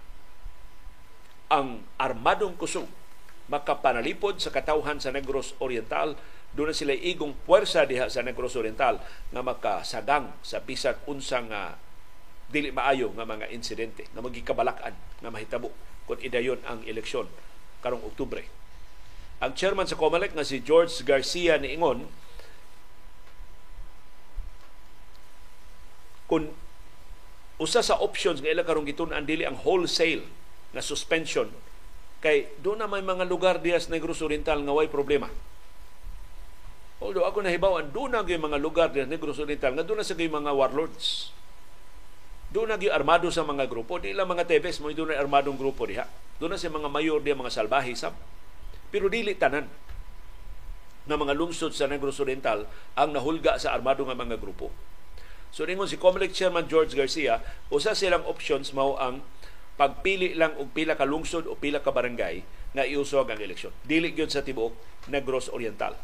ang 1.49 1.83
armadong 1.97 2.55
kusog 2.61 2.85
makapanalipod 3.49 4.37
sa 4.37 4.53
katawhan 4.53 5.01
sa 5.01 5.09
Negros 5.09 5.57
Oriental 5.65 6.13
doon 6.53 6.73
sila 6.73 6.93
igong 6.93 7.37
puwersa 7.45 7.89
diha 7.89 8.09
sa 8.13 8.25
Negros 8.25 8.57
Oriental 8.57 9.01
nga 9.33 9.41
makasagang 9.45 10.33
sa 10.45 10.61
bisag 10.61 11.01
unsang 11.09 11.49
uh, 11.49 11.77
dili 12.49 12.73
maayo 12.73 13.13
nga 13.13 13.29
mga 13.29 13.53
insidente 13.53 14.09
nga 14.13 14.25
magikabalakan 14.25 14.97
nga 14.97 15.33
mahitabo 15.33 15.73
kung 16.09 16.21
idayon 16.25 16.61
ang 16.65 16.81
eleksyon 16.89 17.29
karong 17.85 18.01
Oktubre. 18.05 18.49
Ang 19.39 19.53
chairman 19.55 19.87
sa 19.87 20.01
COMELEC 20.01 20.33
nga 20.33 20.45
si 20.45 20.65
George 20.65 21.05
Garcia 21.05 21.61
ni 21.61 21.77
Ingon 21.77 22.09
kung 26.29 26.53
usa 27.59 27.83
sa 27.83 27.99
options 27.99 28.39
nga 28.43 28.51
ila 28.51 28.63
karong 28.63 28.87
gitun-an 28.87 29.27
dili 29.27 29.43
ang 29.43 29.59
wholesale 29.61 30.23
na 30.71 30.83
suspension 30.83 31.51
kay 32.19 32.51
doon 32.59 32.83
na 32.83 32.91
may 32.91 33.03
mga 33.03 33.27
lugar 33.27 33.63
diya 33.63 33.79
sa 33.79 33.95
Negros 33.95 34.23
Oriental 34.23 34.59
nga 34.63 34.75
way 34.75 34.91
problema. 34.91 35.31
Although 36.99 37.31
ako 37.31 37.47
nahibawan, 37.47 37.95
doon 37.95 38.11
na 38.11 38.27
mga 38.27 38.59
lugar 38.59 38.91
diya 38.91 39.07
sa 39.07 39.13
Negros 39.15 39.39
Oriental 39.39 39.79
nga 39.79 39.87
doon 39.87 40.03
na 40.03 40.07
sa 40.07 40.19
mga 40.19 40.51
warlords 40.51 41.31
doon 42.49 42.73
nagi 42.73 42.89
armado 42.89 43.29
sa 43.29 43.45
mga 43.45 43.69
grupo. 43.69 44.01
Di 44.01 44.17
lang 44.17 44.29
mga 44.29 44.49
Tebes 44.49 44.81
mo 44.81 44.89
doon 44.89 45.13
na 45.13 45.21
armadong 45.21 45.61
grupo 45.61 45.85
diha. 45.85 46.09
Doon 46.41 46.57
na 46.57 46.61
sa 46.61 46.73
mga 46.73 46.89
mayor 46.89 47.21
diya 47.21 47.37
mga 47.37 47.53
salbahe 47.53 47.93
sab. 47.93 48.17
Pero 48.89 49.13
dili 49.13 49.37
tanan 49.37 49.69
na 51.05 51.17
mga 51.17 51.37
lungsod 51.37 51.77
sa 51.77 51.85
Negros 51.85 52.21
Oriental 52.25 52.65
ang 52.97 53.13
nahulga 53.13 53.61
sa 53.61 53.77
armado 53.77 54.01
nga 54.09 54.17
mga 54.17 54.41
grupo. 54.41 54.73
So 55.55 55.65
ningon 55.65 55.89
si 55.89 55.97
Comelec 55.97 56.37
Chairman 56.37 56.69
George 56.69 56.95
Garcia, 56.95 57.41
usa 57.73 57.97
silang 57.97 58.25
options 58.29 58.73
mao 58.77 58.97
ang 59.01 59.25
pagpili 59.79 60.35
lang 60.35 60.59
og 60.59 60.75
pila 60.75 60.99
ka 60.99 61.07
lungsod 61.07 61.47
o 61.47 61.55
pila 61.55 61.81
ka 61.81 61.95
barangay 61.95 62.43
nga 62.75 62.85
iusog 62.85 63.31
ang 63.31 63.41
eleksyon. 63.41 63.73
Dili 63.87 64.13
gyud 64.13 64.29
sa 64.29 64.45
tibuok 64.45 64.75
Negros 65.09 65.49
Oriental 65.49 65.97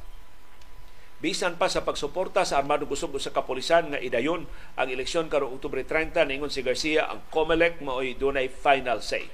bisan 1.24 1.56
pa 1.56 1.72
sa 1.72 1.80
pagsuporta 1.80 2.44
sa 2.44 2.60
armadong 2.60 2.92
kusog 2.92 3.16
sa 3.16 3.32
kapolisan 3.32 3.88
nga 3.88 3.96
idayon 3.96 4.44
ang 4.76 4.88
eleksyon 4.92 5.32
karong 5.32 5.56
Oktubre 5.56 5.80
30 5.80 6.20
ningon 6.28 6.52
si 6.52 6.60
Garcia 6.60 7.08
ang 7.08 7.24
COMELEC 7.32 7.80
mao'y 7.80 8.12
dunay 8.12 8.52
final 8.52 9.00
say 9.00 9.32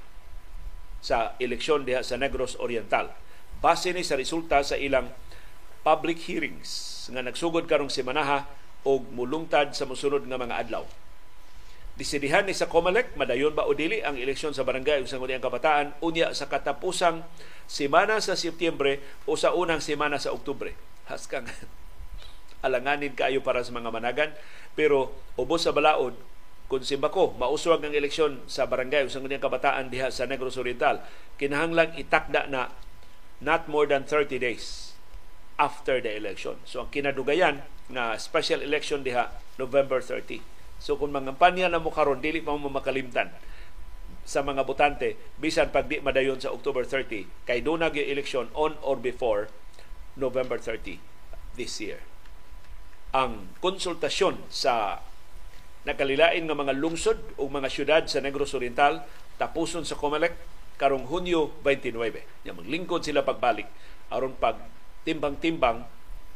sa 1.03 1.35
eleksyon 1.43 1.83
diha 1.83 2.07
sa 2.07 2.15
Negros 2.15 2.55
Oriental 2.63 3.11
base 3.59 3.91
ni 3.91 4.07
sa 4.07 4.15
resulta 4.15 4.63
sa 4.63 4.79
ilang 4.79 5.11
public 5.83 6.31
hearings 6.31 7.11
nga 7.11 7.27
nagsugod 7.27 7.67
karong 7.67 7.91
semanaha 7.91 8.47
og 8.87 9.09
mulungtad 9.13 9.77
sa 9.77 9.85
mosunod 9.85 10.25
nga 10.25 10.41
mga 10.41 10.57
adlaw. 10.67 10.85
Disidihan 12.01 12.49
ni 12.49 12.57
sa 12.57 12.65
COMELEC 12.65 13.13
madayon 13.13 13.53
ba 13.53 13.69
o 13.69 13.77
dili 13.77 14.01
ang 14.01 14.17
eleksyon 14.17 14.57
sa 14.57 14.65
barangay 14.65 15.05
ug 15.05 15.11
sangguniang 15.11 15.45
kabataan 15.45 15.93
unya 16.01 16.33
sa 16.33 16.49
katapusang 16.49 17.29
semana 17.69 18.25
sa 18.25 18.33
Setyembre 18.39 19.05
o 19.29 19.37
sa 19.37 19.53
unang 19.53 19.85
semana 19.85 20.17
sa 20.17 20.33
Oktubre. 20.33 20.73
Haskang 21.13 21.45
alanganin 22.67 23.13
kayo 23.13 23.45
para 23.45 23.61
sa 23.61 23.77
mga 23.77 23.93
managan 23.93 24.31
pero 24.73 25.13
ubos 25.37 25.69
sa 25.69 25.77
balaod 25.77 26.17
kung 26.71 26.87
simbako 26.87 27.35
mauswag 27.37 27.83
ang 27.83 27.93
eleksyon 27.93 28.47
sa 28.47 28.65
barangay 28.65 29.05
sa 29.11 29.21
nganyang 29.21 29.43
kabataan 29.43 29.93
diha 29.93 30.09
sa 30.09 30.25
Negros 30.25 30.57
Oriental 30.57 31.05
kinahanglang 31.37 31.99
itakda 32.01 32.49
na 32.49 32.73
not 33.45 33.67
more 33.67 33.85
than 33.85 34.09
30 34.09 34.41
days 34.41 34.97
after 35.61 36.01
the 36.01 36.17
election. 36.17 36.57
So 36.65 36.85
ang 36.87 36.89
kinadugayan 36.89 37.65
nga 37.93 38.17
special 38.17 38.63
election 38.65 39.03
diha 39.03 39.31
November 39.61 40.01
30. 40.03 40.41
So 40.81 40.97
kung 40.97 41.13
mangampanya 41.13 41.69
na 41.69 41.83
mo 41.83 41.93
karon 41.93 42.25
dili 42.25 42.41
pa 42.41 42.57
mo 42.57 42.73
makalimtan 42.73 43.31
sa 44.25 44.41
mga 44.47 44.63
botante 44.65 45.19
bisan 45.37 45.75
pag 45.75 45.91
di 45.91 45.99
madayon 45.99 46.39
sa 46.39 46.55
October 46.55 46.87
30 46.87 47.47
kay 47.49 47.59
do 47.61 47.75
nag 47.75 47.99
election 47.99 48.47
on 48.55 48.79
or 48.85 48.95
before 48.95 49.51
November 50.15 50.55
30 50.61 51.03
this 51.59 51.83
year 51.83 51.99
ang 53.11 53.51
konsultasyon 53.59 54.39
sa 54.47 55.03
nakalilain 55.83 56.47
nga 56.47 56.55
mga 56.55 56.79
lungsod 56.79 57.19
o 57.41 57.51
mga 57.51 57.69
syudad 57.73 58.03
sa 58.07 58.23
Negros 58.23 58.55
Oriental 58.55 59.03
tapuson 59.41 59.83
sa 59.83 59.99
Comelec 59.99 60.37
karong 60.79 61.09
Hunyo 61.09 61.61
29. 61.65 62.47
Ya 62.47 62.53
maglingkod 62.55 63.03
sila 63.03 63.27
pagbalik 63.27 63.67
aron 64.13 64.37
pag 64.37 64.61
timbang-timbang 65.03 65.85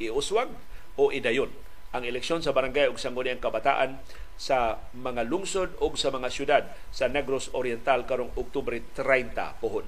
iuswag 0.02 0.50
o 0.98 1.10
idayon 1.14 1.50
ang 1.94 2.02
eleksyon 2.02 2.42
sa 2.42 2.50
barangay 2.50 2.90
ug 2.90 2.98
sangguniang 2.98 3.38
kabataan 3.38 4.02
sa 4.34 4.82
mga 4.90 5.30
lungsod 5.30 5.78
o 5.78 5.94
sa 5.94 6.10
mga 6.10 6.26
syudad 6.26 6.62
sa 6.90 7.06
Negros 7.06 7.54
Oriental 7.54 8.02
karong 8.02 8.34
Oktubre 8.34 8.82
30 8.98 9.62
pohon. 9.62 9.86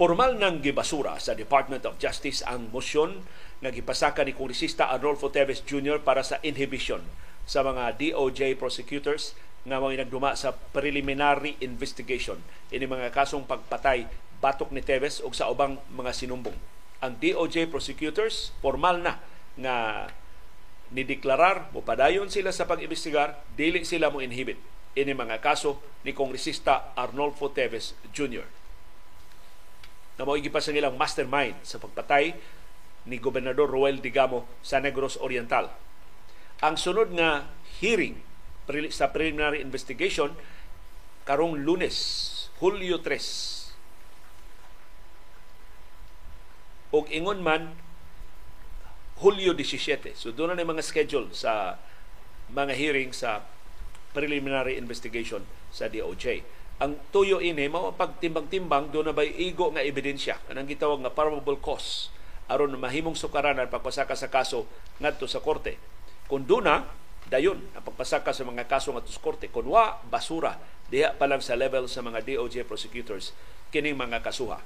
Formal 0.00 0.40
nang 0.40 0.64
gibasura 0.64 1.20
sa 1.20 1.36
Department 1.36 1.84
of 1.84 2.00
Justice 2.00 2.40
ang 2.48 2.72
motion 2.72 3.20
nga 3.60 3.68
gipasaka 3.68 4.24
ni 4.24 4.32
Kongresista 4.32 4.88
Adolfo 4.88 5.28
Teves 5.28 5.60
Jr. 5.60 6.00
para 6.00 6.24
sa 6.24 6.40
inhibition 6.40 7.04
sa 7.44 7.60
mga 7.60 8.00
DOJ 8.00 8.56
prosecutors 8.56 9.36
nga 9.64 9.76
mga 9.76 10.06
nagduma 10.06 10.32
sa 10.36 10.52
preliminary 10.52 11.56
investigation 11.60 12.40
ini 12.72 12.88
mga 12.88 13.12
kasong 13.12 13.44
pagpatay 13.44 14.08
batok 14.40 14.72
ni 14.72 14.80
Teves 14.80 15.20
o 15.20 15.28
sa 15.36 15.52
ubang 15.52 15.76
mga 15.92 16.16
sinumbong. 16.16 16.56
Ang 17.04 17.12
DOJ 17.20 17.68
prosecutors 17.68 18.56
formal 18.64 19.04
na 19.04 19.20
nga 19.60 20.08
nideklarar 20.90 21.68
mo 21.76 21.84
sila 22.32 22.50
sa 22.50 22.64
pag-imbestigar 22.64 23.36
dili 23.52 23.84
sila 23.84 24.08
mo 24.08 24.24
inhibit 24.24 24.56
ini 24.96 25.12
mga 25.12 25.38
kaso 25.44 25.78
ni 26.02 26.16
Kongresista 26.16 26.96
Arnolfo 26.96 27.52
Teves 27.52 27.94
Jr 28.10 28.60
na 30.20 30.28
mao 30.28 30.36
pa 30.36 30.60
sa 30.60 30.76
ilang 30.76 31.00
mastermind 31.00 31.56
sa 31.64 31.80
pagpatay 31.80 32.36
ni 33.08 33.16
Gobernador 33.16 33.72
Roel 33.72 34.04
Digamo 34.04 34.44
sa 34.60 34.76
Negros 34.76 35.16
Oriental. 35.16 35.72
Ang 36.60 36.76
sunod 36.76 37.16
nga 37.16 37.48
hearing 37.80 38.20
sa 38.90 39.10
preliminary 39.10 39.60
investigation 39.62 40.34
karong 41.26 41.62
Lunes, 41.62 41.96
Hulyo 42.58 42.98
3. 43.02 43.70
Og 46.90 47.06
ingon 47.12 47.42
man 47.42 47.76
Hulyo 49.20 49.54
17. 49.54 50.16
So 50.16 50.32
doon 50.32 50.56
na 50.56 50.64
mga 50.64 50.82
schedule 50.82 51.30
sa 51.36 51.76
mga 52.50 52.74
hearing 52.74 53.12
sa 53.14 53.46
preliminary 54.10 54.74
investigation 54.74 55.46
sa 55.70 55.86
DOJ 55.86 56.42
ang 56.80 56.96
tuyo 57.12 57.44
ini 57.44 57.68
mao 57.68 57.92
pagtimbang-timbang 57.92 58.88
do 58.88 59.04
na 59.04 59.12
bay 59.12 59.28
igo 59.36 59.68
nga 59.70 59.84
ebidensya 59.84 60.40
kanang 60.48 60.66
gitawag 60.66 61.04
nga 61.04 61.12
probable 61.12 61.60
cause 61.60 62.08
aron 62.48 62.74
mahimong 62.74 63.14
sukaranan 63.14 63.70
pagpasaka 63.70 64.16
sa 64.16 64.32
kaso 64.32 64.66
ngadto 64.98 65.30
sa 65.30 65.44
korte 65.44 65.76
Kung 66.30 66.46
duna, 66.46 66.86
dayon 67.30 67.62
ang 67.78 67.86
pagpasaka 67.86 68.34
sa 68.34 68.42
mga 68.42 68.66
kaso 68.66 68.90
nga 68.90 69.06
korte. 69.22 69.46
Kung 69.46 69.70
wa, 69.70 70.02
basura. 70.10 70.58
Diha 70.90 71.14
pa 71.14 71.30
lang 71.30 71.38
sa 71.38 71.54
level 71.54 71.86
sa 71.86 72.02
mga 72.02 72.26
DOJ 72.26 72.66
prosecutors 72.66 73.30
kining 73.70 73.94
mga 73.94 74.26
kasuha. 74.26 74.58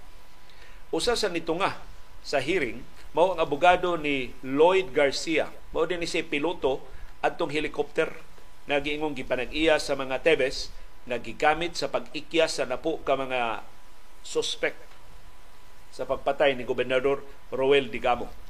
Usa 0.88 1.12
sa 1.12 1.28
nito 1.28 1.52
nga 1.60 1.76
sa 2.24 2.40
hearing, 2.40 2.80
mao 3.12 3.36
ang 3.36 3.44
abogado 3.44 4.00
ni 4.00 4.32
Lloyd 4.40 4.96
Garcia. 4.96 5.52
Mao 5.76 5.84
din 5.84 6.00
ni 6.00 6.08
si 6.08 6.24
piloto 6.24 6.80
adtong 7.20 7.52
helicopter 7.52 8.08
nga 8.64 8.80
giingong 8.80 9.12
gipanag-iya 9.12 9.76
sa 9.76 9.92
mga 9.92 10.24
Tebes 10.24 10.72
nga 11.04 11.20
gigamit 11.20 11.76
sa 11.76 11.92
pag-ikyas 11.92 12.56
sa 12.56 12.64
napo 12.64 13.04
ka 13.04 13.12
mga 13.12 13.60
suspect 14.24 14.80
sa 15.92 16.08
pagpatay 16.08 16.56
ni 16.56 16.64
Gobernador 16.64 17.20
Roel 17.52 17.92
Digamo. 17.92 18.43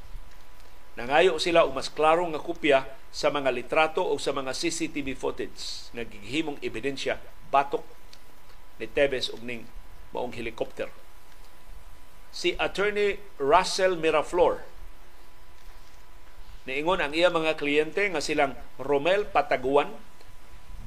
Nangayo 0.94 1.42
sila 1.42 1.66
og 1.66 1.74
mas 1.74 1.90
klarong 1.90 2.30
nga 2.30 2.42
kopya 2.42 2.86
sa 3.10 3.30
mga 3.30 3.50
litrato 3.50 4.02
o 4.02 4.14
sa 4.18 4.30
mga 4.30 4.54
CCTV 4.54 5.18
footage 5.18 5.90
nga 5.90 6.06
gihimong 6.06 6.58
ebidensya 6.62 7.18
batok 7.50 7.82
ni 8.78 8.86
Tebes 8.86 9.30
og 9.30 9.42
ning 9.42 9.66
maong 10.14 10.34
helicopter. 10.34 10.90
Si 12.34 12.54
Attorney 12.58 13.18
Russell 13.38 13.98
Miraflor 13.98 14.62
niingon 16.64 17.02
ang 17.02 17.12
iya 17.12 17.28
mga 17.28 17.58
kliyente 17.58 18.08
nga 18.08 18.24
silang 18.24 18.56
Romel 18.80 19.28
Pataguan, 19.28 19.92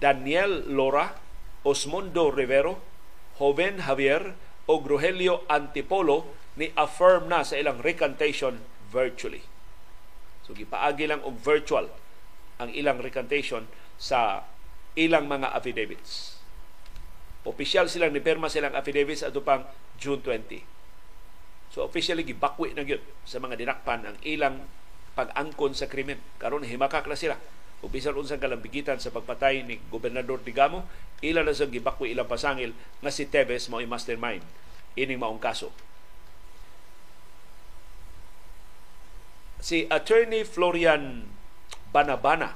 Daniel 0.02 0.66
Lora, 0.72 1.14
Osmundo 1.62 2.34
Rivero, 2.34 2.82
Joven 3.38 3.84
Javier 3.86 4.34
o 4.66 4.82
Rogelio 4.82 5.46
Antipolo 5.48 6.34
ni 6.58 6.74
affirm 6.74 7.30
na 7.30 7.46
sa 7.46 7.56
ilang 7.60 7.80
recantation 7.84 8.58
virtually. 8.90 9.57
So 10.48 10.56
gipaagi 10.56 11.12
lang 11.12 11.20
og 11.28 11.36
virtual 11.44 11.92
ang 12.58 12.72
ilang 12.72 13.04
recantation 13.04 13.68
sa 14.00 14.48
ilang 14.96 15.28
mga 15.28 15.52
affidavits. 15.52 16.40
Opisyal 17.44 17.92
silang 17.92 18.16
ni 18.16 18.24
perma 18.24 18.48
silang 18.48 18.74
affidavits 18.74 19.28
ato 19.28 19.44
pang 19.44 19.68
June 20.00 20.24
20. 20.24 20.64
So 21.76 21.84
officially 21.84 22.24
gibakwi 22.24 22.72
na 22.72 22.88
gyud 22.88 23.04
sa 23.28 23.44
mga 23.44 23.60
dinakpan 23.60 24.08
ang 24.08 24.18
ilang 24.24 24.64
pag-angkon 25.20 25.76
sa 25.76 25.92
krimen. 25.92 26.24
Karon 26.40 26.64
himakak 26.64 27.06
na 27.12 27.20
sila 27.20 27.36
o 27.84 27.92
bisan 27.92 28.18
unsang 28.18 28.42
kalambigitan 28.42 28.98
sa 28.98 29.14
pagpatay 29.14 29.62
ni 29.62 29.78
Gobernador 29.94 30.42
Digamo, 30.42 30.88
ila 31.22 31.46
na 31.46 31.54
sa 31.54 31.70
gibakwi 31.70 32.16
ilang 32.16 32.26
pasangil 32.26 32.74
nga 33.04 33.12
si 33.14 33.30
Tevez 33.30 33.70
mao 33.70 33.84
mastermind 33.86 34.42
ining 34.98 35.22
maong 35.22 35.38
kaso. 35.38 35.70
Si 39.68 39.84
Attorney 39.92 40.48
Florian 40.48 41.28
Banabana 41.92 42.56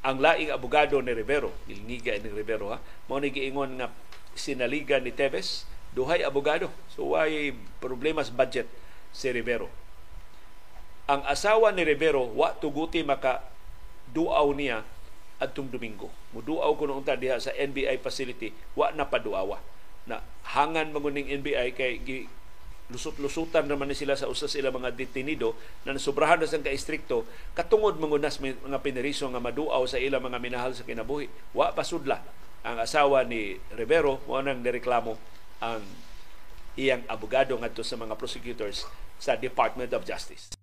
ang 0.00 0.16
laing 0.24 0.48
abogado 0.48 0.96
ni 1.04 1.12
Rivero, 1.12 1.52
ilingiga 1.68 2.16
ni 2.16 2.32
Rivero 2.32 2.72
ha, 2.72 2.80
mao 3.12 3.20
ni 3.20 3.28
giingon 3.28 3.76
nga 3.76 3.92
sinaliga 4.32 4.96
ni 4.96 5.12
Tevez, 5.12 5.68
duhay 5.92 6.24
abogado. 6.24 6.72
So 6.96 7.12
why 7.12 7.52
problema 7.76 8.24
sa 8.24 8.32
budget 8.32 8.64
si 9.12 9.28
Rivero. 9.28 9.68
Ang 11.04 11.28
asawa 11.28 11.76
ni 11.76 11.84
Rivero 11.84 12.24
wa 12.32 12.56
tuguti 12.56 13.04
maka 13.04 13.44
duaw 14.16 14.48
niya 14.56 14.80
adtong 15.44 15.68
Domingo. 15.68 16.08
Muduaw 16.32 16.72
ko 16.72 16.88
noong 16.88 17.04
diha 17.04 17.36
sa 17.36 17.52
NBI 17.52 18.00
facility, 18.00 18.56
wa 18.72 18.88
na 18.96 19.04
paduawa. 19.04 19.60
Na 20.08 20.24
hangan 20.56 20.88
manguning 20.88 21.28
NBI 21.28 21.76
kay 21.76 22.00
lusot-lusutan 22.90 23.70
naman 23.70 23.90
ni 23.90 23.96
sila 23.96 24.18
sa 24.18 24.26
usa 24.26 24.50
sila 24.50 24.74
mga 24.74 24.92
detenido 24.94 25.54
na 25.86 25.96
sobrahan 25.96 26.42
na 26.42 26.50
sang 26.50 26.66
ka-istrikto 26.66 27.24
katungod 27.54 27.96
mangunas 27.96 28.42
mga 28.42 28.82
pineriso 28.82 29.30
nga 29.30 29.40
maduaw 29.42 29.82
sa 29.86 29.96
ilang 29.96 30.22
mga 30.26 30.38
minahal 30.42 30.74
sa 30.74 30.84
kinabuhi. 30.84 31.30
Wa 31.54 31.72
pasudla 31.72 32.20
ang 32.60 32.76
asawa 32.76 33.24
ni 33.24 33.56
Rivero 33.72 34.20
mo 34.28 34.36
nang 34.42 34.60
nireklamo 34.60 35.16
ang 35.64 35.80
iyang 36.76 37.04
abogado 37.08 37.56
ngadto 37.56 37.80
sa 37.80 37.96
mga 37.96 38.14
prosecutors 38.18 38.84
sa 39.16 39.36
Department 39.36 39.92
of 39.96 40.04
Justice. 40.04 40.59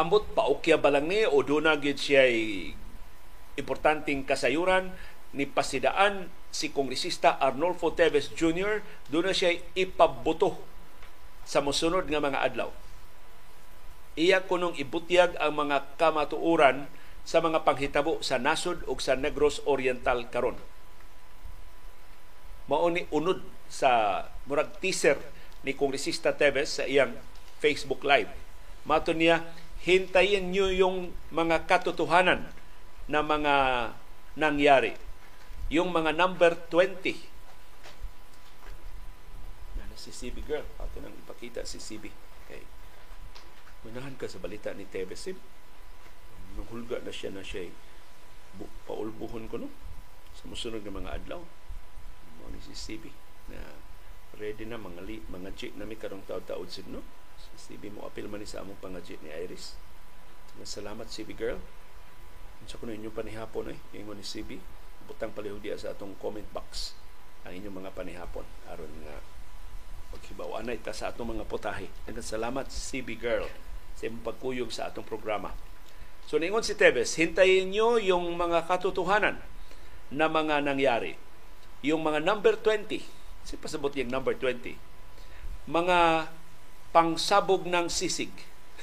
Ambot 0.00 0.24
paukya 0.32 0.80
ba 0.80 0.88
lang 0.88 1.12
ni 1.12 1.28
o 1.28 1.44
doon 1.44 1.68
na 1.68 1.76
siya 1.76 2.24
importanteng 3.60 4.24
kasayuran 4.24 4.96
ni 5.36 5.44
pasidaan 5.44 6.32
si 6.48 6.72
Kongresista 6.72 7.36
Arnolfo 7.36 7.92
Teves 7.92 8.32
Jr. 8.32 8.80
doon 9.12 9.30
na 9.30 9.36
siya 9.36 9.60
ipabuto 9.76 10.56
sa 11.44 11.60
musunod 11.60 12.08
nga 12.08 12.18
mga 12.18 12.40
adlaw. 12.40 12.70
Iya 14.18 14.42
kunong 14.42 14.74
ibutyag 14.80 15.38
ang 15.38 15.54
mga 15.54 15.94
kamatuuran 16.00 16.90
sa 17.22 17.38
mga 17.38 17.62
panghitabo 17.62 18.18
sa 18.24 18.40
nasod 18.42 18.82
ug 18.90 18.98
sa 18.98 19.14
Negros 19.14 19.62
Oriental 19.68 20.26
karon. 20.32 20.58
Mao 22.66 22.90
ni 22.90 23.06
unod 23.14 23.44
sa 23.70 24.24
murag 24.50 24.82
teaser 24.82 25.20
ni 25.62 25.76
Kongresista 25.78 26.34
Teves 26.34 26.80
sa 26.80 26.88
iyang 26.88 27.14
Facebook 27.62 28.02
Live. 28.02 28.32
Mato 28.82 29.14
niya 29.14 29.46
hintayin 29.84 30.52
nyo 30.52 30.68
yung 30.68 31.16
mga 31.32 31.64
katotohanan 31.64 32.44
na 33.08 33.20
mga 33.24 33.54
nangyari. 34.36 34.92
Yung 35.72 35.94
mga 35.94 36.12
number 36.12 36.54
20. 36.68 37.16
Na 39.78 39.84
si 39.96 40.10
CB 40.12 40.44
girl. 40.44 40.66
Ato 40.76 41.00
nang 41.00 41.14
ipakita 41.26 41.64
si 41.64 41.80
CB. 41.80 42.12
Okay. 42.46 42.62
Manahan 43.86 44.18
ka 44.20 44.28
sa 44.28 44.42
balita 44.42 44.74
ni 44.76 44.84
Tebesim. 44.84 45.38
Nahulga 46.58 47.00
na 47.00 47.14
siya 47.14 47.30
na 47.32 47.46
siya 47.46 47.70
bu- 48.58 48.74
paulbuhon 48.84 49.46
ko 49.46 49.62
no 49.62 49.70
sa 50.34 50.50
musunod 50.50 50.82
ng 50.82 50.96
mga 51.02 51.14
adlaw. 51.22 51.40
Mo 52.38 52.50
ni 52.50 52.60
si 52.62 52.74
CB 52.74 53.10
na 53.50 53.58
ready 54.38 54.66
na 54.66 54.78
mga 54.78 55.02
li, 55.06 55.22
mga 55.26 55.50
chick 55.58 55.74
na 55.74 55.86
may 55.86 55.98
karong 55.98 56.26
taod-taod 56.26 56.70
signo. 56.70 57.02
Si 57.40 57.74
CB 57.74 57.94
mo 57.94 58.04
apil 58.04 58.28
man 58.28 58.44
sa 58.44 58.60
among 58.60 58.78
pangajit 58.78 59.20
ni 59.24 59.32
Iris. 59.32 59.76
Salamat 60.60 61.08
CB 61.08 61.32
girl. 61.36 61.60
Unsa 62.60 62.76
ko 62.76 62.84
inyong 62.84 63.16
panihapon 63.16 63.72
eh, 63.72 63.78
ingon 63.96 64.20
ni 64.20 64.26
CB. 64.26 64.60
Butang 65.08 65.32
palihog 65.32 65.64
sa 65.80 65.96
atong 65.96 66.12
comment 66.20 66.44
box 66.52 67.00
ang 67.44 67.56
inyong 67.56 67.76
mga 67.84 67.90
panihapon 67.96 68.44
aron 68.68 68.92
nga 69.04 69.16
paghibaw 70.10 70.60
anay 70.60 70.76
ta 70.82 70.92
sa 70.92 71.14
atong 71.14 71.38
mga 71.38 71.46
putahe. 71.46 71.86
Daghang 72.04 72.26
salamat 72.26 72.66
CB 72.68 73.16
girl 73.16 73.46
sa 73.94 74.10
imong 74.10 74.26
pagkuyog 74.26 74.70
sa 74.74 74.90
atong 74.90 75.06
programa. 75.06 75.54
So 76.26 76.36
ningon 76.36 76.66
si 76.66 76.74
Tevez, 76.74 77.16
hintayin 77.16 77.70
nyo 77.70 77.96
yung 77.96 78.34
mga 78.34 78.66
katotohanan 78.66 79.38
na 80.10 80.26
mga 80.26 80.66
nangyari. 80.66 81.14
Yung 81.80 82.04
mga 82.04 82.20
number 82.20 82.58
20, 82.58 83.00
si 83.46 83.54
pasabot 83.56 83.94
yung 83.96 84.10
number 84.10 84.36
20, 84.36 84.76
mga 85.70 86.28
pangsabog 86.90 87.66
ng 87.66 87.86
sisig. 87.90 88.30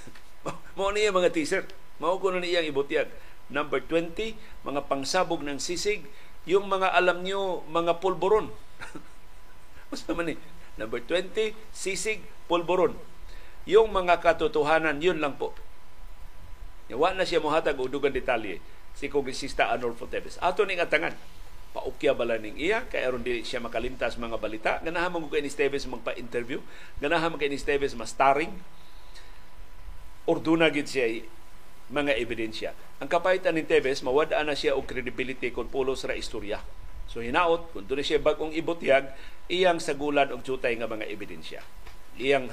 Mao 0.78 0.92
niya 0.92 1.16
mga 1.16 1.34
teaser. 1.34 1.66
Mao 1.98 2.20
ko 2.22 2.32
na 2.32 2.44
niyang 2.44 2.68
ibutyag. 2.68 3.10
Number 3.48 3.80
20, 3.80 4.36
mga 4.68 4.82
pangsabog 4.92 5.44
ng 5.44 5.60
sisig. 5.60 6.04
Yung 6.48 6.68
mga 6.72 6.96
alam 6.96 7.24
nyo, 7.24 7.64
mga 7.68 8.00
pulburon. 8.00 8.52
Mas 9.92 10.04
naman 10.08 10.36
eh. 10.36 10.38
Number 10.80 11.04
20, 11.04 11.56
sisig, 11.72 12.24
pulburon. 12.48 12.96
Yung 13.68 13.92
mga 13.92 14.24
katotohanan, 14.24 15.04
yun 15.04 15.20
lang 15.20 15.36
po. 15.36 15.52
Wa 16.88 17.12
na 17.12 17.28
siya 17.28 17.44
mohatag 17.44 17.76
dugang 17.92 18.16
detalye 18.16 18.64
si 18.96 19.12
Kongresista 19.12 19.68
Arnolfo 19.68 20.08
Teves. 20.08 20.40
Ato 20.40 20.64
ning 20.64 20.80
atangan 20.80 21.12
paukya 21.76 22.16
bala 22.16 22.40
ning 22.40 22.56
iya 22.56 22.88
kay 22.88 23.04
aron 23.04 23.22
dili 23.22 23.44
siya 23.44 23.64
makalimtas 23.64 24.16
mga 24.16 24.38
balita. 24.40 24.72
Ganahan 24.82 25.14
mo 25.14 25.28
kay 25.28 25.44
ni 25.44 25.52
Steves 25.52 25.88
magpa-interview. 25.88 26.64
Ganahan 27.04 27.34
mo 27.34 27.38
kay 27.38 27.52
ni 27.52 27.60
Steves 27.60 27.94
mas 27.94 28.12
starring 28.14 28.52
orduna 30.28 30.68
gid 30.70 30.86
siya 30.92 31.24
mga 31.88 32.20
ebidensya. 32.20 32.76
Ang 33.00 33.08
kapahitan 33.08 33.56
ni 33.56 33.64
Teves 33.64 34.04
mawad 34.04 34.36
na 34.36 34.52
siya 34.52 34.76
og 34.76 34.84
credibility 34.84 35.56
kung 35.56 35.72
pulos 35.72 36.04
ra 36.04 36.14
istorya. 36.14 36.60
So 37.08 37.24
hinaot 37.24 37.72
kung 37.72 37.88
doon 37.88 38.04
siya 38.04 38.20
bagong 38.20 38.52
ibutyag 38.52 39.16
iyang 39.48 39.80
sagulan 39.80 40.28
og 40.36 40.44
jutay 40.44 40.76
nga 40.76 40.92
mga 40.92 41.08
ebidensya. 41.08 41.64
Iyang 42.20 42.52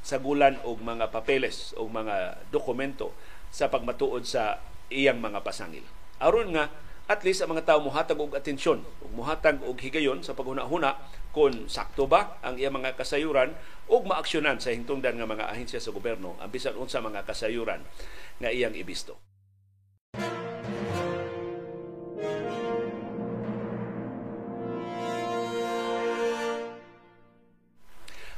sagulan 0.00 0.56
og 0.64 0.80
mga 0.80 1.12
papeles 1.12 1.76
o 1.76 1.84
mga 1.84 2.40
dokumento 2.48 3.12
sa 3.52 3.68
pagmatuod 3.68 4.24
sa 4.24 4.64
iyang 4.88 5.20
mga 5.20 5.44
pasangil. 5.44 5.84
Aron 6.16 6.56
nga 6.56 6.72
at 7.08 7.24
least 7.24 7.40
ang 7.40 7.56
mga 7.56 7.64
tao 7.64 7.80
muhatag 7.80 8.20
og 8.20 8.36
atensyon 8.36 8.84
ug 9.00 9.10
muhatag 9.16 9.64
og 9.64 9.80
higayon 9.80 10.20
sa 10.20 10.36
paghuna-huna 10.36 11.00
kung 11.32 11.64
sakto 11.64 12.04
ba 12.04 12.36
ang 12.44 12.60
iya 12.60 12.68
mga 12.68 13.00
kasayuran 13.00 13.56
ug 13.88 14.04
maaksyonan 14.04 14.60
sa 14.60 14.76
hingtungdan 14.76 15.16
nga 15.16 15.24
mga 15.24 15.48
ahensya 15.48 15.80
sa 15.80 15.88
gobyerno 15.88 16.36
ang 16.36 16.52
bisan 16.52 16.76
unsa 16.76 17.00
mga 17.00 17.24
kasayuran 17.24 17.80
nga 18.44 18.52
iyang 18.52 18.76
ibisto. 18.76 19.16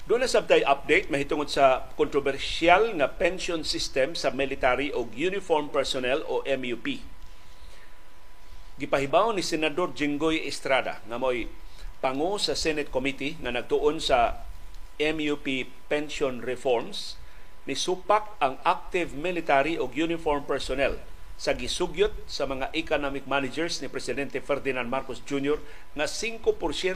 Doon 0.07 0.27
na 0.27 0.31
sabtay 0.31 0.67
update 0.67 1.07
mahitungod 1.07 1.47
sa 1.47 1.87
kontrobersyal 1.95 2.99
nga 2.99 3.07
pension 3.15 3.63
system 3.63 4.19
sa 4.19 4.35
military 4.35 4.91
o 4.91 5.07
uniform 5.15 5.71
personnel 5.71 6.27
o 6.27 6.43
MUP. 6.43 6.99
Gipahibaw 8.81 9.37
ni 9.37 9.45
Senador 9.45 9.93
Jinggoy 9.93 10.41
Estrada 10.49 11.05
nga 11.05 11.21
mo'y 11.21 11.53
pangu 12.01 12.41
sa 12.41 12.57
Senate 12.57 12.89
Committee 12.89 13.37
nga 13.45 13.53
nagtuon 13.53 14.01
sa 14.01 14.49
MUP 14.97 15.69
pension 15.85 16.41
reforms 16.41 17.21
ni 17.69 17.77
supak 17.77 18.41
ang 18.41 18.57
active 18.65 19.13
military 19.13 19.77
o 19.77 19.85
uniform 19.93 20.49
personnel 20.49 20.97
sa 21.37 21.53
gisugyot 21.53 22.25
sa 22.25 22.49
mga 22.49 22.73
economic 22.73 23.29
managers 23.29 23.85
ni 23.85 23.93
Presidente 23.93 24.41
Ferdinand 24.41 24.89
Marcos 24.89 25.21
Jr. 25.29 25.61
nga 25.93 26.09
5% 26.09 26.41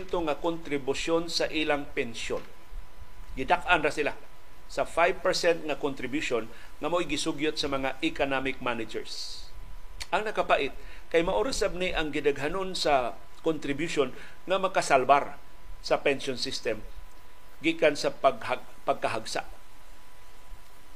nga 0.08 0.40
kontribusyon 0.40 1.28
sa 1.28 1.52
ilang 1.52 1.84
pensyon. 1.92 2.40
Gidak-an 3.36 3.84
ra 3.84 3.92
sila 3.92 4.16
sa 4.72 4.88
5% 4.88 5.20
nga 5.68 5.76
contribution 5.76 6.48
nga 6.80 6.88
mo'y 6.88 7.04
gisugyot 7.04 7.60
sa 7.60 7.68
mga 7.68 8.00
economic 8.00 8.64
managers. 8.64 9.44
Ang 10.08 10.28
nakapait, 10.28 10.72
kay 11.14 11.22
maorasab 11.22 11.78
ni 11.78 11.94
ang 11.94 12.10
gidaghanon 12.10 12.74
sa 12.74 13.14
contribution 13.46 14.10
nga 14.50 14.58
makasalbar 14.58 15.38
sa 15.78 16.02
pension 16.02 16.34
system 16.34 16.82
gikan 17.62 17.94
sa 17.94 18.10
paghag, 18.10 18.58
pagkahagsa. 18.82 19.46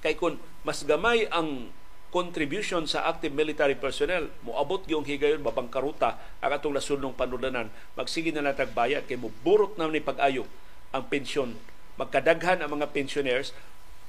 Kay 0.03 0.19
kun 0.19 0.43
mas 0.66 0.83
gamay 0.83 1.31
ang 1.31 1.71
contribution 2.11 2.83
sa 2.91 3.07
active 3.07 3.31
military 3.31 3.79
personnel 3.79 4.27
moabot 4.43 4.83
gyung 4.91 5.07
higayon 5.07 5.39
mabangkaruta 5.39 6.19
ang 6.43 6.51
atong 6.51 6.75
nasunong 6.75 7.14
panulanan 7.14 7.71
magsige 7.95 8.35
na 8.35 8.43
natag 8.43 8.75
bayad 8.75 9.07
kay 9.07 9.21
muburot 9.21 9.79
na 9.79 9.87
ni 9.87 10.03
pag-ayo 10.03 10.49
ang 10.91 11.07
pensyon 11.07 11.55
magkadaghan 12.01 12.64
ang 12.64 12.75
mga 12.75 12.91
pensioners 12.97 13.53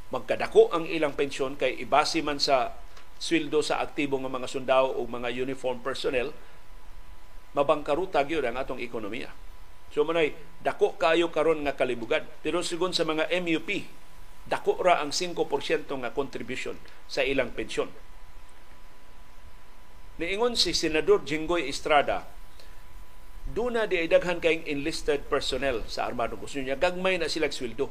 magkadako 0.10 0.72
ang 0.72 0.88
ilang 0.88 1.12
pensyon 1.12 1.60
kay 1.60 1.76
ibase 1.76 2.24
man 2.24 2.40
sa 2.40 2.72
sweldo 3.20 3.60
sa 3.60 3.84
aktibo 3.84 4.16
nga 4.18 4.32
mga 4.32 4.48
sundao 4.48 4.96
o 4.96 5.06
mga 5.06 5.30
uniform 5.44 5.84
personnel 5.84 6.32
mabangkaruta 7.54 8.24
gyud 8.24 8.48
ang 8.48 8.56
atong 8.56 8.80
ekonomiya 8.80 9.30
so 9.92 10.08
manay 10.08 10.34
dako 10.64 10.96
kayo 10.96 11.28
karon 11.30 11.62
nga 11.68 11.76
kalibugan 11.76 12.24
pero 12.40 12.64
sigon 12.64 12.96
sa 12.96 13.04
mga 13.04 13.28
MUP 13.44 14.00
dako 14.50 14.82
ra 14.82 14.98
ang 14.98 15.14
5% 15.14 15.38
nga 15.86 16.10
contribution 16.10 16.74
sa 17.06 17.22
ilang 17.22 17.54
pensyon. 17.54 17.94
Niingon 20.20 20.58
si 20.58 20.74
Senador 20.76 21.24
Jinggoy 21.24 21.70
Estrada, 21.70 22.28
duna 23.46 23.86
di 23.86 24.04
daghan 24.10 24.42
kayong 24.42 24.68
enlisted 24.68 25.30
personnel 25.30 25.86
sa 25.88 26.10
armado. 26.10 26.36
Gusto 26.36 26.60
niya, 26.60 26.76
gagmay 26.76 27.22
na 27.22 27.32
silang 27.32 27.54
sweldo. 27.54 27.88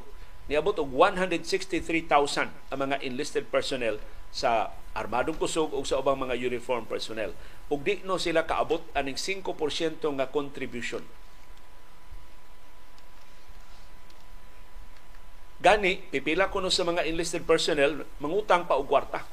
Niabot 0.49 0.73
og 0.81 0.89
163,000 0.89 2.49
ang 2.73 2.79
mga 2.81 3.05
enlisted 3.05 3.45
personnel 3.53 4.01
sa 4.33 4.73
armadong 4.97 5.37
kusog 5.37 5.69
o 5.71 5.85
sa 5.85 6.01
ubang 6.01 6.17
mga 6.17 6.35
uniform 6.35 6.89
personnel. 6.89 7.37
Ug 7.69 7.85
di 7.85 8.01
no 8.01 8.17
sila 8.17 8.49
kaabot 8.49 8.81
aning 8.97 9.13
5% 9.13 9.45
nga 10.01 10.25
contribution 10.33 11.05
Gani, 15.59 15.99
pipila 15.99 16.47
ko 16.47 16.63
no 16.63 16.71
sa 16.71 16.87
mga 16.87 17.03
enlisted 17.03 17.43
personnel, 17.43 18.07
mangutang 18.23 18.63
pa 18.63 18.79
og 18.79 18.87
kwarta. 18.87 19.27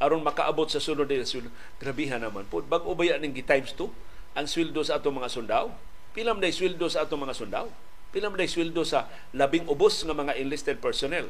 Aron 0.00 0.24
makaabot 0.24 0.72
sa 0.72 0.80
sunod 0.80 1.04
nila 1.04 1.28
sweldo. 1.28 1.52
Grabihan 1.76 2.16
naman 2.16 2.48
po. 2.48 2.64
Bag-o 2.64 2.96
ba 2.96 3.04
yan 3.04 3.28
times 3.44 3.76
2 3.76 3.92
ang 4.34 4.48
sweldo 4.48 4.80
sa 4.80 4.96
atong 4.96 5.20
mga 5.20 5.30
sundao? 5.30 5.68
Pilam 6.16 6.40
na 6.40 6.48
sweldo 6.48 6.88
sa 6.88 7.04
atong 7.04 7.28
mga 7.28 7.36
sundao? 7.36 7.68
Pilam 8.14 8.38
na 8.38 8.46
sweldo 8.46 8.86
sa 8.86 9.10
labing 9.34 9.66
ubos 9.66 10.06
nga 10.06 10.14
mga 10.14 10.38
enlisted 10.38 10.78
personnel? 10.78 11.26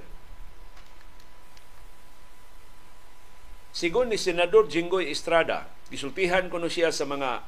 Sigon 3.72 4.12
ni 4.12 4.20
Senador 4.20 4.68
Jinggoy 4.68 5.08
Estrada, 5.08 5.64
gisultihan 5.88 6.52
ko 6.52 6.60
siya 6.68 6.92
sa 6.92 7.08
mga 7.08 7.40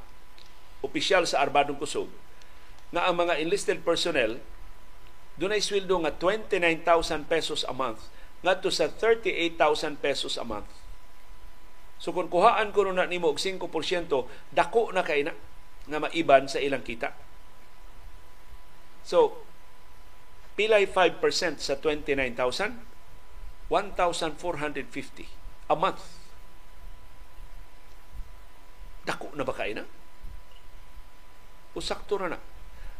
opisyal 0.80 1.28
sa 1.28 1.44
Armadong 1.44 1.76
Kusog, 1.76 2.08
na 2.96 3.04
ang 3.04 3.20
mga 3.20 3.36
enlisted 3.36 3.84
personnel 3.84 4.40
doon 5.36 5.52
ay 5.52 5.60
sweldo 5.60 6.00
nga 6.00 6.16
29,000 6.16 7.28
pesos 7.28 7.60
a 7.68 7.76
month 7.76 8.08
ngadto 8.40 8.72
sa 8.72 8.88
38,000 8.88 10.00
pesos 10.00 10.40
a 10.40 10.44
month. 10.48 10.70
So 12.00 12.12
kung 12.16 12.32
kuhaan 12.32 12.72
ko 12.72 12.88
na 12.88 13.04
nimo 13.04 13.32
og 13.32 13.40
5%, 13.40 13.60
dako 14.52 14.96
na 14.96 15.04
kay 15.04 15.28
na 15.28 15.36
nga 15.86 15.98
maiban 16.00 16.48
sa 16.48 16.60
ilang 16.60 16.84
kita. 16.84 17.25
So, 19.06 19.38
pilay 20.58 20.90
5% 20.90 21.62
sa 21.62 21.78
29,000? 21.78 22.74
1,450 23.70 25.70
a 25.70 25.76
month. 25.78 26.02
Dako 29.06 29.30
na 29.38 29.46
ba 29.46 29.54
kay 29.54 29.78
na? 29.78 29.86
O 31.74 31.78
sakto 31.78 32.18
na 32.18 32.34
na? 32.34 32.38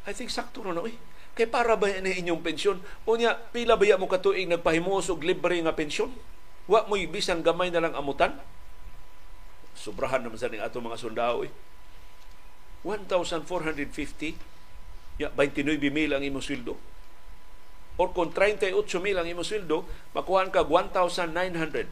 I 0.07 0.15
think 0.15 0.31
sakto 0.31 0.63
na 0.63 0.71
na. 0.71 0.87
Eh 0.87 0.95
Kay 1.37 1.53
para 1.53 1.77
ba 1.77 1.93
ni 2.01 2.17
inyong 2.17 2.41
pensyon? 2.41 2.81
O 3.05 3.13
niya, 3.13 3.37
pila 3.53 3.77
ba 3.77 4.01
mo 4.01 4.09
katuig 4.09 4.49
nagpahimos 4.49 5.13
og 5.13 5.21
libre 5.21 5.61
nga 5.61 5.77
pensyon? 5.77 6.09
Wa 6.65 6.89
mo'y 6.89 7.05
bisang 7.05 7.45
gamay 7.45 7.69
na 7.69 7.85
lang 7.85 7.93
amutan? 7.93 8.41
Sobrahan 9.77 10.25
naman 10.25 10.41
sa 10.41 10.49
ato 10.49 10.81
mga 10.81 10.97
sundao 10.97 11.45
eh. 11.45 11.53
1,450 12.89 14.56
ya, 15.21 15.33
29 15.33 15.79
mil 15.93 16.11
ang 16.13 16.23
imong 16.25 16.45
sweldo. 16.45 16.75
Or 17.97 18.13
kung 18.13 18.33
38 18.33 18.73
mil 19.01 19.17
ang 19.17 19.29
imong 19.29 19.49
sweldo, 19.49 19.85
makuhaan 20.13 20.53
ka 20.53 20.65
1,900. 20.65 21.89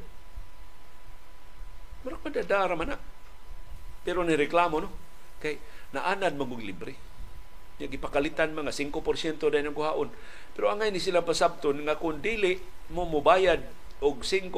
Mara 2.04 2.16
pa 2.20 2.28
dadara 2.28 2.76
man 2.76 2.92
na. 2.92 2.98
Pero 4.04 4.20
ni 4.20 4.36
reklamo 4.36 4.84
no? 4.84 4.92
Kay 5.40 5.56
naanad 5.96 6.36
magug 6.36 6.60
libre 6.60 7.14
yung 7.78 7.90
gipakalitan 7.90 8.54
mga 8.54 8.70
5% 8.70 9.50
din 9.50 9.66
ang 9.66 9.74
kuhaon. 9.74 10.08
Pero 10.54 10.70
angay 10.70 10.94
ni 10.94 11.02
sila 11.02 11.26
pasabton 11.26 11.82
nga 11.82 11.98
kung 11.98 12.22
dili 12.22 12.62
mo 12.94 13.02
mubayad 13.02 13.58
og 13.98 14.22
5%, 14.22 14.52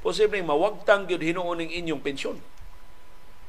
posible 0.00 0.40
mawagtang 0.40 1.10
gyud 1.10 1.20
hinuon 1.20 1.60
ning 1.60 1.72
inyong 1.82 2.00
pensyon. 2.00 2.38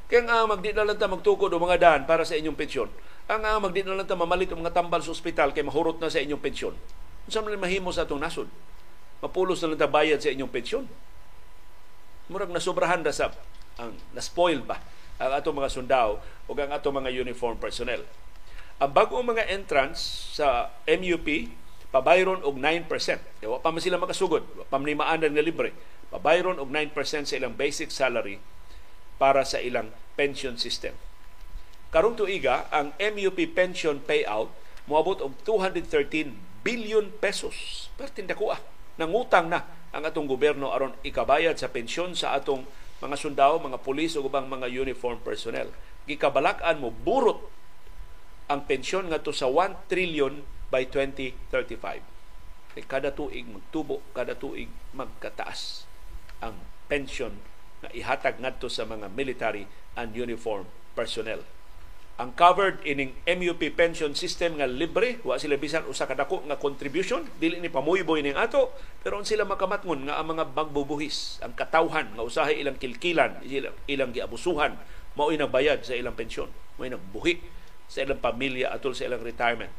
Kaya 0.09 0.27
nga 0.27 0.43
magdi 0.49 0.75
ta 0.75 1.07
magtukod 1.07 1.53
o 1.53 1.57
mga 1.61 1.79
daan 1.79 2.01
para 2.03 2.27
sa 2.27 2.35
inyong 2.35 2.57
pensyon. 2.59 2.89
Ang 3.31 3.39
nga 3.39 3.55
magdi 3.55 3.87
na 3.87 3.95
lang 3.95 4.07
ta 4.07 4.19
mamalit 4.19 4.51
ang 4.51 4.59
mga 4.59 4.75
tambal 4.75 4.99
sa 4.99 5.15
ospital 5.15 5.55
kay 5.55 5.63
mahurot 5.63 5.95
na 5.99 6.11
sa 6.11 6.19
inyong 6.19 6.43
pensyon. 6.43 6.75
Unsa 7.23 7.39
man 7.39 7.55
mahimo 7.55 7.87
sa 7.95 8.03
atong 8.03 8.19
nasod? 8.19 8.51
Mapulos 9.23 9.63
na 9.63 9.71
lang 9.71 9.79
ta 9.79 9.87
bayad 9.87 10.19
sa 10.19 10.27
inyong 10.27 10.51
pensyon. 10.51 10.83
Murag 12.27 12.51
nasobrahan 12.51 12.99
ra 12.99 13.15
sa 13.15 13.31
ang 13.79 13.95
na-spoil 14.11 14.61
ba 14.61 14.77
ang 15.23 15.31
atong 15.39 15.55
mga 15.55 15.71
sundao 15.71 16.19
o 16.19 16.51
ang 16.51 16.71
atong 16.75 16.99
mga 16.99 17.15
uniform 17.15 17.55
personnel. 17.55 18.03
Ang 18.83 18.91
bagong 18.91 19.23
mga 19.23 19.47
entrance 19.53 20.33
sa 20.35 20.73
MUP, 20.83 21.53
pabayron 21.93 22.43
og 22.43 22.59
9%. 22.59 22.89
E, 23.39 23.45
pa 23.47 23.69
man 23.71 23.79
sila 23.79 24.01
makasugod, 24.01 24.43
wa 24.59 24.65
pa 24.67 24.81
libre. 25.29 25.71
Pabayron 26.11 26.59
og 26.59 26.67
9% 26.67 26.91
sa 27.23 27.35
ilang 27.39 27.55
basic 27.55 27.87
salary 27.93 28.41
para 29.15 29.47
sa 29.47 29.63
ilang 29.63 29.93
pension 30.19 30.59
system. 30.59 30.97
Karong 31.93 32.17
tuiga, 32.17 32.65
ang 32.73 32.89
MUP 32.97 33.53
pension 33.53 34.01
payout 34.01 34.49
moabot 34.89 35.21
og 35.21 35.37
213 35.45 36.33
billion 36.65 37.05
pesos. 37.21 37.85
Pertin 37.93 38.25
dakuha. 38.25 38.57
Nangutang 38.97 39.45
na 39.45 39.61
ang 39.93 40.01
atong 40.01 40.25
gobyerno 40.25 40.73
aron 40.73 40.97
ikabayad 41.05 41.53
sa 41.53 41.69
pensyon 41.69 42.17
sa 42.17 42.33
atong 42.33 42.65
mga 42.97 43.13
sundao, 43.13 43.61
mga 43.61 43.77
pulis 43.85 44.17
ug 44.17 44.25
ubang 44.25 44.49
mga 44.49 44.73
uniform 44.73 45.21
personnel. 45.21 45.69
Gikabalak-an 46.09 46.81
mo 46.81 46.89
burot 46.89 47.45
ang 48.49 48.65
pensyon 48.65 49.13
ngadto 49.13 49.29
sa 49.29 49.45
1 49.45 49.85
trillion 49.85 50.41
by 50.73 50.89
2035. 50.89 52.73
Kay 52.73 52.83
kada 52.89 53.13
tuig 53.13 53.45
magtubo, 53.45 54.01
kada 54.17 54.33
tuig 54.33 54.73
magkataas 54.97 55.85
ang 56.41 56.57
pensyon 56.89 57.37
na 57.85 57.93
ihatag 57.93 58.41
ngadto 58.41 58.65
sa 58.65 58.81
mga 58.81 59.13
military 59.13 59.69
and 59.93 60.17
uniform 60.17 60.65
personnel. 60.97 61.45
Ang 62.13 62.37
covered 62.37 62.77
ining 62.85 63.17
MUP 63.25 63.73
pension 63.73 64.13
system 64.13 64.61
nga 64.61 64.69
libre, 64.69 65.17
wa 65.25 65.33
sila 65.41 65.57
bisan 65.57 65.81
usa 65.89 66.05
ka 66.05 66.13
dako 66.13 66.45
nga 66.45 66.61
contribution, 66.61 67.25
dili 67.41 67.57
ni 67.57 67.73
pamuyboy 67.73 68.21
ning 68.21 68.37
ato, 68.37 68.69
pero 69.01 69.17
on 69.17 69.25
sila 69.25 69.49
makamatngon 69.49 70.05
nga 70.05 70.21
ang 70.21 70.29
mga 70.29 70.53
magbubuhis, 70.53 71.41
ang 71.41 71.57
katawhan 71.57 72.13
nga 72.13 72.21
usahay 72.21 72.61
ilang 72.61 72.77
kilkilan, 72.77 73.41
ilang, 73.41 73.73
ilang 73.89 74.13
giabusuhan, 74.13 74.77
mao 75.17 75.33
bayad 75.49 75.81
sa 75.81 75.97
ilang 75.97 76.13
pensyon, 76.13 76.53
mao 76.77 76.85
nagbuhi 76.85 77.41
sa 77.89 78.05
ilang 78.05 78.21
pamilya 78.21 78.69
atol 78.69 78.93
sa 78.93 79.09
ilang 79.09 79.25
retirement. 79.25 79.73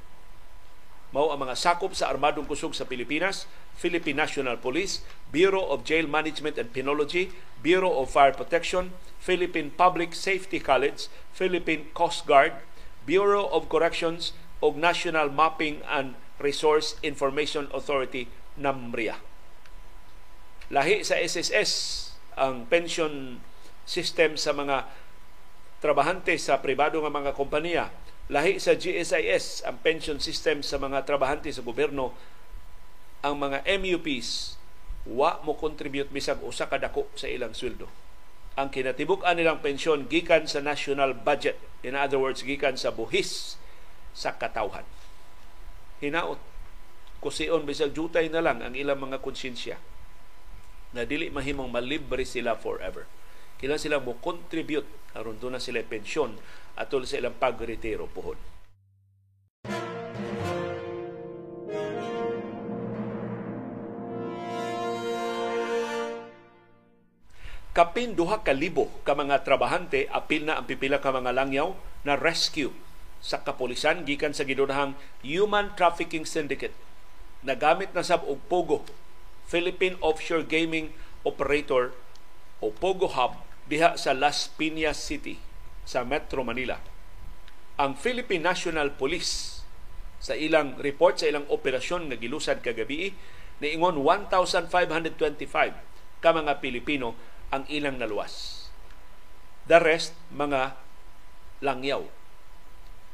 Mao 1.15 1.31
ang 1.31 1.47
mga 1.47 1.55
sakop 1.55 1.95
sa 1.95 2.11
Armadong 2.11 2.51
Kusog 2.51 2.75
sa 2.75 2.83
Pilipinas, 2.91 3.47
Philippine 3.79 4.19
National 4.19 4.59
Police, 4.59 5.07
Bureau 5.31 5.63
of 5.71 5.87
Jail 5.87 6.11
Management 6.11 6.59
and 6.59 6.75
Penology, 6.75 7.31
Bureau 7.63 8.03
of 8.03 8.11
Fire 8.11 8.35
Protection, 8.35 8.91
Philippine 9.23 9.71
Public 9.71 10.11
Safety 10.11 10.59
College, 10.59 11.07
Philippine 11.31 11.87
Coast 11.95 12.27
Guard, 12.27 12.59
Bureau 13.07 13.47
of 13.55 13.71
Corrections, 13.71 14.35
og 14.59 14.75
National 14.75 15.31
Mapping 15.31 15.87
and 15.87 16.19
Resource 16.43 16.99
Information 17.05 17.71
Authority 17.71 18.27
NAMRIA. 18.59 19.21
Lahi 20.75 21.07
sa 21.07 21.21
SSS 21.21 21.71
ang 22.35 22.67
pension 22.67 23.39
system 23.87 24.35
sa 24.35 24.51
mga 24.51 24.89
trabahante 25.79 26.35
sa 26.41 26.59
pribado 26.59 26.99
nga 27.05 27.13
mga 27.13 27.37
kompanya. 27.37 27.93
Lahi 28.33 28.57
sa 28.57 28.73
GSIS 28.73 29.69
ang 29.69 29.85
pension 29.85 30.17
system 30.17 30.65
sa 30.65 30.81
mga 30.81 31.05
trabahante 31.05 31.53
sa 31.53 31.61
gobyerno. 31.61 32.17
Ang 33.21 33.37
mga 33.37 33.69
MUPs 33.81 34.57
wa 35.05 35.45
mo 35.45 35.53
contribute 35.61 36.09
bisag 36.09 36.41
usa 36.41 36.65
ka 36.65 36.81
dako 36.81 37.05
sa 37.13 37.29
ilang 37.29 37.53
sweldo. 37.53 37.85
Ang 38.57 38.73
kinatibuk-an 38.73 39.37
nilang 39.37 39.61
pensyon 39.61 40.09
gikan 40.09 40.49
sa 40.49 40.65
national 40.65 41.13
budget. 41.13 41.61
In 41.85 41.93
other 41.93 42.17
words, 42.17 42.41
gikan 42.41 42.81
sa 42.81 42.89
buhis 42.89 43.61
sa 44.17 44.33
katawhan. 44.41 44.87
Hinaot 46.01 46.41
kusion 47.25 47.65
bisag 47.65 47.97
jutay 47.97 48.29
na 48.29 48.45
lang 48.45 48.61
ang 48.61 48.77
ilang 48.77 49.01
mga 49.01 49.25
konsyensya 49.25 49.81
na 50.93 51.09
dili 51.09 51.33
mahimong 51.33 51.73
malibre 51.73 52.29
sila 52.29 52.53
forever. 52.53 53.09
Kailan 53.65 53.81
sila 53.81 53.97
mo 53.97 54.21
contribute 54.21 54.85
aron 55.17 55.41
na 55.49 55.57
sila 55.57 55.81
pensyon. 55.81 56.37
Atol 56.77 57.09
sa 57.09 57.17
ilang 57.17 57.33
pagretiro 57.41 58.05
puhon. 58.13 58.37
kapin 67.73 68.13
duha 68.13 68.45
ka 68.45 68.53
libo 68.53 68.93
ka 69.01 69.17
mga 69.17 69.49
trabahante 69.49 70.13
apil 70.13 70.45
na 70.45 70.61
ang 70.61 70.69
pipila 70.69 71.01
ka 71.01 71.09
mga 71.09 71.33
langyaw 71.33 71.73
na 72.05 72.21
rescue 72.21 72.71
sa 73.25 73.41
kapolisan 73.41 74.05
gikan 74.05 74.37
sa 74.37 74.45
gidunahang 74.45 74.93
Human 75.25 75.73
Trafficking 75.73 76.29
Syndicate. 76.29 76.77
Nagamit 77.41 77.97
na 77.97 78.05
sab 78.05 78.29
og 78.29 78.45
Pogo 78.45 78.85
Philippine 79.49 79.97
Offshore 80.05 80.45
Gaming 80.45 80.93
Operator 81.25 81.97
o 82.61 82.69
Pogo 82.69 83.09
Hub 83.09 83.44
diha 83.65 83.97
sa 83.97 84.13
Las 84.13 84.53
Piñas 84.53 85.01
City 85.01 85.41
sa 85.89 86.05
Metro 86.05 86.45
Manila. 86.45 86.77
Ang 87.81 87.97
Philippine 87.97 88.45
National 88.45 88.93
Police 88.93 89.65
sa 90.21 90.37
ilang 90.37 90.77
report 90.81 91.21
sa 91.21 91.29
ilang 91.29 91.45
operasyon 91.49 92.09
nga 92.09 92.17
gilusad 92.21 92.61
kagabi 92.61 93.13
niingon 93.61 94.01
1,525 94.01 94.71
ka 96.21 96.31
mga 96.33 96.61
Pilipino 96.61 97.17
ang 97.53 97.65
ilang 97.69 98.01
naluwas. 98.01 98.69
The 99.69 99.81
rest 99.81 100.13
mga 100.33 100.77
langyaw. 101.65 102.05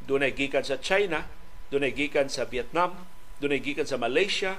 Dunay 0.02 0.34
gikan 0.34 0.66
sa 0.66 0.82
China, 0.82 1.30
dunay 1.70 1.94
gikan 1.94 2.26
sa 2.26 2.50
Vietnam, 2.50 3.06
dunay 3.38 3.62
gikan 3.62 3.86
sa 3.86 3.98
Malaysia, 3.98 4.58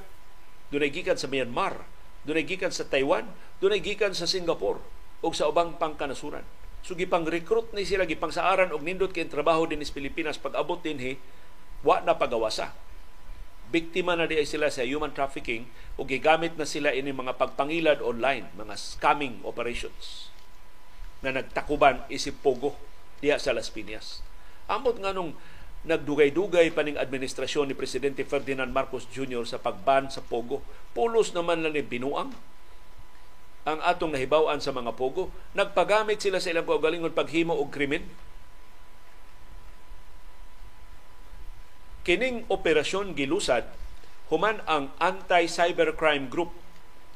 dunay 0.72 0.88
gikan 0.88 1.20
sa 1.20 1.28
Myanmar, 1.28 1.84
dunay 2.24 2.48
gikan 2.48 2.72
sa 2.72 2.88
Taiwan, 2.88 3.28
dunay 3.60 3.84
gikan 3.84 4.16
sa 4.16 4.24
Singapore 4.24 5.01
ug 5.22 5.34
sa 5.38 5.48
ubang 5.48 5.78
pangkanasuran. 5.78 6.44
So 6.82 6.98
gipang 6.98 7.30
recruit 7.30 7.70
ni 7.78 7.86
sila 7.86 8.10
gipang 8.10 8.34
saaran 8.34 8.74
og 8.74 8.82
nindot 8.82 9.14
kay 9.14 9.30
trabaho 9.30 9.70
din 9.70 9.86
sa 9.86 9.94
Pilipinas 9.94 10.42
pag 10.42 10.58
abot 10.58 10.82
dinhi 10.82 11.22
wa 11.86 12.02
na 12.02 12.18
pagawasa. 12.18 12.74
Biktima 13.72 14.18
na 14.18 14.28
di 14.28 14.36
sila 14.44 14.68
sa 14.68 14.84
human 14.84 15.14
trafficking 15.14 15.70
ug 15.96 16.10
gigamit 16.10 16.58
na 16.58 16.66
sila 16.66 16.92
ini 16.92 17.14
mga 17.14 17.38
pagpangilad 17.38 18.02
online, 18.04 18.50
mga 18.58 18.76
scamming 18.76 19.40
operations 19.46 20.34
na 21.22 21.30
nagtakuban 21.30 22.02
isip 22.10 22.42
Pogo 22.42 22.74
diha 23.22 23.38
sa 23.38 23.54
Las 23.54 23.70
Piñas. 23.70 24.26
Amot 24.66 24.98
nga 24.98 25.14
nung 25.14 25.38
nagdugay-dugay 25.86 26.74
pa 26.74 26.82
ning 26.82 26.98
administrasyon 26.98 27.70
ni 27.70 27.76
Presidente 27.78 28.22
Ferdinand 28.26 28.70
Marcos 28.70 29.06
Jr. 29.10 29.46
sa 29.46 29.62
pagban 29.62 30.10
sa 30.10 30.22
Pogo. 30.26 30.66
Pulos 30.98 31.34
naman 31.34 31.62
lang 31.62 31.78
ni 31.78 31.86
binuang 31.86 32.34
ang 33.66 33.80
atong 33.86 34.14
nahibawan 34.14 34.58
sa 34.58 34.74
mga 34.74 34.98
pogo. 34.98 35.30
Nagpagamit 35.54 36.18
sila 36.18 36.42
sa 36.42 36.50
ilang 36.50 36.66
kaugalingon 36.66 37.14
paghimo 37.14 37.54
og 37.54 37.70
krimen. 37.70 38.10
Kining 42.02 42.50
operasyon 42.50 43.14
gilusad 43.14 43.70
human 44.34 44.64
ang 44.66 44.90
anti-cybercrime 44.98 46.32
group 46.32 46.56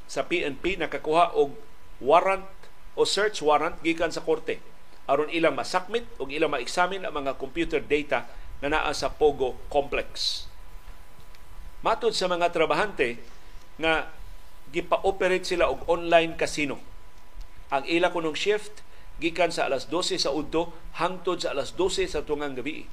sa 0.06 0.28
PNP 0.28 0.78
nakakuha 0.78 1.34
og 1.34 1.58
warrant 1.98 2.46
o 2.94 3.02
search 3.08 3.42
warrant 3.42 3.82
gikan 3.82 4.14
sa 4.14 4.22
korte 4.22 4.62
aron 5.06 5.30
ilang 5.30 5.54
masakmit 5.58 6.06
og 6.18 6.30
ilang 6.34 6.54
ma-examine 6.54 7.06
ang 7.06 7.14
mga 7.14 7.38
computer 7.38 7.82
data 7.82 8.26
na 8.62 8.74
naa 8.74 8.92
sa 8.94 9.14
Pogo 9.14 9.58
Complex. 9.70 10.44
Matod 11.86 12.18
sa 12.18 12.26
mga 12.26 12.50
trabahante 12.50 13.22
nga 13.78 14.10
gipa-operate 14.76 15.48
sila 15.48 15.72
og 15.72 15.88
online 15.88 16.36
casino. 16.36 16.84
Ang 17.72 17.88
ila 17.88 18.12
kunong 18.12 18.36
shift 18.36 18.84
gikan 19.24 19.48
sa 19.48 19.72
alas 19.72 19.88
12 19.88 20.20
sa 20.20 20.36
udto 20.36 20.76
hangtod 21.00 21.40
sa 21.40 21.56
alas 21.56 21.72
12 21.72 22.12
sa 22.12 22.28
tungang 22.28 22.60
gabi. 22.60 22.84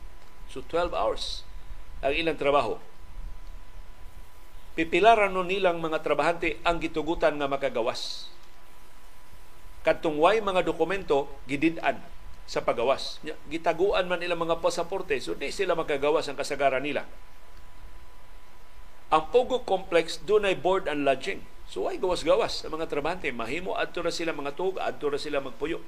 So 0.47 0.63
12 0.63 0.95
hours 0.95 1.43
ang 2.07 2.15
ilang 2.15 2.39
trabaho. 2.39 2.79
Pipilaran 4.79 5.35
no 5.35 5.43
nilang 5.45 5.83
mga 5.83 6.01
trabahante 6.01 6.63
ang 6.63 6.79
gitugutan 6.79 7.37
nga 7.37 7.51
makagawas. 7.51 8.31
Kadtong 9.83 10.23
way 10.23 10.39
mga 10.39 10.63
dokumento 10.63 11.27
gidid-an 11.51 11.99
sa 12.47 12.63
pagawas. 12.63 13.19
Gitaguan 13.51 14.07
man 14.07 14.23
ilang 14.23 14.39
mga 14.39 14.63
pasaporte 14.63 15.19
so 15.19 15.35
di 15.35 15.51
sila 15.51 15.75
makagawas 15.75 16.31
ang 16.31 16.39
kasagaran 16.39 16.87
nila. 16.87 17.05
Ang 19.13 19.29
Pogo 19.29 19.67
Complex 19.67 20.23
dunay 20.25 20.57
board 20.57 20.89
and 20.89 21.05
lodging 21.05 21.45
So 21.73 21.89
ay 21.89 21.97
gawas-gawas 21.97 22.61
sa 22.61 22.69
mga 22.69 22.85
trabahante. 22.85 23.33
Mahimo 23.33 23.73
adto 23.73 24.05
ra 24.05 24.13
sila 24.13 24.37
mga 24.37 24.53
tug, 24.53 24.77
adto 24.77 25.09
ra 25.09 25.17
sila 25.17 25.41
magpuyo. 25.41 25.81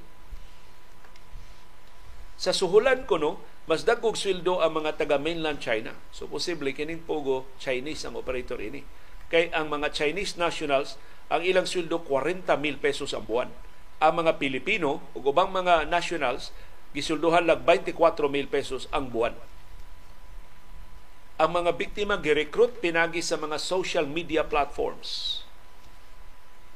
Sa 2.40 2.56
suhulan 2.56 3.04
ko 3.04 3.20
no, 3.20 3.36
mas 3.68 3.84
dagkog 3.84 4.16
sweldo 4.16 4.64
ang 4.64 4.80
mga 4.80 4.96
taga 4.96 5.20
mainland 5.20 5.60
China. 5.60 5.92
So 6.08 6.24
posible 6.24 6.72
kining 6.72 7.04
pogo 7.04 7.44
Chinese 7.60 8.00
ang 8.08 8.16
operator 8.16 8.64
ini. 8.64 8.80
Kay 9.28 9.52
ang 9.52 9.68
mga 9.68 9.92
Chinese 9.92 10.40
nationals 10.40 10.96
ang 11.28 11.44
ilang 11.44 11.68
sweldo 11.68 12.00
40 12.00 12.48
mil 12.56 12.80
pesos 12.80 13.12
ang 13.12 13.28
buwan. 13.28 13.52
Ang 14.00 14.24
mga 14.24 14.40
Pilipino 14.40 15.04
ug 15.12 15.28
ubang 15.28 15.52
mga 15.52 15.84
nationals 15.84 16.48
gisulduhan 16.96 17.44
lag 17.44 17.60
24 17.60 17.92
mil 18.32 18.48
pesos 18.48 18.88
ang 18.88 19.12
buwan. 19.12 19.36
Ang 21.36 21.50
mga 21.60 21.76
biktima 21.76 22.16
gi-recruit 22.16 22.80
pinagi 22.80 23.20
sa 23.20 23.36
mga 23.36 23.60
social 23.60 24.08
media 24.08 24.48
platforms 24.48 25.43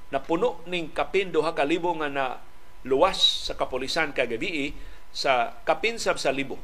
na 0.08 0.24
puno 0.24 0.64
ning 0.64 0.92
kapin 0.92 1.28
duha 1.28 1.52
ka 1.52 1.68
nga 1.68 2.08
na 2.08 2.40
luwas 2.86 3.48
sa 3.48 3.58
kapolisan 3.58 4.16
kagabi 4.16 4.72
sa 5.12 5.60
kapin 5.66 6.00
sab 6.00 6.16
sa 6.16 6.32
libo 6.32 6.56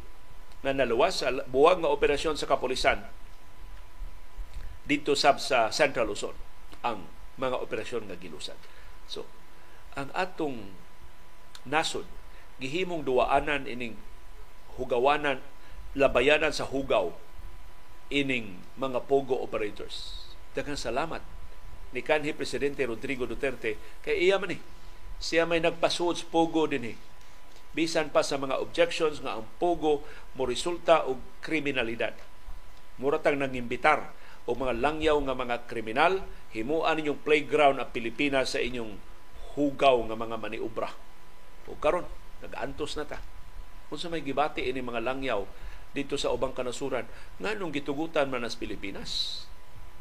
na 0.64 0.72
naluwas 0.72 1.20
sa 1.20 1.28
buwag 1.50 1.84
nga 1.84 1.92
operasyon 1.92 2.40
sa 2.40 2.48
kapolisan 2.48 3.04
dito 4.84 5.16
sab 5.16 5.40
sa 5.40 5.68
Central 5.72 6.08
Luzon 6.12 6.36
ang 6.84 7.08
mga 7.40 7.56
operasyon 7.56 8.08
nga 8.08 8.20
gilusad. 8.20 8.56
So, 9.08 9.24
ang 9.96 10.12
atong 10.12 10.76
nasod 11.64 12.04
gihimong 12.60 13.02
duwaanan 13.02 13.64
ining 13.66 13.96
hugawanan 14.76 15.40
labayanan 15.96 16.52
sa 16.52 16.68
hugaw 16.68 17.10
ining 18.12 18.60
mga 18.76 19.08
pogo 19.08 19.40
operators. 19.40 20.28
Daghang 20.52 20.78
salamat 20.78 21.33
ni 21.94 22.02
kanhi 22.02 22.34
Presidente 22.34 22.82
Rodrigo 22.82 23.24
Duterte 23.24 23.78
kay 24.02 24.26
iya 24.26 24.36
man 24.36 24.50
ni. 24.50 24.58
Siya 25.22 25.46
may 25.46 25.62
nagpasuod 25.62 26.18
sa 26.18 26.26
Pogo 26.26 26.66
din 26.66 26.92
eh. 26.92 26.96
Bisan 27.70 28.10
pa 28.10 28.26
sa 28.26 28.34
mga 28.34 28.58
objections 28.58 29.22
nga 29.22 29.38
ang 29.38 29.46
Pogo 29.62 30.02
mo 30.34 30.42
resulta 30.44 31.06
og 31.06 31.22
kriminalidad. 31.38 32.12
Muratang 32.98 33.38
nangimbitar 33.38 34.10
o 34.44 34.52
mga 34.52 34.76
langyaw 34.76 35.16
nga 35.24 35.34
mga 35.38 35.56
kriminal, 35.70 36.20
himuan 36.52 37.00
ninyong 37.00 37.22
playground 37.24 37.80
ang 37.80 37.90
Pilipinas 37.94 38.52
sa 38.52 38.60
inyong 38.60 38.98
hugaw 39.54 39.96
nga 40.10 40.18
mga 40.18 40.36
maniubra. 40.36 40.90
O 41.70 41.78
karon 41.78 42.04
nag-antos 42.44 42.98
na 42.98 43.08
ta. 43.08 43.22
Kung 43.88 43.96
sa 43.96 44.10
may 44.12 44.20
gibati 44.20 44.66
ini 44.66 44.84
mga 44.84 45.00
langyaw 45.00 45.46
dito 45.94 46.18
sa 46.18 46.34
ubang 46.34 46.52
kanasuran, 46.52 47.06
nganong 47.40 47.72
gitugutan 47.72 48.28
man 48.28 48.44
as 48.44 48.58
Pilipinas? 48.58 49.44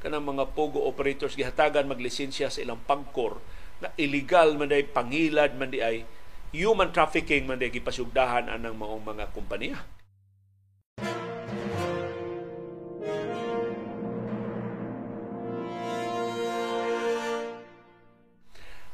Kanang 0.03 0.27
mga 0.27 0.51
pogo 0.51 0.83
operators 0.83 1.39
gihatagan 1.39 1.87
maglisensya 1.87 2.51
sa 2.51 2.59
ilang 2.59 2.83
pangkor 2.83 3.39
na 3.79 3.87
illegal 3.95 4.59
man 4.59 4.67
day 4.67 4.83
pangilad 4.83 5.55
man 5.55 5.71
di 5.71 5.79
ay 5.79 6.03
human 6.51 6.91
trafficking 6.91 7.47
man 7.47 7.63
day 7.63 7.71
gipasugdahan 7.71 8.51
anang 8.51 8.75
maong 8.75 8.99
mga 8.99 9.31
kompanya. 9.31 9.79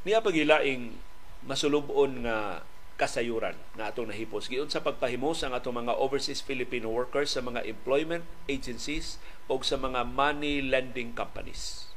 Niya 0.06 0.24
pagilaing 0.24 0.96
masulubon 1.44 2.24
nga 2.24 2.64
kasayuran 3.00 3.56
na 3.80 3.92
atong 3.92 4.12
nahipos 4.12 4.52
giun 4.52 4.68
sa 4.68 4.84
pagpahimos 4.84 5.40
ang 5.42 5.56
atong 5.56 5.88
mga 5.88 5.96
overseas 5.96 6.44
Filipino 6.44 6.92
workers 6.92 7.32
sa 7.32 7.40
mga 7.40 7.64
employment 7.64 8.28
agencies 8.52 9.16
o 9.50 9.58
sa 9.66 9.76
mga 9.76 10.06
money 10.06 10.62
lending 10.62 11.12
companies. 11.18 11.90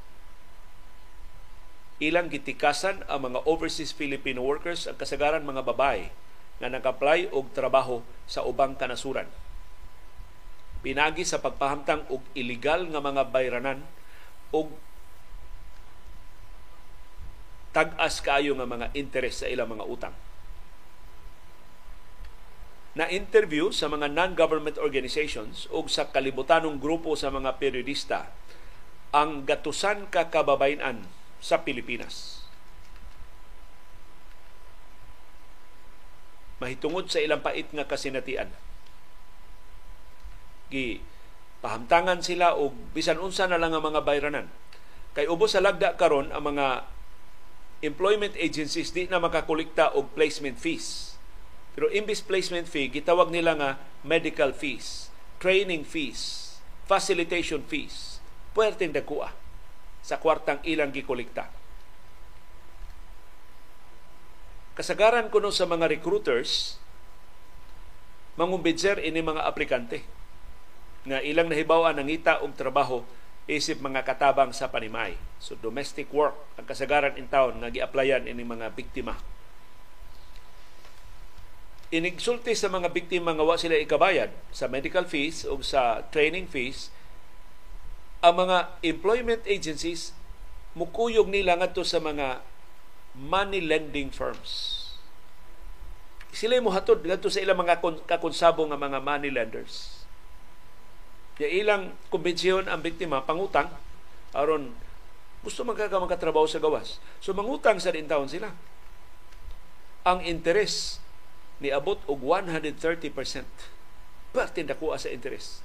Ilang 2.03 2.33
gitikasan 2.33 3.07
ang 3.07 3.31
mga 3.31 3.45
overseas 3.47 3.95
Filipino 3.95 4.43
workers 4.43 4.91
ang 4.91 4.99
kasagaran 4.99 5.47
mga 5.47 5.63
babae 5.63 6.11
nga 6.59 6.73
nag-apply 6.73 7.31
og 7.31 7.55
trabaho 7.55 8.03
sa 8.27 8.43
ubang 8.43 8.75
kanasuran. 8.75 9.29
Pinagi 10.83 11.23
sa 11.23 11.39
pagpahamtang 11.39 12.11
og 12.11 12.27
illegal 12.35 12.91
nga 12.91 12.99
mga 12.99 13.31
bayranan 13.31 13.87
og 14.51 14.75
tag-as 17.71 18.19
kayo 18.19 18.59
nga 18.59 18.67
mga 18.67 18.91
interes 18.99 19.45
sa 19.45 19.47
ilang 19.47 19.71
mga 19.71 19.87
utang 19.87 20.17
na 22.93 23.09
interview 23.09 23.73
sa 23.73 23.89
mga 23.89 24.13
non-government 24.13 24.77
organizations 24.77 25.65
o 25.73 25.81
sa 25.89 26.13
kalibutanong 26.13 26.77
grupo 26.77 27.17
sa 27.17 27.33
mga 27.33 27.57
periodista 27.57 28.29
ang 29.13 29.45
gatusan 29.45 30.09
ka 30.09 30.33
kababayan 30.33 31.05
sa 31.41 31.61
Pilipinas. 31.65 32.45
Mahitungod 36.61 37.13
sa 37.13 37.21
ilang 37.21 37.45
pait 37.45 37.69
nga 37.69 37.85
kasinatian. 37.85 38.49
Gi 40.73 41.05
pahamtangan 41.61 42.25
sila 42.25 42.57
og 42.57 42.75
bisan 42.97 43.21
unsa 43.21 43.47
na 43.47 43.61
lang 43.61 43.77
ang 43.77 43.85
mga 43.85 44.05
bayranan. 44.05 44.49
Kay 45.13 45.29
ubos 45.29 45.53
sa 45.53 45.61
lagda 45.61 46.01
karon 46.01 46.33
ang 46.33 46.57
mga 46.57 46.89
employment 47.85 48.33
agencies 48.39 48.95
di 48.97 49.11
na 49.11 49.21
makakolekta 49.21 49.93
og 49.93 50.17
placement 50.17 50.57
fees 50.57 51.12
pero 51.73 51.89
imbis 51.89 52.21
placement 52.21 52.69
fee, 52.69 52.93
gitawag 52.93 53.33
nila 53.33 53.57
nga 53.57 53.71
medical 54.05 54.53
fees, 54.53 55.09
training 55.41 55.89
fees, 55.89 56.53
facilitation 56.85 57.65
fees. 57.65 58.21
Puwerteng 58.53 58.93
dakuha 58.93 59.33
sa 60.05 60.21
kwartang 60.21 60.61
ilang 60.69 60.93
gikolekta. 60.93 61.49
Kasagaran 64.77 65.33
kuno 65.33 65.49
sa 65.49 65.65
mga 65.65 65.89
recruiters, 65.89 66.77
mangumbidser 68.37 69.01
ini 69.01 69.21
mga 69.21 69.45
aplikante 69.45 70.05
nga 71.03 71.21
ilang 71.21 71.51
nahibawan 71.51 71.97
ang 71.99 72.09
ngita 72.09 72.41
og 72.41 72.57
trabaho 72.57 73.05
isip 73.45 73.83
mga 73.83 74.07
katabang 74.07 74.55
sa 74.55 74.71
panimay. 74.71 75.19
So 75.43 75.57
domestic 75.57 76.09
work 76.13 76.37
ang 76.57 76.65
kasagaran 76.69 77.17
in 77.21 77.29
town 77.29 77.61
nga 77.61 77.69
gi-applyan 77.69 78.29
ini 78.29 78.45
mga 78.45 78.73
biktima 78.73 79.17
inigsulti 81.93 82.57
sa 82.57 82.73
mga 82.73 82.89
biktima 82.89 83.37
nga 83.37 83.45
wa 83.45 83.61
sila 83.61 83.77
ikabayad 83.77 84.33
sa 84.49 84.65
medical 84.65 85.05
fees 85.05 85.45
o 85.45 85.61
sa 85.61 86.09
training 86.09 86.49
fees 86.49 86.89
ang 88.25 88.49
mga 88.49 88.81
employment 88.81 89.45
agencies 89.45 90.17
mukuyog 90.73 91.29
nila 91.29 91.53
ngadto 91.61 91.85
sa 91.85 92.01
mga 92.01 92.41
money 93.13 93.61
lending 93.61 94.09
firms. 94.09 94.81
Sila 96.33 96.57
mo 96.65 96.73
hatod 96.73 97.05
ngadto 97.05 97.29
sa 97.29 97.45
ilang 97.45 97.61
mga 97.61 97.85
kakonsabo 98.09 98.65
nga 98.73 98.81
mga 98.81 99.05
money 99.05 99.29
lenders. 99.29 100.09
Ya 101.37 101.51
ilang 101.51 101.93
kumbensyon 102.09 102.73
ang 102.73 102.81
biktima 102.81 103.21
pangutang 103.21 103.69
aron 104.33 104.73
gusto 105.45 105.67
magkaka 105.67 106.01
magkatrabaho 106.01 106.49
sa 106.49 106.63
gawas. 106.63 107.03
So 107.21 107.37
mangutang 107.37 107.83
sa 107.83 107.93
din 107.93 108.09
taon 108.09 108.33
sila. 108.33 108.49
Ang 110.09 110.25
interes 110.25 111.02
niabot 111.63 112.03
og 112.11 112.19
130%. 112.19 113.15
Parte 114.35 114.61
nakuha 114.67 114.99
sa 114.99 115.09
interest 115.09 115.63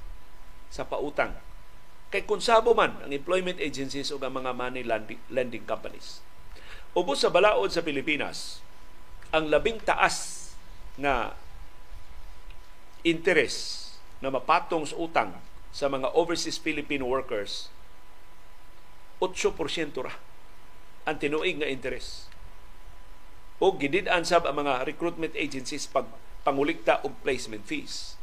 sa 0.70 0.86
pautang. 0.86 1.34
Kay 2.08 2.24
kung 2.24 2.40
sabo 2.40 2.72
man 2.72 2.96
ang 3.04 3.12
employment 3.12 3.60
agencies 3.60 4.14
o 4.14 4.22
ang 4.22 4.40
mga 4.40 4.56
money 4.56 4.84
lending, 5.28 5.66
companies. 5.68 6.24
Ubos 6.96 7.26
sa 7.26 7.34
balaod 7.34 7.68
sa 7.74 7.84
Pilipinas, 7.84 8.64
ang 9.36 9.52
labing 9.52 9.84
taas 9.84 10.50
na 10.96 11.36
interest 13.04 13.92
na 14.24 14.32
mapatong 14.32 14.88
sa 14.88 14.96
utang 14.98 15.32
sa 15.70 15.92
mga 15.92 16.10
overseas 16.18 16.58
Filipino 16.58 17.06
workers 17.06 17.70
8% 19.22 19.54
ra 20.02 20.14
ang 21.06 21.16
tinuig 21.22 21.62
nga 21.62 21.70
interest 21.70 22.30
o 23.58 23.74
gidid-an 23.74 24.24
sab 24.26 24.46
ang 24.46 24.62
mga 24.62 24.86
recruitment 24.86 25.34
agencies 25.34 25.90
pag 25.90 26.06
pangulikta 26.46 27.02
og 27.04 27.18
placement 27.26 27.66
fees. 27.66 28.16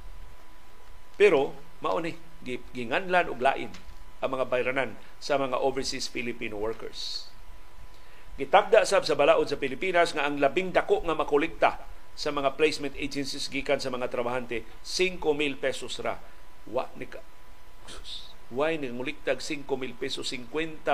Pero 1.18 1.54
mao 1.82 1.98
ni 1.98 2.16
ginganlan 2.46 3.30
og 3.30 3.42
lain 3.42 3.70
ang 4.22 4.30
mga 4.32 4.48
bayranan 4.48 4.90
sa 5.18 5.36
mga 5.36 5.58
overseas 5.60 6.08
Filipino 6.08 6.56
workers. 6.56 7.28
Gitagda 8.34 8.82
sab 8.82 9.06
sa 9.06 9.14
balaod 9.14 9.46
sa 9.46 9.60
Pilipinas 9.60 10.10
nga 10.16 10.26
ang 10.26 10.42
labing 10.42 10.74
dako 10.74 11.06
nga 11.06 11.14
makolekta 11.14 11.72
sa 12.14 12.30
mga 12.30 12.54
placement 12.54 12.94
agencies 12.98 13.50
gikan 13.50 13.82
sa 13.82 13.90
mga 13.90 14.10
trabahante 14.10 14.62
5,000 14.86 15.18
pesos 15.58 15.98
ra. 16.02 16.18
Wa 16.66 16.90
ni 16.98 17.06
ka 17.10 17.20
Why 18.54 18.76
ni 18.76 18.92
muliktag 18.92 19.40
5,000 19.40 19.66
pesos, 19.96 20.30
50,000, 20.30 20.84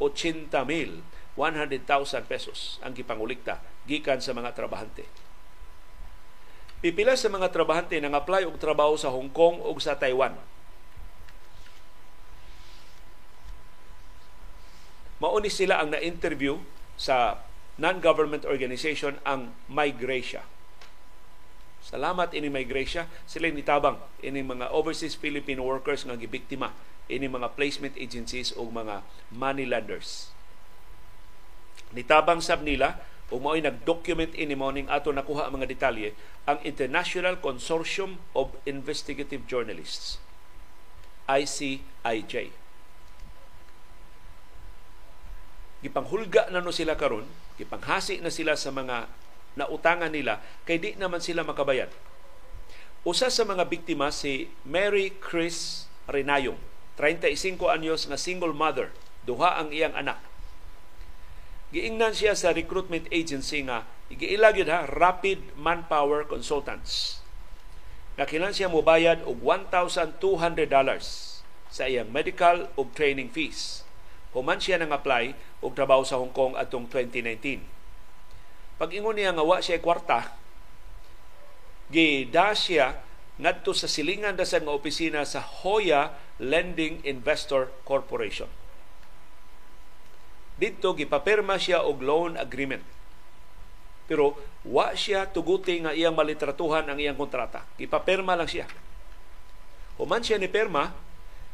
80,000 0.00 1.04
100,000 1.36 1.84
pesos 2.24 2.80
ang 2.80 2.96
gipangulikta 2.96 3.60
gikan 3.84 4.24
sa 4.24 4.32
mga 4.32 4.56
trabahante. 4.56 5.04
Pipila 6.80 7.16
sa 7.16 7.28
mga 7.28 7.52
trabahante 7.52 7.96
nang 8.00 8.16
apply 8.16 8.48
og 8.48 8.56
trabaho 8.60 8.96
sa 8.96 9.12
Hong 9.12 9.32
Kong 9.32 9.60
ug 9.64 9.76
sa 9.80 9.96
Taiwan. 9.96 10.36
Mauni 15.16 15.48
sila 15.48 15.80
ang 15.80 15.92
na-interview 15.92 16.60
sa 17.00 17.40
non-government 17.80 18.44
organization 18.44 19.16
ang 19.24 19.56
Migration. 19.68 20.44
Salamat 21.80 22.36
ini 22.36 22.52
Migration, 22.52 23.08
sila 23.24 23.48
nitabang 23.48 23.96
ini 24.20 24.44
mga 24.44 24.72
overseas 24.72 25.16
Filipino 25.16 25.64
workers 25.64 26.04
nga 26.04 26.18
gibiktima 26.18 26.76
ini 27.06 27.30
mga 27.30 27.56
placement 27.56 27.96
agencies 27.96 28.52
o 28.52 28.66
mga 28.68 29.06
money 29.32 29.64
lenders 29.64 30.35
Nitabang 31.96 32.44
sab 32.44 32.60
nila 32.60 33.00
ug 33.32 33.40
mao'y 33.40 33.64
nag-document 33.64 34.36
ini 34.36 34.52
morning 34.52 34.84
ato 34.92 35.10
nakuha 35.10 35.48
ang 35.48 35.56
mga 35.56 35.66
detalye 35.66 36.12
ang 36.44 36.60
International 36.62 37.40
Consortium 37.40 38.20
of 38.36 38.52
Investigative 38.68 39.48
Journalists 39.48 40.20
ICIJ. 41.26 42.54
Gipanghulga 45.82 46.52
na 46.54 46.62
no 46.62 46.70
sila 46.70 46.94
karon, 46.94 47.26
gipanghasi 47.58 48.22
na 48.22 48.30
sila 48.30 48.54
sa 48.54 48.70
mga 48.70 49.10
nautangan 49.58 50.12
nila 50.12 50.38
kay 50.68 50.78
di 50.78 50.94
naman 50.94 51.18
sila 51.24 51.42
makabayad. 51.42 51.90
Usa 53.08 53.32
sa 53.32 53.42
mga 53.48 53.66
biktima 53.66 54.12
si 54.12 54.52
Mary 54.68 55.16
Chris 55.18 55.88
Renayong, 56.06 56.58
35 57.00 57.58
anyos 57.72 58.06
nga 58.06 58.18
single 58.20 58.54
mother, 58.54 58.94
duha 59.26 59.58
ang 59.58 59.74
iyang 59.74 59.94
anak 59.96 60.20
giingnan 61.76 62.16
siya 62.16 62.32
sa 62.32 62.56
recruitment 62.56 63.04
agency 63.12 63.60
nga 63.68 63.84
igiilag 64.08 64.56
yun 64.56 64.72
ha 64.72 64.88
Rapid 64.88 65.60
Manpower 65.60 66.24
Consultants 66.24 67.20
nga 68.16 68.24
kinahanglan 68.24 68.56
siya 68.56 68.72
mobayad 68.72 69.20
og 69.28 69.44
$1,200 69.44 70.16
sa 71.68 71.84
iyang 71.84 72.08
medical 72.08 72.72
ug 72.80 72.88
training 72.96 73.28
fees. 73.28 73.84
Human 74.32 74.56
siya 74.56 74.80
nang 74.80 74.88
apply 74.88 75.36
og 75.60 75.76
trabaho 75.76 76.00
sa 76.00 76.16
Hong 76.16 76.32
Kong 76.32 76.56
atong 76.56 76.88
2019. 76.88 77.60
Pag 78.80 78.90
ingon 78.96 79.20
niya 79.20 79.36
nga 79.36 79.44
wa 79.44 79.60
siya 79.60 79.76
kwarta, 79.76 80.32
gida 81.92 82.56
siya 82.56 83.04
ngadto 83.36 83.76
sa 83.76 83.84
silingan 83.84 84.32
dasan 84.32 84.64
nga 84.64 84.72
opisina 84.72 85.28
sa 85.28 85.44
Hoya 85.44 86.16
Lending 86.40 87.04
Investor 87.04 87.68
Corporation 87.84 88.48
dito 90.56 90.96
gipapirma 90.96 91.60
siya 91.60 91.84
og 91.84 92.00
loan 92.00 92.40
agreement. 92.40 92.80
Pero 94.08 94.40
wa 94.64 94.96
siya 94.96 95.28
tuguti 95.28 95.84
nga 95.84 95.92
iyang 95.92 96.16
malitratuhan 96.16 96.88
ang 96.88 96.96
iyang 96.96 97.18
kontrata. 97.18 97.68
Gipapirma 97.76 98.38
lang 98.38 98.48
siya. 98.48 98.64
Human 100.00 100.24
siya 100.24 100.40
ni 100.40 100.48
perma, 100.48 100.92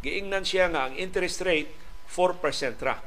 giingnan 0.03 0.47
siya 0.47 0.71
nga 0.71 0.91
ang 0.91 0.95
interest 0.95 1.43
rate 1.43 1.71
4% 2.11 2.83
ra. 2.83 2.99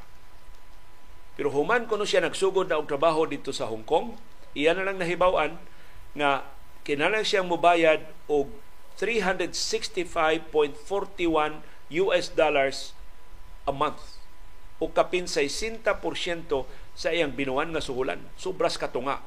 Pero 1.36 1.52
human 1.52 1.84
kuno 1.84 2.08
siya 2.08 2.24
nagsugod 2.24 2.72
na 2.72 2.80
og 2.80 2.88
trabaho 2.88 3.28
dito 3.28 3.52
sa 3.52 3.68
Hong 3.68 3.84
Kong, 3.84 4.16
iya 4.56 4.72
na 4.72 4.88
lang 4.88 4.96
nahibaw-an 4.96 5.60
nga 6.16 6.48
kinahanglan 6.88 7.28
siyang 7.28 7.48
mobayad 7.48 8.00
og 8.24 8.48
365.41 8.96 11.60
US 12.08 12.32
dollars 12.32 12.96
a 13.68 13.72
month 13.76 14.15
o 14.76 14.92
kapin 14.92 15.24
60% 15.24 15.80
sa 16.96 17.08
iyang 17.12 17.32
binuan 17.32 17.72
nga 17.72 17.80
suhulan. 17.80 18.20
Sobras 18.36 18.76
katunga 18.76 19.20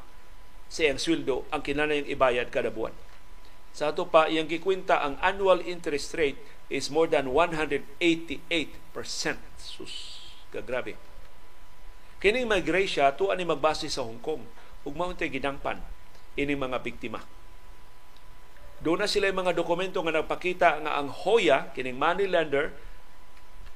sa 0.70 0.86
iyang 0.86 1.02
sweldo 1.02 1.50
ang 1.50 1.66
kinahanglan 1.66 2.06
ibayad 2.06 2.54
kada 2.54 2.70
buwan. 2.70 2.94
Sa 3.74 3.94
ato 3.94 4.10
pa, 4.10 4.30
iyang 4.30 4.50
gikwenta 4.50 5.02
ang 5.02 5.18
annual 5.22 5.62
interest 5.66 6.14
rate 6.18 6.38
is 6.70 6.94
more 6.94 7.10
than 7.10 7.34
188%. 7.34 7.90
Sus, 9.58 9.94
kagrabe. 10.54 10.98
Kining 12.20 12.50
migration 12.50 13.08
to 13.16 13.32
ani 13.32 13.48
magbase 13.48 13.88
sa 13.88 14.04
Hong 14.04 14.20
Kong 14.20 14.44
ug 14.84 14.94
mao 14.94 15.16
gidangpan 15.16 15.80
ini 16.36 16.54
mga 16.56 16.84
biktima. 16.84 17.24
Doon 18.80 19.04
na 19.04 19.08
sila 19.12 19.28
mga 19.32 19.56
dokumento 19.56 20.00
nga 20.00 20.24
nagpakita 20.24 20.84
nga 20.84 20.92
ang 21.00 21.12
Hoya, 21.12 21.72
kining 21.76 22.00
money 22.00 22.28
lender, 22.28 22.72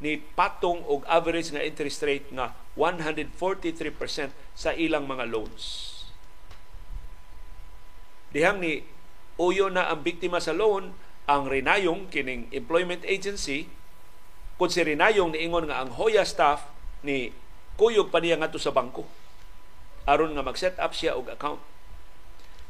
ni 0.02 0.18
patong 0.18 0.82
og 0.88 1.06
average 1.06 1.54
nga 1.54 1.62
interest 1.62 2.02
rate 2.06 2.30
nga 2.34 2.56
143% 2.78 4.34
sa 4.58 4.74
ilang 4.74 5.06
mga 5.06 5.30
loans. 5.30 5.92
Dihang 8.34 8.58
ni 8.58 8.82
uyo 9.38 9.70
na 9.70 9.94
ang 9.94 10.02
biktima 10.02 10.42
sa 10.42 10.54
loan 10.54 10.94
ang 11.30 11.48
Renayong 11.48 12.10
kining 12.12 12.50
employment 12.52 13.06
agency 13.06 13.70
kun 14.58 14.70
si 14.70 14.82
Renayong 14.82 15.34
niingon 15.34 15.70
nga 15.70 15.82
ang 15.82 15.94
Hoya 15.96 16.26
staff 16.26 16.66
ni 17.06 17.34
kuyog 17.78 18.14
pa 18.14 18.22
niya 18.22 18.38
ngadto 18.38 18.62
sa 18.62 18.74
bangko 18.74 19.06
aron 20.04 20.36
nga 20.36 20.46
mag-set 20.46 20.78
up 20.78 20.92
siya 20.94 21.16
og 21.16 21.32
account 21.32 21.62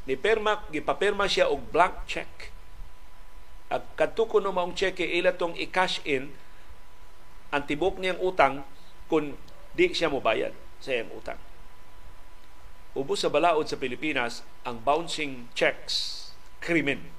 ni 0.05 0.15
perma 0.19 0.63
gipapirma 0.69 1.25
siya 1.27 1.49
og 1.49 1.71
blank 1.73 2.05
check 2.07 2.53
at 3.73 3.83
kadto 3.97 4.29
kuno 4.29 4.53
maong 4.53 4.77
check 4.77 5.01
ila 5.01 5.33
tong 5.33 5.57
i-cash 5.57 6.03
in 6.05 6.29
ang 7.53 7.69
tibok 7.69 8.01
niyang 8.01 8.17
utang 8.17 8.65
kung 9.05 9.37
di 9.77 9.93
siya 9.93 10.09
mobayad 10.09 10.57
sa 10.81 10.89
iyang 10.89 11.13
utang. 11.13 11.37
Ubos 12.97 13.21
sa 13.21 13.29
balaod 13.29 13.69
sa 13.69 13.77
Pilipinas 13.77 14.41
ang 14.65 14.81
bouncing 14.81 15.49
checks 15.53 16.29
krimen 16.57 17.13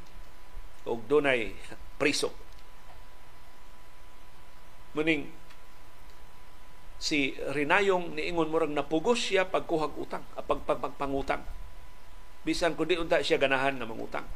o 0.83 0.99
dunay 0.99 1.55
priso. 1.99 2.35
Muning 4.95 5.31
si 6.99 7.35
Rinayong 7.39 8.15
niingon 8.15 8.51
murag 8.51 8.71
napugos 8.71 9.19
siya 9.19 9.51
pagkuhag 9.51 9.95
utang, 9.99 10.23
pag 10.35 10.63
pagpangutang. 10.67 11.43
Bisan 12.47 12.79
kundi 12.79 12.95
unta 12.99 13.23
siya 13.23 13.41
ganahan 13.41 13.75
na 13.75 13.89
mangutang. 13.89 14.27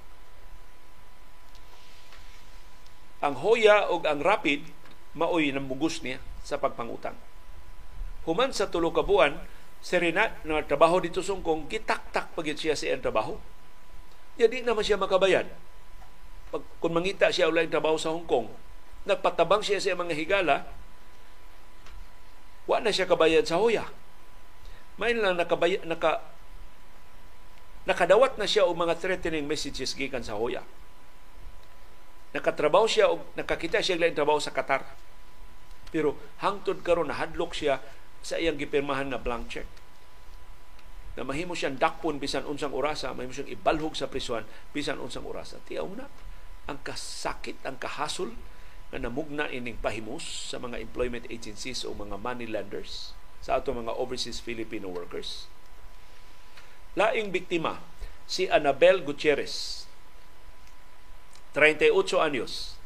Ang 3.19 3.35
Hoya 3.43 3.91
o 3.91 3.99
ang 4.03 4.23
Rapid 4.23 4.78
maoy 5.17 5.55
ng 5.55 5.65
niya 6.05 6.19
sa 6.45 6.61
pagpangutang. 6.61 7.17
Human 8.29 8.53
sa 8.53 8.69
tulo 8.69 8.93
ka 8.93 9.01
buwan, 9.01 9.41
si 9.81 9.97
Renat 9.97 10.45
na 10.45 10.61
trabaho 10.61 11.01
dito 11.01 11.25
sa 11.25 11.33
Hong 11.33 11.71
gitak-tak 11.71 12.35
pagit 12.35 12.59
siya 12.59 12.77
sa 12.77 12.91
iyang 12.91 13.05
trabaho. 13.05 13.41
Ya 14.37 14.51
di 14.51 14.61
naman 14.61 14.85
siya 14.85 15.01
makabayad. 15.01 15.49
Pag, 16.53 16.63
kung 16.81 16.93
mangita 16.93 17.33
siya 17.33 17.49
ulit 17.49 17.73
trabaho 17.73 17.97
sa 17.97 18.13
Hong 18.13 18.29
Kong, 18.29 18.51
nagpatabang 19.09 19.65
siya 19.65 19.81
sa 19.81 19.97
mga 19.97 20.13
higala, 20.13 20.69
wa 22.69 22.77
na 22.85 22.93
siya 22.93 23.09
kabayad 23.09 23.49
sa 23.49 23.57
hoya. 23.57 23.89
May 25.01 25.17
lang 25.17 25.41
nakabay, 25.41 25.81
naka, 25.89 26.21
nakadawat 27.89 28.37
na 28.37 28.45
siya 28.45 28.69
og 28.69 28.77
mga 28.77 29.01
threatening 29.01 29.49
messages 29.49 29.97
gikan 29.97 30.21
sa 30.21 30.37
hoya 30.37 30.61
nakatrabaho 32.37 32.85
siya 32.85 33.09
o 33.09 33.25
nakakita 33.39 33.81
siya 33.81 33.97
lang 33.97 34.17
trabaho 34.17 34.41
sa 34.41 34.53
Qatar. 34.53 34.85
Pero 35.89 36.21
hangtod 36.45 36.85
karon 36.85 37.09
nahadlok 37.09 37.57
siya 37.57 37.81
sa 38.21 38.37
iyang 38.37 38.61
gipirmahan 38.61 39.09
nga 39.09 39.21
blank 39.21 39.49
check. 39.49 39.69
Na 41.17 41.25
mahimo 41.25 41.57
siyang 41.57 41.81
dakpon 41.81 42.21
bisan 42.21 42.47
unsang 42.47 42.71
orasa, 42.77 43.11
mahimo 43.17 43.33
siyang 43.33 43.51
ibalhog 43.51 43.97
sa 43.97 44.07
prisuan 44.07 44.45
bisan 44.77 45.01
unsang 45.01 45.25
orasa. 45.25 45.59
Tiyaw 45.65 45.89
na 45.97 46.07
ang 46.69 46.79
kasakit, 46.85 47.57
ang 47.65 47.81
kahasol 47.81 48.37
na 48.93 49.01
namugna 49.01 49.49
ining 49.49 49.81
pahimus 49.81 50.53
sa 50.53 50.61
mga 50.61 50.81
employment 50.81 51.25
agencies 51.33 51.85
o 51.85 51.97
mga 51.97 52.21
money 52.21 52.45
lenders 52.45 53.17
sa 53.41 53.57
ato 53.57 53.73
mga 53.73 53.97
overseas 53.97 54.45
Filipino 54.45 54.93
workers. 54.93 55.49
Laing 56.93 57.33
biktima 57.33 57.81
si 58.29 58.45
Anabel 58.49 59.01
Gutierrez 59.01 59.88
38 61.59 62.23
anyos. 62.23 62.79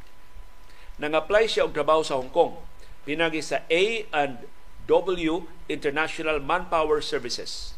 Nang-apply 0.97 1.45
siya 1.45 1.69
og 1.69 1.77
trabaho 1.77 2.01
sa 2.01 2.17
Hong 2.17 2.33
Kong. 2.33 2.57
Pinagi 3.05 3.45
sa 3.45 3.61
A 3.69 4.09
and 4.17 4.49
W 4.89 5.45
International 5.69 6.41
Manpower 6.41 7.05
Services. 7.05 7.77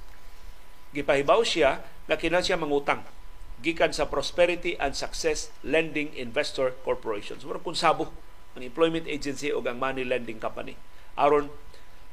Gipahibaw 0.94 1.42
siya 1.42 1.82
nga 2.06 2.14
kinan 2.14 2.46
siya 2.46 2.54
mangutang 2.54 3.02
gikan 3.58 3.90
sa 3.90 4.06
Prosperity 4.06 4.78
and 4.78 4.94
Success 4.94 5.50
Lending 5.66 6.14
Investor 6.14 6.78
Corporation. 6.86 7.42
So, 7.42 7.50
kung 7.58 7.74
sabo 7.74 8.14
ang 8.54 8.62
employment 8.62 9.10
agency 9.10 9.50
o 9.50 9.58
ang 9.66 9.82
money 9.82 10.06
lending 10.06 10.38
company. 10.38 10.78
Aron 11.18 11.50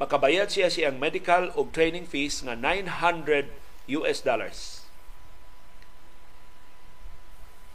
makabayad 0.02 0.50
siya 0.50 0.74
siyang 0.74 0.98
medical 0.98 1.54
o 1.54 1.70
training 1.70 2.10
fees 2.10 2.42
nga 2.42 2.58
900 2.58 3.46
US 4.02 4.26
dollars 4.26 4.81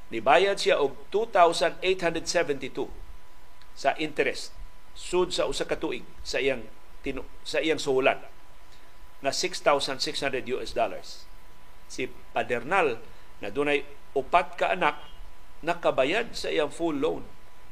Nibayad 0.09 0.57
siya 0.57 0.81
og 0.81 0.97
2,872 1.13 2.89
sa 3.77 3.93
interest 4.01 4.51
sud 4.97 5.29
sa 5.31 5.45
usa 5.45 5.69
ka 5.69 5.77
tuig 5.77 6.03
sa 6.25 6.41
iyang 6.41 6.65
tinu, 7.05 7.23
sa 7.45 7.61
iyang 7.61 7.79
suhulan 7.79 8.19
na 9.21 9.31
6,600 9.31 10.43
US 10.57 10.73
dollars. 10.73 11.23
Si 11.85 12.09
Padernal 12.33 12.97
na 13.39 13.53
dunay 13.53 13.85
upat 14.17 14.57
ka 14.57 14.73
anak 14.73 14.97
nakabayad 15.61 16.33
sa 16.33 16.49
iyang 16.49 16.73
full 16.73 16.97
loan 16.97 17.23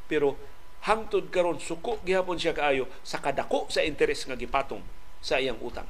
pero 0.06 0.38
hangtod 0.86 1.34
karon 1.34 1.60
suko 1.60 2.00
gihapon 2.06 2.40
siya 2.40 2.56
kaayo 2.56 2.86
sa 3.02 3.20
kadako 3.20 3.68
sa 3.68 3.82
interest 3.84 4.30
nga 4.30 4.38
gipatong 4.40 4.86
sa 5.20 5.42
iyang 5.42 5.58
utang. 5.60 5.90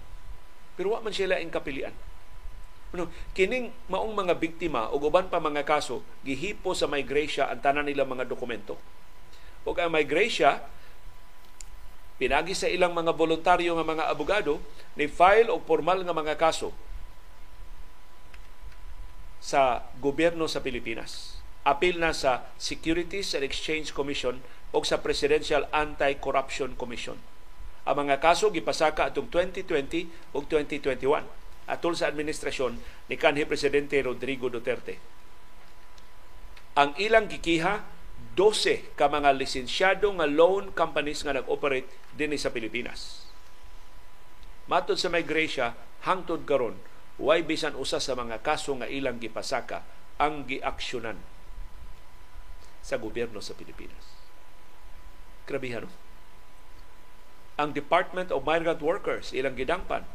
Pero 0.79 0.95
wa 0.95 1.03
man 1.03 1.11
sila 1.11 1.37
ing 1.43 1.51
kapilian 1.51 1.93
kining 3.35 3.73
maong 3.91 4.15
mga 4.15 4.39
biktima 4.39 4.87
o 4.89 4.99
uban 4.99 5.27
pa 5.27 5.43
mga 5.43 5.67
kaso 5.67 5.99
gihipo 6.23 6.71
sa 6.71 6.87
migration 6.87 7.45
ang 7.47 7.59
tanan 7.59 7.85
nila 7.85 8.07
mga 8.07 8.27
dokumento. 8.27 8.79
O 9.67 9.75
ang 9.75 9.91
migration 9.91 10.57
pinagi 12.17 12.57
sa 12.57 12.71
ilang 12.71 12.97
mga 12.97 13.13
voluntaryo 13.13 13.77
nga 13.77 13.85
mga 13.85 14.09
abogado 14.09 14.57
ni 14.97 15.05
file 15.05 15.53
og 15.53 15.67
formal 15.67 16.01
nga 16.01 16.15
mga 16.15 16.35
kaso 16.39 16.73
sa 19.37 19.85
gobyerno 20.01 20.49
sa 20.49 20.65
Pilipinas 20.65 21.37
apil 21.67 21.99
na 21.99 22.15
sa 22.15 22.47
Securities 22.55 23.35
and 23.35 23.43
Exchange 23.43 23.91
Commission 23.91 24.39
o 24.71 24.79
sa 24.87 25.03
Presidential 25.03 25.67
Anti-Corruption 25.75 26.79
Commission. 26.79 27.19
Ang 27.83 28.07
mga 28.07 28.23
kaso 28.23 28.47
gipasaka 28.55 29.11
atong 29.11 29.27
2020 29.27 30.07
ug 30.31 30.43
2021 30.47 31.27
atol 31.67 31.93
sa 31.93 32.07
administrasyon 32.07 32.79
ni 33.11 33.15
kanhi 33.19 33.43
presidente 33.43 33.99
Rodrigo 33.99 34.47
Duterte. 34.47 34.95
Ang 36.79 36.95
ilang 36.97 37.27
gikiha 37.27 37.83
12 38.37 38.93
ka 38.93 39.09
mga 39.09 39.33
lisensyado 39.33 40.13
nga 40.13 40.29
loan 40.29 40.73
companies 40.73 41.25
nga 41.25 41.33
nag-operate 41.33 41.89
dinhi 42.13 42.37
sa 42.37 42.53
Pilipinas. 42.53 43.25
Matod 44.69 44.99
sa 45.01 45.09
Migration, 45.09 45.73
hangtod 46.05 46.45
karon 46.45 46.77
way 47.17 47.41
bisan 47.41 47.73
usa 47.73 47.97
sa 47.97 48.13
mga 48.13 48.45
kaso 48.45 48.77
nga 48.77 48.85
ilang 48.85 49.17
gipasaka 49.17 49.81
ang 50.21 50.45
giaksyonan 50.45 51.17
sa 52.85 53.01
gobyerno 53.01 53.41
sa 53.41 53.57
Pilipinas. 53.57 54.05
Grabihan, 55.49 55.89
no? 55.89 55.91
Ang 57.57 57.73
Department 57.73 58.29
of 58.29 58.45
Migrant 58.45 58.77
Workers, 58.85 59.33
ilang 59.33 59.57
gidangpan, 59.57 60.05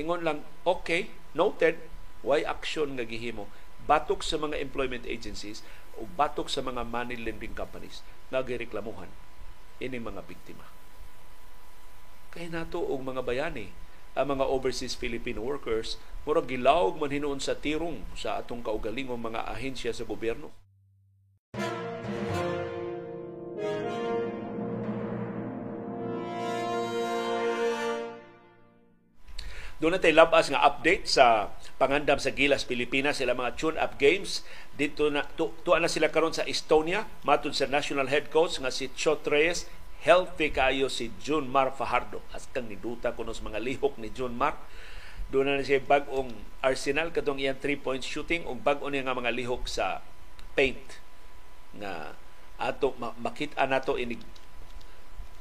ingon 0.00 0.24
lang, 0.24 0.46
okay, 0.64 1.12
noted, 1.36 1.76
why 2.24 2.40
action 2.40 2.96
nga 2.96 3.04
gihimo? 3.04 3.50
Batok 3.84 4.22
sa 4.24 4.38
mga 4.38 4.62
employment 4.62 5.04
agencies 5.04 5.60
o 5.98 6.08
batok 6.16 6.48
sa 6.48 6.64
mga 6.64 6.86
money 6.86 7.18
lending 7.18 7.52
companies 7.52 8.00
nga 8.32 8.40
gireklamuhan 8.40 9.10
ini 9.82 9.98
mga 9.98 10.22
biktima. 10.24 10.64
Kaya 12.32 12.48
nato 12.48 12.80
og 12.80 13.02
mga 13.02 13.26
bayani 13.26 13.74
ang 14.14 14.38
mga 14.38 14.44
overseas 14.46 14.94
Filipino 14.94 15.42
workers 15.42 15.98
murag 16.22 16.48
gilawog 16.48 16.96
man 16.96 17.10
hinuon 17.10 17.42
sa 17.42 17.58
tirong 17.58 18.04
sa 18.14 18.38
atong 18.40 18.62
kaugalingong 18.62 19.20
mga 19.20 19.44
ahensya 19.50 19.92
sa 19.92 20.06
gobyerno. 20.06 20.54
Doon 29.82 29.98
natin 29.98 30.14
labas 30.14 30.46
nga 30.46 30.62
update 30.62 31.10
sa 31.10 31.50
pangandam 31.74 32.14
sa 32.22 32.30
Gilas 32.30 32.62
Pilipinas. 32.62 33.18
Sila 33.18 33.34
mga 33.34 33.58
tune-up 33.58 33.98
games. 33.98 34.46
Dito 34.78 35.10
na 35.10 35.26
tu, 35.34 35.50
tuwa 35.66 35.82
na 35.82 35.90
sila 35.90 36.06
karon 36.14 36.30
sa 36.30 36.46
Estonia. 36.46 37.10
Matud 37.26 37.50
sa 37.50 37.66
national 37.66 38.06
head 38.06 38.30
coach 38.30 38.62
nga 38.62 38.70
si 38.70 38.94
Chot 38.94 39.26
Reyes. 39.26 39.66
Healthy 40.06 40.54
kayo 40.54 40.86
si 40.86 41.10
June 41.18 41.50
Mar 41.50 41.74
Fajardo. 41.74 42.22
As 42.30 42.46
kang 42.54 42.70
niduta 42.70 43.10
kuno 43.10 43.34
sa 43.34 43.42
mga 43.42 43.58
lihok 43.58 43.98
ni 43.98 44.14
June 44.14 44.38
Mar. 44.38 44.54
Doon 45.34 45.58
na 45.58 45.66
siya 45.66 45.82
bag-ong 45.82 46.30
Arsenal. 46.62 47.10
Katong 47.10 47.42
iyang 47.42 47.58
3 47.58 47.82
point 47.82 48.06
shooting. 48.06 48.46
Ug 48.46 48.62
bag-o 48.62 48.86
niya 48.86 49.02
nga 49.02 49.18
mga 49.18 49.34
lihok 49.34 49.66
sa 49.66 49.98
paint. 50.54 51.02
Nga 51.74 52.14
ato 52.62 52.94
makita 53.18 53.66
nato 53.66 53.98
inig 53.98 54.22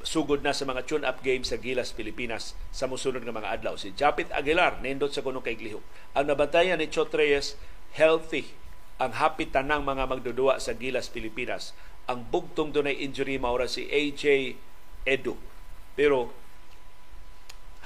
sugod 0.04 0.42
na 0.42 0.54
sa 0.56 0.68
mga 0.68 0.86
tune-up 0.88 1.22
games 1.22 1.50
sa 1.54 1.58
Gilas, 1.58 1.94
Pilipinas 1.94 2.58
sa 2.74 2.90
musunod 2.90 3.22
nga 3.22 3.34
mga 3.34 3.52
adlaw. 3.62 3.76
Si 3.78 3.94
Japit 3.94 4.30
Aguilar, 4.34 4.82
nindot 4.82 5.14
sa 5.14 5.22
kuno 5.22 5.42
kay 5.42 5.56
Glihok. 5.58 5.84
Ang 6.18 6.26
nabantayan 6.30 6.82
ni 6.82 6.90
Chot 6.90 7.14
Reyes, 7.14 7.58
healthy 7.94 8.58
ang 9.02 9.18
happy 9.18 9.50
tanang 9.50 9.82
mga 9.82 10.06
magdudua 10.06 10.62
sa 10.62 10.78
Gilas, 10.78 11.10
Pilipinas. 11.10 11.74
Ang 12.06 12.30
bugtong 12.30 12.70
dunay 12.70 13.02
injury 13.02 13.42
maura 13.42 13.66
si 13.66 13.90
AJ 13.90 14.54
Edu. 15.10 15.42
Pero 15.98 16.30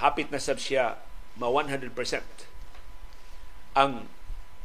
hapit 0.04 0.28
na 0.28 0.44
sab 0.44 0.60
siya 0.60 1.00
ma 1.40 1.48
100%. 1.48 1.96
Ang 3.80 4.12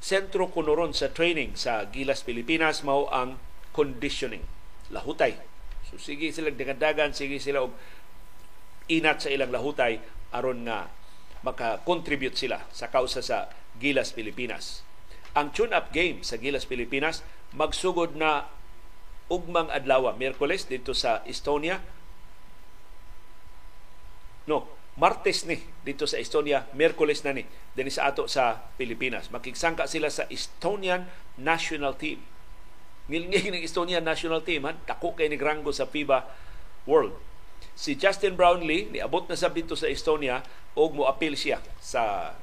sentro 0.02 0.51
kunoron 0.51 0.90
sa 0.90 1.14
training 1.14 1.55
sa 1.55 1.86
Gilas, 1.86 2.27
Pilipinas 2.27 2.82
mao 2.82 3.06
ang 3.14 3.39
conditioning. 3.70 4.43
Lahutay 4.90 5.49
So 5.90 5.98
sige 5.98 6.30
sila 6.30 6.54
dagan 6.54 7.10
sige 7.10 7.42
sila 7.42 7.66
og 7.66 7.74
inat 8.86 9.26
sa 9.26 9.28
ilang 9.30 9.50
lahutay 9.50 9.98
aron 10.30 10.66
nga 10.66 10.86
maka-contribute 11.42 12.36
sila 12.36 12.62
sa 12.70 12.92
kausa 12.92 13.24
sa 13.24 13.50
Gilas 13.80 14.12
Pilipinas. 14.12 14.84
Ang 15.32 15.54
tune-up 15.54 15.90
game 15.90 16.20
sa 16.20 16.36
Gilas 16.36 16.68
Pilipinas 16.68 17.24
magsugod 17.56 18.14
na 18.14 18.46
ugmang 19.30 19.70
adlaw, 19.70 20.10
Miyerkules 20.18 20.66
dito 20.66 20.92
sa 20.92 21.22
Estonia. 21.24 21.78
No, 24.50 24.66
Martes 24.98 25.46
ni 25.46 25.56
dito 25.86 26.04
sa 26.04 26.18
Estonia, 26.18 26.66
Miyerkules 26.74 27.22
na 27.22 27.32
ni 27.32 27.46
dinhi 27.72 27.94
sa 27.94 28.10
ato 28.10 28.26
sa 28.26 28.58
Pilipinas. 28.74 29.30
Makigsangka 29.30 29.86
sila 29.86 30.10
sa 30.10 30.26
Estonian 30.28 31.06
national 31.38 31.94
team 31.96 32.20
Ngilngig 33.11 33.51
ng 33.51 33.59
Estonia 33.66 33.99
national 33.99 34.47
team, 34.47 34.70
ha? 34.70 34.73
Dako 34.87 35.19
kay 35.19 35.27
ni 35.27 35.35
Grango 35.35 35.74
sa 35.74 35.91
FIBA 35.91 36.31
World. 36.87 37.19
Si 37.74 37.99
Justin 37.99 38.39
Brownlee, 38.39 38.87
niabot 38.87 39.27
na 39.27 39.35
sa 39.35 39.51
dito 39.51 39.74
sa 39.74 39.91
Estonia, 39.91 40.47
og 40.78 40.95
mo 40.95 41.11
appeal 41.11 41.35
siya 41.35 41.59
sa 41.82 42.35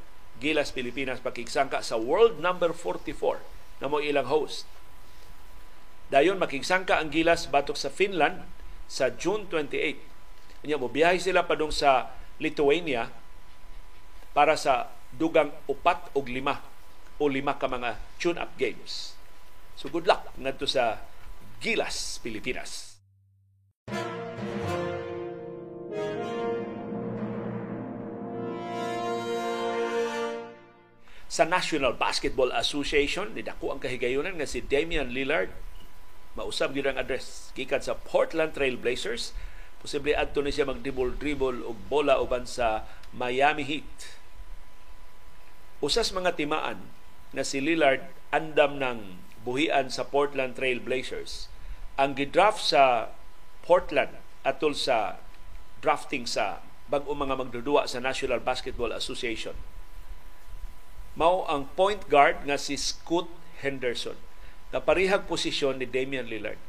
Gilas 0.44 0.76
Pilipinas 0.76 1.23
pakigsangka 1.23 1.80
sa 1.80 1.95
world 1.95 2.44
number 2.44 2.76
44 2.76 3.39
na 3.80 3.88
mo 3.88 4.03
ilang 4.03 4.27
host. 4.27 4.68
Dayon 6.11 6.35
makigsangka 6.35 6.99
ang 6.99 7.10
Gilas 7.10 7.48
batok 7.48 7.80
sa 7.80 7.88
Finland 7.88 8.44
sa 8.91 9.07
June 9.15 9.48
28. 9.49 10.68
Nya 10.68 10.76
mo 10.76 10.91
biyahe 10.91 11.18
sila 11.18 11.48
padung 11.48 11.72
sa 11.72 12.11
Lithuania 12.44 13.07
para 14.35 14.60
sa 14.60 14.91
dugang 15.15 15.49
upat 15.65 16.11
og 16.11 16.27
lima 16.27 16.60
o 17.18 17.31
lima 17.31 17.56
ka 17.56 17.65
mga 17.65 17.98
tune-up 18.22 18.52
games 18.60 19.16
So 19.77 19.93
good 19.93 20.09
luck 20.09 20.33
ngadto 20.41 20.65
sa 20.65 21.05
Gilas, 21.61 22.17
Pilipinas. 22.25 22.97
Sa 31.29 31.45
National 31.45 31.93
Basketball 31.93 32.49
Association, 32.57 33.37
nidako 33.37 33.69
ang 33.69 33.77
kahigayunan 33.77 34.41
nga 34.41 34.49
si 34.49 34.65
Damian 34.65 35.13
Lillard 35.13 35.53
mausab 36.33 36.73
gyud 36.73 36.89
ang 36.89 36.97
address 36.97 37.53
gikan 37.53 37.81
sa 37.81 37.93
Portland 37.93 38.57
Trail 38.57 38.77
Blazers 38.77 39.37
posible 39.77 40.17
adto 40.17 40.41
ni 40.41 40.49
siya 40.49 40.65
mag-dribble-dribble 40.65 41.61
og 41.61 41.77
bola 41.85 42.17
uban 42.17 42.49
sa 42.49 42.89
Miami 43.13 43.61
Heat. 43.61 44.17
Usas 45.85 46.09
mga 46.09 46.33
timaan 46.33 46.81
na 47.29 47.45
si 47.45 47.61
Lillard 47.61 48.01
andam 48.33 48.81
ng 48.81 49.26
buhian 49.47 49.87
sa 49.87 50.03
Portland 50.03 50.59
Trail 50.59 50.83
Blazers. 50.83 51.47
Ang 51.95 52.19
gidraft 52.19 52.59
sa 52.59 53.15
Portland 53.63 54.19
atol 54.43 54.75
sa 54.75 55.23
drafting 55.79 56.27
sa 56.27 56.59
bag-o 56.91 57.15
mga 57.15 57.39
magdudua 57.39 57.87
sa 57.87 58.03
National 58.03 58.43
Basketball 58.43 58.91
Association. 58.91 59.55
Mao 61.15 61.47
ang 61.47 61.71
point 61.79 62.03
guard 62.11 62.43
nga 62.43 62.59
si 62.59 62.75
Scoot 62.75 63.31
Henderson 63.63 64.19
na 64.75 64.83
parihag 64.83 65.23
posisyon 65.31 65.79
ni 65.79 65.87
Damian 65.87 66.27
Lillard. 66.27 66.59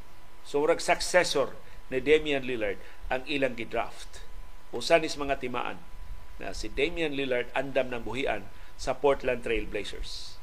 So 0.46 0.62
successor 0.78 1.58
ni 1.90 1.98
Damian 1.98 2.46
Lillard 2.46 2.78
ang 3.10 3.26
ilang 3.26 3.58
gidraft. 3.58 4.22
Usa 4.70 5.02
nis 5.02 5.18
mga 5.18 5.42
timaan 5.42 5.82
na 6.38 6.54
si 6.54 6.70
Damian 6.70 7.18
Lillard 7.18 7.50
andam 7.58 7.90
ng 7.90 8.06
buhian 8.06 8.46
sa 8.78 8.94
Portland 8.94 9.42
Trail 9.42 9.66
Blazers 9.66 10.37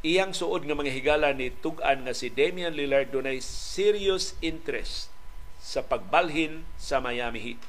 iyang 0.00 0.32
suod 0.32 0.64
nga 0.64 0.76
mga 0.76 0.92
higala 0.96 1.28
ni 1.36 1.52
tug-an 1.52 2.08
nga 2.08 2.16
si 2.16 2.32
Damian 2.32 2.72
Lillard 2.72 3.12
dunay 3.12 3.40
serious 3.44 4.32
interest 4.40 5.12
sa 5.60 5.84
pagbalhin 5.84 6.64
sa 6.80 7.04
Miami 7.04 7.40
Heat. 7.40 7.62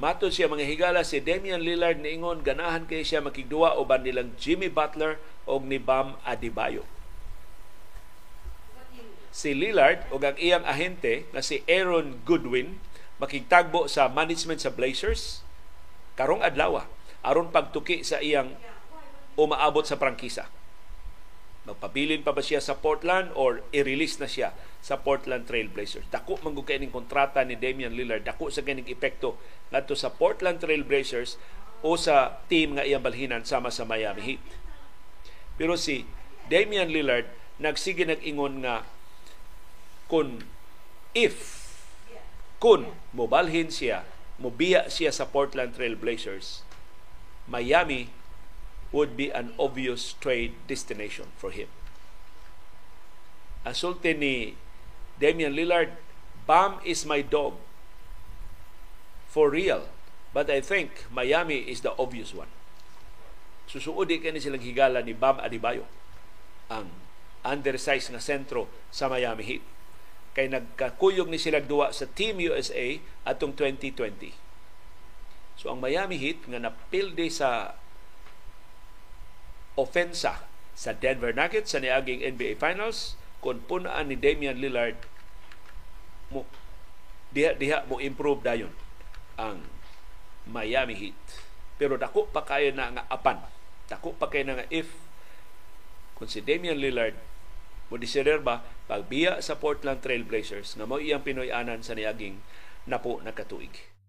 Matod 0.00 0.32
siya 0.32 0.48
mga 0.48 0.64
higala 0.64 1.04
si 1.04 1.20
Damian 1.20 1.60
Lillard 1.60 2.00
niingon 2.00 2.40
ganahan 2.40 2.88
kay 2.88 3.04
siya 3.04 3.20
makigduwa 3.20 3.76
uban 3.76 4.00
nilang 4.00 4.32
Jimmy 4.40 4.72
Butler 4.72 5.20
o 5.44 5.60
ni 5.60 5.76
Bam 5.76 6.16
Adebayo. 6.24 6.88
Si 9.28 9.52
Lillard 9.52 10.08
o 10.08 10.16
ang 10.16 10.40
iyang 10.40 10.64
ahente 10.64 11.28
na 11.36 11.44
si 11.44 11.60
Aaron 11.68 12.16
Goodwin 12.24 12.80
makigtagbo 13.20 13.92
sa 13.92 14.08
management 14.08 14.64
sa 14.64 14.72
Blazers 14.72 15.44
karong 16.16 16.40
adlaw 16.40 16.88
aron 17.20 17.52
pagtuki 17.52 18.00
sa 18.06 18.20
iyang 18.20 18.56
umaabot 19.36 19.84
sa 19.84 20.00
prangkisa. 20.00 20.48
Magpabilin 21.68 22.24
pa 22.24 22.32
ba 22.32 22.40
siya 22.40 22.58
sa 22.58 22.80
Portland 22.80 23.30
or 23.36 23.60
i-release 23.70 24.16
na 24.16 24.24
siya 24.24 24.56
sa 24.80 24.96
Portland 24.96 25.44
Trail 25.44 25.68
Blazers. 25.68 26.08
Dako 26.08 26.40
man 26.40 26.56
kay 26.64 26.80
ning 26.80 26.88
kontrata 26.88 27.44
ni 27.44 27.54
Damian 27.56 27.92
Lillard, 27.92 28.24
dako 28.24 28.48
sa 28.48 28.64
ganing 28.64 28.88
epekto 28.88 29.36
ngadto 29.68 29.92
sa 29.92 30.08
Portland 30.08 30.56
Trail 30.56 30.80
Blazers 30.80 31.36
o 31.84 32.00
sa 32.00 32.40
team 32.48 32.80
nga 32.80 32.84
iyang 32.84 33.04
balhinan 33.04 33.44
sama 33.44 33.68
sa 33.68 33.84
Miami 33.84 34.24
Heat. 34.24 34.44
Pero 35.60 35.76
si 35.76 36.08
Damian 36.48 36.88
Lillard 36.88 37.28
nagsige 37.60 38.08
nag-ingon 38.08 38.64
nga 38.64 38.88
kun 40.08 40.40
if 41.12 41.60
kun 42.60 42.88
mobalhin 43.12 43.68
siya, 43.68 44.04
mobiya 44.40 44.88
siya 44.88 45.12
sa 45.12 45.28
Portland 45.28 45.76
Trail 45.76 45.96
Blazers, 45.96 46.64
Miami 47.48 48.10
would 48.90 49.16
be 49.16 49.30
an 49.30 49.54
obvious 49.58 50.18
trade 50.18 50.54
destination 50.66 51.30
for 51.38 51.54
him. 51.54 51.68
Asulti 53.62 54.16
ni 54.16 54.56
Damian 55.20 55.54
Lillard, 55.54 55.94
Bam 56.48 56.80
is 56.82 57.06
my 57.06 57.22
dog. 57.22 57.54
For 59.30 59.52
real. 59.52 59.86
But 60.34 60.50
I 60.50 60.58
think 60.62 61.06
Miami 61.10 61.66
is 61.66 61.82
the 61.82 61.94
obvious 61.94 62.34
one. 62.34 62.50
Susuodi 63.70 64.18
ka 64.18 64.34
ni 64.34 64.42
silang 64.42 64.62
higala 64.62 65.02
ni 65.02 65.14
Bam 65.14 65.38
Adebayo 65.38 65.86
ang 66.66 66.90
undersized 67.46 68.10
na 68.10 68.18
sentro 68.18 68.66
sa 68.90 69.06
Miami 69.06 69.46
Heat. 69.46 69.64
Kay 70.34 70.50
nagkakuyog 70.50 71.30
ni 71.30 71.38
silang 71.38 71.66
duwa 71.66 71.90
sa 71.94 72.06
Team 72.06 72.42
USA 72.42 72.98
atong 73.26 73.54
2020. 73.54 74.49
So 75.60 75.68
ang 75.68 75.84
Miami 75.84 76.16
Heat 76.16 76.48
nga 76.48 76.56
napilde 76.56 77.28
sa 77.28 77.76
ofensa 79.76 80.40
sa 80.72 80.90
Denver 80.96 81.36
Nuggets 81.36 81.76
sa 81.76 81.84
niaging 81.84 82.24
NBA 82.24 82.56
Finals 82.56 83.20
kung 83.44 83.60
punaan 83.68 84.08
ni 84.08 84.16
Damian 84.16 84.56
Lillard 84.56 84.96
mo 86.32 86.48
diha 87.28 87.52
diha 87.52 87.84
mo 87.84 88.00
improve 88.00 88.40
dayon 88.40 88.72
ang 89.36 89.60
Miami 90.48 90.96
Heat. 90.96 91.20
Pero 91.76 92.00
dako 92.00 92.32
pa 92.32 92.40
kayo 92.48 92.72
na 92.72 92.96
nga 92.96 93.04
apan. 93.12 93.44
Dako 93.92 94.16
pa 94.16 94.32
kayo 94.32 94.48
na 94.48 94.64
nga 94.64 94.66
if 94.72 94.88
kung 96.16 96.32
si 96.32 96.40
Damian 96.40 96.80
Lillard 96.80 97.20
mo 97.92 98.00
ba 98.40 98.64
pagbiya 98.88 99.44
sa 99.44 99.60
Portland 99.60 100.00
Trail 100.00 100.24
Blazers 100.24 100.72
nga 100.72 100.88
mo 100.88 100.96
iyang 100.96 101.20
Pinoy-anan 101.20 101.84
sa 101.84 101.92
niaging 101.92 102.40
napo 102.88 103.20
nakatuig. 103.20 103.99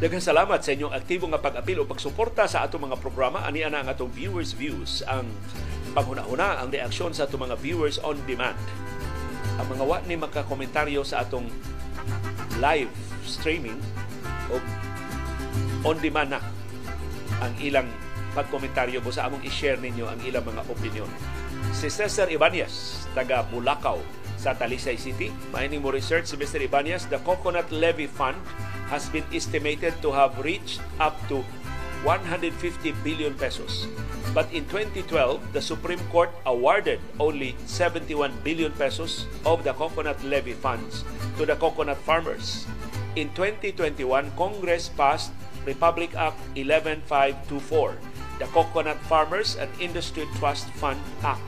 Daghang 0.00 0.24
salamat 0.24 0.64
sa 0.64 0.72
inyong 0.72 0.96
aktibo 0.96 1.28
nga 1.28 1.44
pag-apil 1.44 1.76
o 1.76 1.84
pagsuporta 1.84 2.48
sa 2.48 2.64
atong 2.64 2.88
mga 2.88 2.96
programa. 3.04 3.44
Ani 3.44 3.60
ana 3.60 3.84
ang 3.84 3.92
atong 3.92 4.08
viewers 4.08 4.56
views 4.56 5.04
ang 5.04 5.28
panghuna-huna 5.92 6.56
ang 6.56 6.72
reaksyon 6.72 7.12
sa 7.12 7.28
atong 7.28 7.44
mga 7.44 7.60
viewers 7.60 8.00
on 8.00 8.16
demand. 8.24 8.56
Ang 9.60 9.76
mga 9.76 9.84
wa 9.84 10.00
ni 10.08 10.16
makakomentaryo 10.16 11.04
sa 11.04 11.20
atong 11.20 11.44
live 12.64 12.88
streaming 13.28 13.76
o 14.48 14.56
on 15.84 16.00
demand 16.00 16.32
na 16.32 16.40
ang 17.44 17.52
ilang 17.60 17.92
pagkomentaryo 18.32 19.04
mo 19.04 19.12
sa 19.12 19.28
among 19.28 19.44
i-share 19.44 19.76
ninyo 19.76 20.08
ang 20.08 20.16
ilang 20.24 20.48
mga 20.48 20.64
opinion. 20.64 21.12
Si 21.76 21.92
Cesar 21.92 22.32
Ibanez, 22.32 23.04
taga 23.12 23.44
Bulacau 23.52 24.00
sa 24.40 24.56
Talisay 24.56 24.96
City. 24.96 25.28
Maining 25.52 25.84
mo 25.84 25.92
research 25.92 26.24
si 26.24 26.40
Mr. 26.40 26.64
Ibanez, 26.64 27.04
the 27.12 27.20
Coconut 27.20 27.68
Levy 27.68 28.08
Fund 28.08 28.40
has 28.90 29.08
been 29.08 29.24
estimated 29.32 29.94
to 30.02 30.10
have 30.10 30.34
reached 30.42 30.82
up 30.98 31.14
to 31.30 31.46
150 32.02 32.50
billion 33.06 33.34
pesos. 33.38 33.86
But 34.34 34.50
in 34.52 34.66
2012, 34.66 35.52
the 35.52 35.62
Supreme 35.62 36.02
Court 36.10 36.30
awarded 36.46 36.98
only 37.18 37.54
71 37.66 38.34
billion 38.42 38.72
pesos 38.72 39.26
of 39.46 39.62
the 39.62 39.72
coconut 39.74 40.18
levy 40.26 40.54
funds 40.54 41.04
to 41.38 41.46
the 41.46 41.54
coconut 41.56 41.98
farmers. 42.02 42.66
In 43.16 43.30
2021, 43.34 44.32
Congress 44.36 44.90
passed 44.90 45.32
Republic 45.66 46.14
Act 46.14 46.38
11524, 46.54 47.98
the 48.38 48.46
Coconut 48.54 48.96
Farmers 49.10 49.56
and 49.56 49.68
Industry 49.78 50.24
Trust 50.38 50.70
Fund 50.80 50.98
Act, 51.22 51.42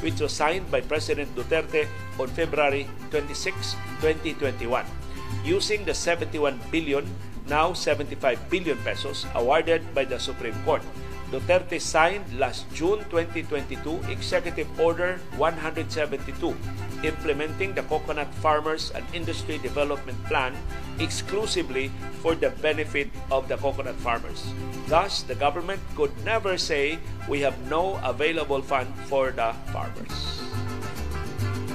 which 0.00 0.18
was 0.18 0.32
signed 0.32 0.66
by 0.70 0.80
President 0.80 1.30
Duterte 1.36 1.86
on 2.18 2.26
February 2.28 2.88
26, 3.12 3.76
2021 4.00 5.01
using 5.44 5.84
the 5.84 5.94
71 5.94 6.60
billion, 6.70 7.06
now 7.48 7.72
75 7.72 8.38
billion 8.50 8.78
pesos 8.78 9.26
awarded 9.34 9.82
by 9.94 10.04
the 10.04 10.18
Supreme 10.18 10.56
Court. 10.64 10.82
Duterte 11.30 11.80
signed 11.80 12.26
last 12.38 12.68
June 12.74 13.00
2022 13.08 14.04
Executive 14.10 14.68
Order 14.78 15.18
172 15.36 16.54
implementing 17.02 17.74
the 17.74 17.82
Coconut 17.82 18.32
Farmers 18.38 18.90
and 18.94 19.04
Industry 19.12 19.58
Development 19.58 20.16
Plan 20.26 20.54
exclusively 20.98 21.90
for 22.22 22.34
the 22.34 22.50
benefit 22.62 23.10
of 23.30 23.48
the 23.48 23.56
coconut 23.56 23.96
farmers. 23.96 24.46
Thus, 24.86 25.22
the 25.22 25.34
government 25.34 25.80
could 25.96 26.12
never 26.24 26.56
say 26.56 26.98
we 27.28 27.40
have 27.40 27.58
no 27.68 27.98
available 28.04 28.62
fund 28.62 28.88
for 29.10 29.30
the 29.32 29.52
farmers. 29.74 30.42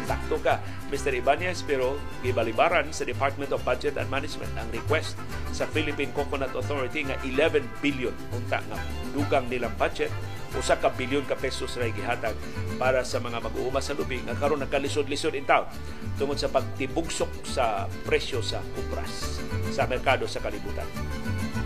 Sakto 0.07 0.39
ka 0.39 0.59
Mr. 0.87 1.11
Ibanez 1.19 1.63
pero 1.67 1.99
gibalibaran 2.23 2.87
sa 2.95 3.03
Department 3.03 3.51
of 3.51 3.63
Budget 3.67 3.99
and 3.99 4.07
Management 4.07 4.51
ang 4.55 4.67
request 4.71 5.19
sa 5.51 5.67
Philippine 5.67 6.15
Coconut 6.15 6.55
Authority 6.55 7.03
nga 7.07 7.19
11 7.23 7.63
billion 7.83 8.15
unta 8.31 8.63
nga 8.71 8.79
dugang 9.11 9.51
nilang 9.51 9.75
budget 9.75 10.11
usa 10.55 10.79
ka 10.79 10.89
bilyon 10.95 11.27
ka 11.27 11.35
pesos 11.35 11.75
ra 11.75 11.91
gihatag 11.91 12.33
para 12.79 13.03
sa 13.03 13.19
mga 13.19 13.43
mag-uuma 13.43 13.83
sa 13.83 13.91
lubi 13.91 14.23
nga 14.23 14.37
karon 14.39 14.63
nagkalisod-lisod 14.63 15.35
in 15.35 15.43
town 15.43 15.67
tungod 16.15 16.39
sa 16.39 16.47
pagtibugsok 16.47 17.29
sa 17.43 17.85
presyo 18.07 18.39
sa 18.39 18.63
kupras 18.73 19.43
sa 19.69 19.83
merkado 19.85 20.23
sa 20.25 20.39
kalibutan. 20.39 20.87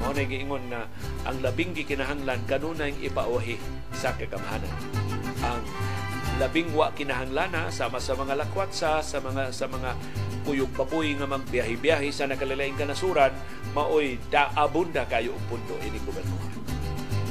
Mao 0.02 0.12
na 0.18 0.26
giingon 0.26 0.66
na 0.66 0.90
ang 1.30 1.38
labing 1.46 1.78
gikinahanglan 1.78 2.42
kanunay 2.50 2.98
ipauhi 3.06 3.62
sa 3.94 4.18
kagamahanan. 4.18 4.74
Ang 5.46 5.62
labing 6.42 6.74
wa 6.74 6.90
kinahanglana 6.98 7.70
sama 7.70 8.02
sa 8.02 8.18
mga 8.18 8.34
lakwatsa 8.34 9.06
sa 9.06 9.22
mga 9.22 9.54
sa 9.54 9.70
mga 9.70 9.94
kuyog 10.42 10.74
papuy 10.74 11.14
nga 11.14 11.30
magbiyahe-biyahe 11.30 12.10
sa 12.10 12.26
nakalilaing 12.26 12.74
kanasuran 12.74 13.30
maoy 13.78 14.18
da 14.34 14.50
abunda 14.58 15.06
kayo 15.06 15.38
og 15.38 15.44
pundo 15.46 15.78
ini 15.86 16.02
gobernador. 16.02 16.50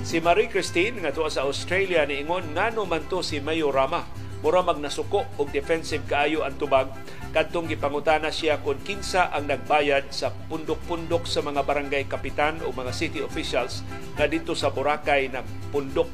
Si 0.06 0.22
Marie 0.22 0.46
Christine 0.46 1.02
nga 1.02 1.10
tuwa 1.10 1.26
sa 1.26 1.42
Australia 1.42 2.06
niingon 2.06 2.54
ngano 2.54 2.86
man 2.86 3.10
to 3.10 3.18
si 3.26 3.42
Mayo 3.42 3.74
Rama? 3.74 4.06
Mura 4.46 4.62
magnasuko 4.62 5.26
og 5.36 5.50
defensive 5.50 6.06
kaayo 6.06 6.46
ang 6.46 6.54
tubag. 6.56 6.88
Kadtong 7.34 7.66
gipangutana 7.66 8.30
siya 8.30 8.62
kung 8.62 8.78
kinsa 8.80 9.34
ang 9.34 9.50
nagbayad 9.50 10.10
sa 10.14 10.32
pundok-pundok 10.48 11.26
sa 11.26 11.42
mga 11.44 11.66
barangay 11.66 12.06
kapitan 12.06 12.62
o 12.62 12.72
mga 12.72 12.94
city 12.94 13.20
officials 13.20 13.82
nga 14.14 14.26
dito 14.26 14.54
sa 14.56 14.70
Boracay 14.72 15.30
na 15.30 15.44
pundok 15.70 16.08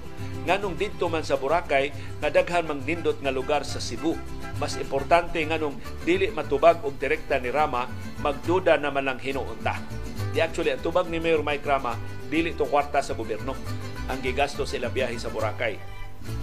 nganong 0.46 0.78
didto 0.78 1.10
man 1.10 1.26
sa 1.26 1.34
Boracay 1.34 1.90
nga 2.22 2.30
daghan 2.30 2.70
mang 2.70 2.80
nindot 2.86 3.18
nga 3.18 3.34
lugar 3.34 3.66
sa 3.66 3.82
Cebu. 3.82 4.14
Mas 4.56 4.78
importante 4.78 5.42
nganong 5.42 5.76
dili 6.06 6.30
matubag 6.30 6.80
og 6.86 6.96
direkta 6.96 7.36
ni 7.42 7.50
Rama 7.50 7.90
magduda 8.22 8.78
naman 8.78 9.04
lang 9.04 9.18
hinuunta. 9.20 9.82
Di 10.32 10.38
actually 10.40 10.72
ang 10.72 10.80
tubag 10.80 11.10
ni 11.10 11.18
Mayor 11.18 11.42
Mike 11.42 11.66
Rama 11.66 11.98
dili 12.30 12.54
to 12.54 12.64
kwarta 12.70 13.02
sa 13.02 13.18
gobyerno 13.18 13.52
ang 14.06 14.22
gigasto 14.22 14.62
sila 14.62 14.86
biyahe 14.86 15.18
sa 15.18 15.28
Boracay. 15.28 15.76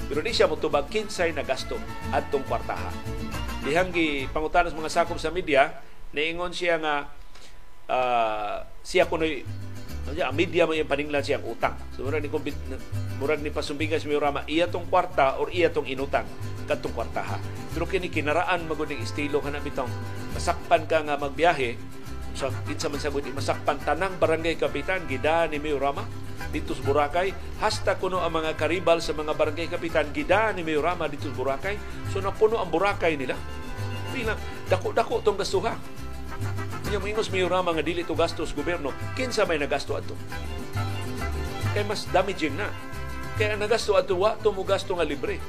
Pero 0.07 0.19
di 0.19 0.31
siya 0.35 0.51
motubag 0.51 0.91
kinsay 0.91 1.31
na 1.31 1.47
gasto 1.47 1.79
adtong 2.11 2.43
kwartaha. 2.45 2.91
Dihang 3.63 3.95
gi 3.95 4.27
pangutanas 4.29 4.75
mga 4.75 4.91
sakop 4.91 5.15
sa 5.15 5.31
media, 5.31 5.71
niingon 6.11 6.51
siya 6.51 6.75
nga 6.79 6.95
uh, 7.87 8.57
siya 8.83 9.07
kunoy 9.07 9.47
ang 10.11 10.35
media 10.35 10.67
yung 10.67 10.89
paninglan 10.89 11.23
siyang 11.23 11.47
utang. 11.47 11.79
So, 11.95 12.03
murag 12.03 12.23
ni, 12.23 12.29
murag 13.17 13.39
ni 13.39 13.49
pasumbingan 13.49 14.03
si 14.03 14.11
Miorama, 14.11 14.43
iya 14.51 14.67
tong 14.67 14.85
kwarta 14.91 15.39
or 15.39 15.47
iya 15.49 15.71
tong 15.71 15.87
inutang 15.87 16.27
katong 16.65 16.95
kwartaha. 16.95 17.39
Pero 17.75 17.87
kini 17.87 18.07
kinaraan 18.07 18.67
maguning 18.67 19.03
estilo 19.03 19.43
ka 19.43 19.51
na 19.51 19.59
bitong 19.59 19.89
masakpan 20.35 20.87
ka 20.87 21.03
nga 21.03 21.15
magbiyahe. 21.19 21.75
Sa 22.33 22.49
kinsa 22.65 22.89
man 22.89 22.97
sagud 22.97 23.21
masakpan 23.29 23.77
tanang 23.85 24.17
barangay 24.17 24.57
kapitan 24.57 25.05
gida 25.05 25.45
ni 25.45 25.61
Miorama 25.61 26.01
dito 26.49 26.73
sa 26.73 26.81
Boracay 26.81 27.29
hasta 27.61 27.93
kuno 27.97 28.21
ang 28.21 28.33
mga 28.33 28.57
karibal 28.57 29.01
sa 29.05 29.13
mga 29.13 29.37
barangay 29.37 29.69
kapitan 29.69 30.09
gida 30.09 30.49
ni 30.53 30.65
Miorama 30.65 31.05
dito 31.05 31.29
sa 31.29 31.35
Boracay. 31.37 31.77
So 32.09 32.21
napuno 32.25 32.57
ang 32.57 32.73
Boracay 32.73 33.17
nila. 33.17 33.37
Bilang 34.13 34.37
dako-dako 34.69 35.21
tong 35.21 35.37
gastuha 36.43 36.91
Nya 36.91 36.99
moingos 36.99 37.31
miurama 37.31 37.73
nga 37.73 37.81
dili 37.81 38.05
to 38.05 38.13
gastos 38.13 38.53
gobyerno, 38.53 38.93
kinsa 39.15 39.47
may 39.47 39.57
nagasto 39.57 39.97
adto? 39.97 40.13
Kay 41.73 41.83
mas 41.87 42.05
damaging 42.13 42.53
na. 42.53 42.69
Kaya 43.39 43.57
nagasto 43.57 43.97
adto 43.97 44.13
wa 44.19 44.37
to 44.37 44.53
mo 44.53 44.61
gasto 44.61 44.93
nga 44.93 45.07
libre. 45.07 45.41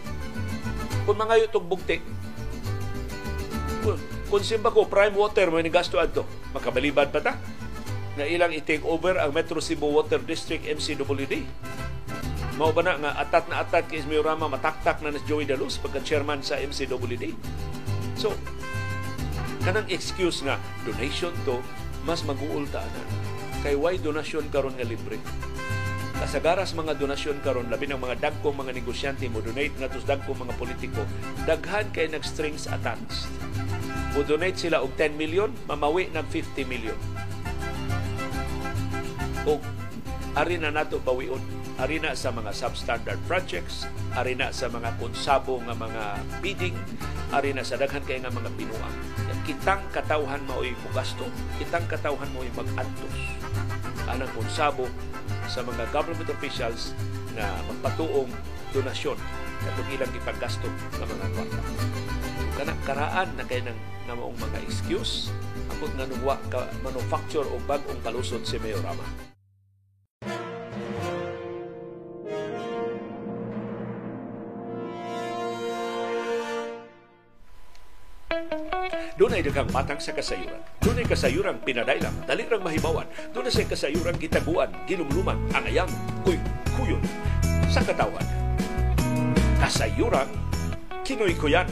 Kung 1.04 1.20
mga 1.20 1.52
tog 1.52 1.68
bugti, 1.68 2.00
kung 4.32 4.40
simba 4.40 4.72
ko 4.72 4.88
prime 4.88 5.12
water 5.12 5.52
mo 5.52 5.60
ni 5.60 5.68
gasto 5.68 6.00
adto, 6.00 6.24
makabalibad 6.56 7.12
pa 7.12 7.20
ta? 7.20 7.36
Na 8.16 8.24
ilang 8.24 8.54
i-take 8.54 8.86
over 8.86 9.20
ang 9.20 9.34
Metro 9.34 9.60
Cebu 9.60 9.90
Water 9.90 10.22
District 10.22 10.64
MCWD. 10.64 11.44
Mao 12.56 12.70
ba 12.70 12.86
na 12.86 12.94
nga 12.94 13.10
atat 13.20 13.50
na 13.50 13.60
atat 13.60 13.90
kay 13.90 14.00
Ismail 14.00 14.22
mataktak 14.38 15.02
na 15.02 15.10
ni 15.10 15.18
Joey 15.26 15.44
Daluz 15.44 15.76
pagka 15.82 15.98
chairman 16.00 16.40
sa 16.40 16.56
MCWD. 16.56 17.34
So, 18.14 18.32
kanang 19.64 19.88
excuse 19.88 20.44
nga 20.44 20.60
donation 20.84 21.32
to 21.48 21.56
mas 22.04 22.20
mag-uulta 22.28 22.84
na. 22.84 23.02
Kay 23.64 23.80
why 23.80 23.96
donation 23.96 24.44
karon 24.52 24.76
nga 24.76 24.84
libre? 24.84 25.16
Kasagaras 26.20 26.76
mga 26.76 27.00
donasyon 27.00 27.40
karon 27.40 27.72
labi 27.72 27.88
ng 27.88 27.96
mga 27.96 28.28
dagkong 28.28 28.60
mga 28.60 28.76
negosyante 28.76 29.24
mo 29.32 29.40
donate 29.40 29.72
ngadto 29.80 30.04
sa 30.04 30.14
dagkong 30.14 30.36
mga 30.36 30.54
politiko. 30.60 31.00
Daghan 31.48 31.88
kay 31.96 32.12
nag 32.12 32.20
strings 32.20 32.68
attached. 32.68 33.24
Mo 34.12 34.20
donate 34.20 34.60
sila 34.60 34.84
og 34.84 34.92
10 35.00 35.16
million 35.16 35.48
mamawi 35.64 36.12
ng 36.12 36.26
50 36.28 36.68
million. 36.68 37.00
O 39.48 39.56
ari 40.36 40.60
na 40.60 40.68
nato 40.68 41.00
bawion 41.00 41.40
ari 41.82 41.98
na 41.98 42.14
sa 42.14 42.30
mga 42.30 42.54
substandard 42.54 43.18
projects 43.26 43.88
ari 44.14 44.38
na 44.38 44.54
sa 44.54 44.70
mga 44.70 44.94
konsabo 44.98 45.58
nga 45.66 45.74
mga 45.74 46.02
bidding 46.38 46.76
ari 47.34 47.50
na 47.50 47.66
sa 47.66 47.74
daghan 47.74 48.02
kay 48.06 48.22
nga 48.22 48.30
mga 48.30 48.50
binuang 48.54 48.96
kitang 49.44 49.84
katawhan 49.92 50.40
mao'y 50.48 50.72
mugasto 50.88 51.28
kitang 51.60 51.84
katawhan 51.84 52.30
mao'y 52.32 52.48
mag-antos 52.56 53.16
anang 54.08 54.30
konsabo 54.32 54.88
sa 55.48 55.60
mga 55.60 55.84
government 55.92 56.30
officials 56.32 56.96
na 57.36 57.44
magpatuong 57.68 58.30
donasyon 58.72 59.18
katong 59.64 59.90
ilang 59.96 60.12
ipaggasto 60.12 60.68
ng 60.68 61.08
mga 61.08 61.26
kwarta. 61.36 61.60
Kana 62.54 62.74
karaan 62.84 63.28
na 63.36 63.44
kay 63.48 63.64
nang 63.64 63.78
namaong 64.04 64.36
mga 64.36 64.58
excuse 64.68 65.32
ambot 65.72 65.90
nga 65.96 66.06
nungwa 66.06 66.36
ka 66.52 66.68
manufacture 66.84 67.46
o 67.48 67.56
bag-ong 67.64 68.00
kalusot 68.04 68.44
si 68.44 68.60
Mayorama. 68.60 69.04
Doon 79.14 79.38
ay 79.38 79.46
daghang 79.46 79.70
matang 79.70 80.02
sa 80.02 80.10
kasayuran. 80.10 80.58
Doon 80.82 80.98
ay 80.98 81.06
kasayuran 81.06 81.62
pinadailang, 81.62 82.26
dali 82.26 82.50
rang 82.50 82.66
mahibawan. 82.66 83.06
Doon 83.30 83.46
ay 83.46 83.62
kasayuran 83.62 84.18
gitaguan, 84.18 84.74
ginumluman, 84.90 85.38
angayang, 85.54 85.86
kuy, 86.26 86.34
kuyon. 86.74 86.98
Sa 87.70 87.78
katawan, 87.86 88.26
kasayuran, 89.62 90.26
kinoy-kuyan. 91.06 91.70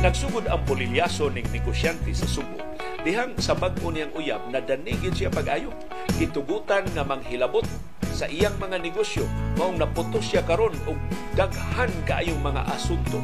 Nagsugod 0.00 0.48
ang 0.48 0.64
polilyaso 0.64 1.28
ng 1.28 1.44
negosyante 1.52 2.16
sa 2.16 2.24
Subo. 2.24 2.56
Dihang 3.04 3.36
sa 3.36 3.52
bag-o 3.52 3.92
niyang 3.92 4.16
uyab 4.16 4.48
na 4.48 4.64
danigin 4.64 5.12
siya 5.12 5.28
pag-ayo. 5.28 5.76
Gitugutan 6.16 6.88
nga 6.96 7.04
manghilabot 7.04 7.68
sa 8.16 8.24
iyang 8.32 8.56
mga 8.56 8.80
negosyo 8.80 9.28
maong 9.60 9.76
naputos 9.76 10.24
siya 10.24 10.40
karon 10.46 10.72
og 10.88 10.96
daghan 11.34 11.90
kaayong 12.08 12.38
mga 12.40 12.62
asunto 12.70 13.18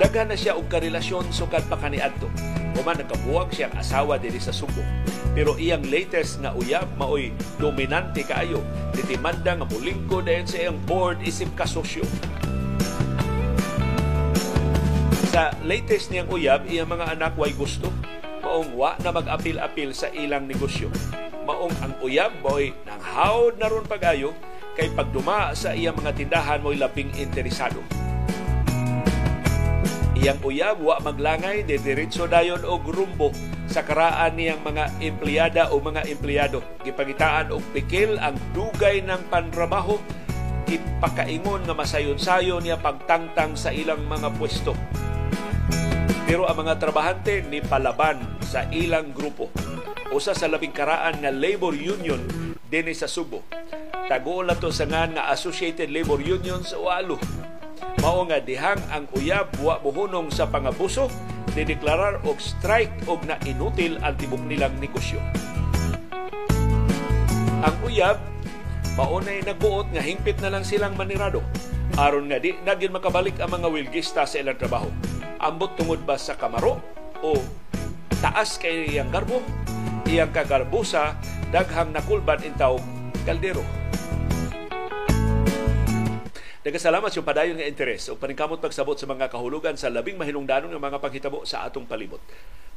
Daghan 0.00 0.32
na 0.32 0.36
siya 0.40 0.56
og 0.56 0.64
karelasyon 0.72 1.28
sukad 1.28 1.60
pa 1.68 1.76
kaniadto. 1.76 2.32
Human 2.72 3.04
nakabuwag 3.04 3.52
siyang 3.52 3.76
asawa 3.76 4.16
diri 4.16 4.40
sa 4.40 4.48
Subo. 4.48 4.80
Pero 5.36 5.60
iyang 5.60 5.84
latest 5.92 6.40
nga 6.40 6.56
uyab 6.56 6.88
maoy 6.96 7.36
dominante 7.60 8.24
kaayo. 8.24 8.64
Ditimanda 8.96 9.52
nga 9.52 9.68
mulingko 9.68 10.24
dayon 10.24 10.48
sa 10.48 10.56
iyang 10.56 10.80
board 10.88 11.20
isip 11.20 11.52
kasosyo. 11.52 12.00
Sa 15.36 15.52
latest 15.68 16.08
niyang 16.08 16.32
uyab, 16.32 16.64
iyang 16.64 16.88
mga 16.88 17.20
anak 17.20 17.36
way 17.36 17.52
gusto. 17.52 17.92
Maong 18.40 18.72
wa 18.72 18.96
na 19.04 19.12
mag-apil-apil 19.12 19.92
sa 19.92 20.08
ilang 20.16 20.48
negosyo. 20.48 20.88
Maong 21.44 21.76
ang 21.84 21.92
uyab 22.00 22.40
boy 22.40 22.72
nang 22.88 23.04
hawd 23.04 23.60
na 23.60 23.68
ron 23.68 23.84
pag-ayo 23.84 24.32
kay 24.80 24.88
pagduma 24.96 25.52
sa 25.52 25.76
iyang 25.76 26.00
mga 26.00 26.16
tindahan 26.16 26.64
mo'y 26.64 26.80
labing 26.80 27.12
interesado 27.20 27.84
Iyang 30.20 30.44
uyab 30.44 30.84
wa 30.84 31.00
maglangay 31.00 31.64
de 31.64 31.80
diretso 31.80 32.28
dayon 32.28 32.60
og 32.60 32.84
rumbo 32.92 33.32
sa 33.64 33.80
karaan 33.80 34.36
niyang 34.36 34.60
mga 34.60 35.00
empleyada 35.00 35.72
o 35.72 35.80
mga 35.80 36.04
empleyado. 36.12 36.60
Gipangitaan 36.84 37.48
og 37.48 37.64
pikil 37.72 38.20
ang 38.20 38.36
dugay 38.52 39.00
ng 39.00 39.32
panrabaho 39.32 39.96
ipakaingon 40.68 41.64
nga 41.64 41.72
masayon-sayon 41.72 42.60
niya 42.60 42.76
pagtangtang 42.76 43.56
sa 43.56 43.72
ilang 43.72 44.04
mga 44.04 44.28
pwesto. 44.36 44.76
Pero 46.28 46.44
ang 46.44 46.68
mga 46.68 46.76
trabahante 46.76 47.40
ni 47.48 47.64
palaban 47.64 48.20
sa 48.44 48.68
ilang 48.68 49.16
grupo. 49.16 49.48
Usa 50.12 50.36
sa 50.36 50.52
labing 50.52 50.76
karaan 50.76 51.24
nga 51.24 51.32
labor 51.32 51.72
union 51.72 52.20
dinhi 52.68 52.92
sa 52.92 53.08
Subo. 53.08 53.40
Tago 54.04 54.44
to 54.60 54.68
sa 54.68 54.84
nga 54.84 55.32
Associated 55.32 55.88
Labor 55.88 56.20
Unions 56.20 56.76
o 56.76 56.92
ALU 56.92 57.16
mao 58.00 58.24
nga 58.24 58.40
dihang 58.40 58.80
ang 58.88 59.04
uyab 59.12 59.52
wa 59.60 59.76
buhunong 59.76 60.32
sa 60.32 60.48
pangabuso 60.48 61.12
dideklarar 61.52 62.20
og 62.24 62.40
strike 62.40 62.92
og 63.04 63.20
na 63.28 63.36
inutil 63.44 64.00
ang 64.00 64.16
tibok 64.16 64.40
nilang 64.48 64.72
negosyo. 64.80 65.20
Ang 67.60 67.76
uyab 67.84 68.16
maunay 68.96 69.44
nagbuot 69.44 69.92
nga 69.92 70.00
hingpit 70.00 70.40
na 70.40 70.48
lang 70.48 70.64
silang 70.64 70.96
manirado 70.96 71.44
aron 72.00 72.32
nga 72.32 72.40
di 72.40 72.56
na 72.64 72.72
makabalik 72.72 73.36
ang 73.36 73.52
mga 73.52 73.68
wilgista 73.68 74.24
sa 74.24 74.40
ilang 74.40 74.56
trabaho. 74.56 74.88
Ambot 75.36 75.76
tungod 75.76 76.00
ba 76.08 76.16
sa 76.16 76.40
kamaro 76.40 76.80
o 77.20 77.36
taas 78.24 78.56
kay 78.56 78.96
iyang 78.96 79.12
garbo, 79.12 79.44
iyang 80.08 80.32
kagarbusa 80.32 81.16
daghang 81.52 81.92
nakulban 81.92 82.40
intaw 82.44 82.80
kaldero 83.28 83.64
Nagkasalamat 86.60 87.08
yung 87.16 87.24
padayon 87.24 87.56
nga 87.56 87.64
interes 87.64 88.12
o 88.12 88.20
paningkamot 88.20 88.60
pagsabot 88.60 88.92
sa 88.92 89.08
mga 89.08 89.32
kahulugan 89.32 89.80
sa 89.80 89.88
labing 89.88 90.20
mahinungdanon 90.20 90.68
nga 90.68 90.76
mga 90.92 91.00
paghitabo 91.00 91.40
sa 91.48 91.64
atong 91.64 91.88
palibot. 91.88 92.20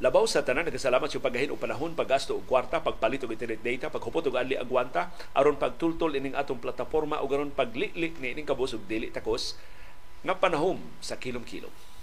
Labaw 0.00 0.24
sa 0.24 0.40
tanan 0.40 0.64
nagkasalamat 0.64 1.12
yung 1.12 1.20
paggahin 1.20 1.52
og 1.52 1.60
panahon, 1.60 1.92
paggasto 1.92 2.32
og 2.32 2.48
kwarta, 2.48 2.80
pagpalit 2.80 3.20
og 3.28 3.36
internet 3.36 3.60
data, 3.60 3.92
paghupot 3.92 4.24
og 4.24 4.40
anli 4.40 4.56
agwanta 4.56 5.12
aron 5.36 5.60
pagtultol 5.60 6.16
ining 6.16 6.32
atong 6.32 6.64
plataporma 6.64 7.20
o 7.20 7.28
garon 7.28 7.52
paglili 7.52 8.08
ni 8.24 8.32
ining 8.32 8.48
kabus 8.48 8.72
og 8.72 8.88
dili 8.88 9.12
takos 9.12 9.52
nga 10.24 10.32
panahon 10.32 10.80
sa 11.04 11.20
kilom-kilom. 11.20 11.93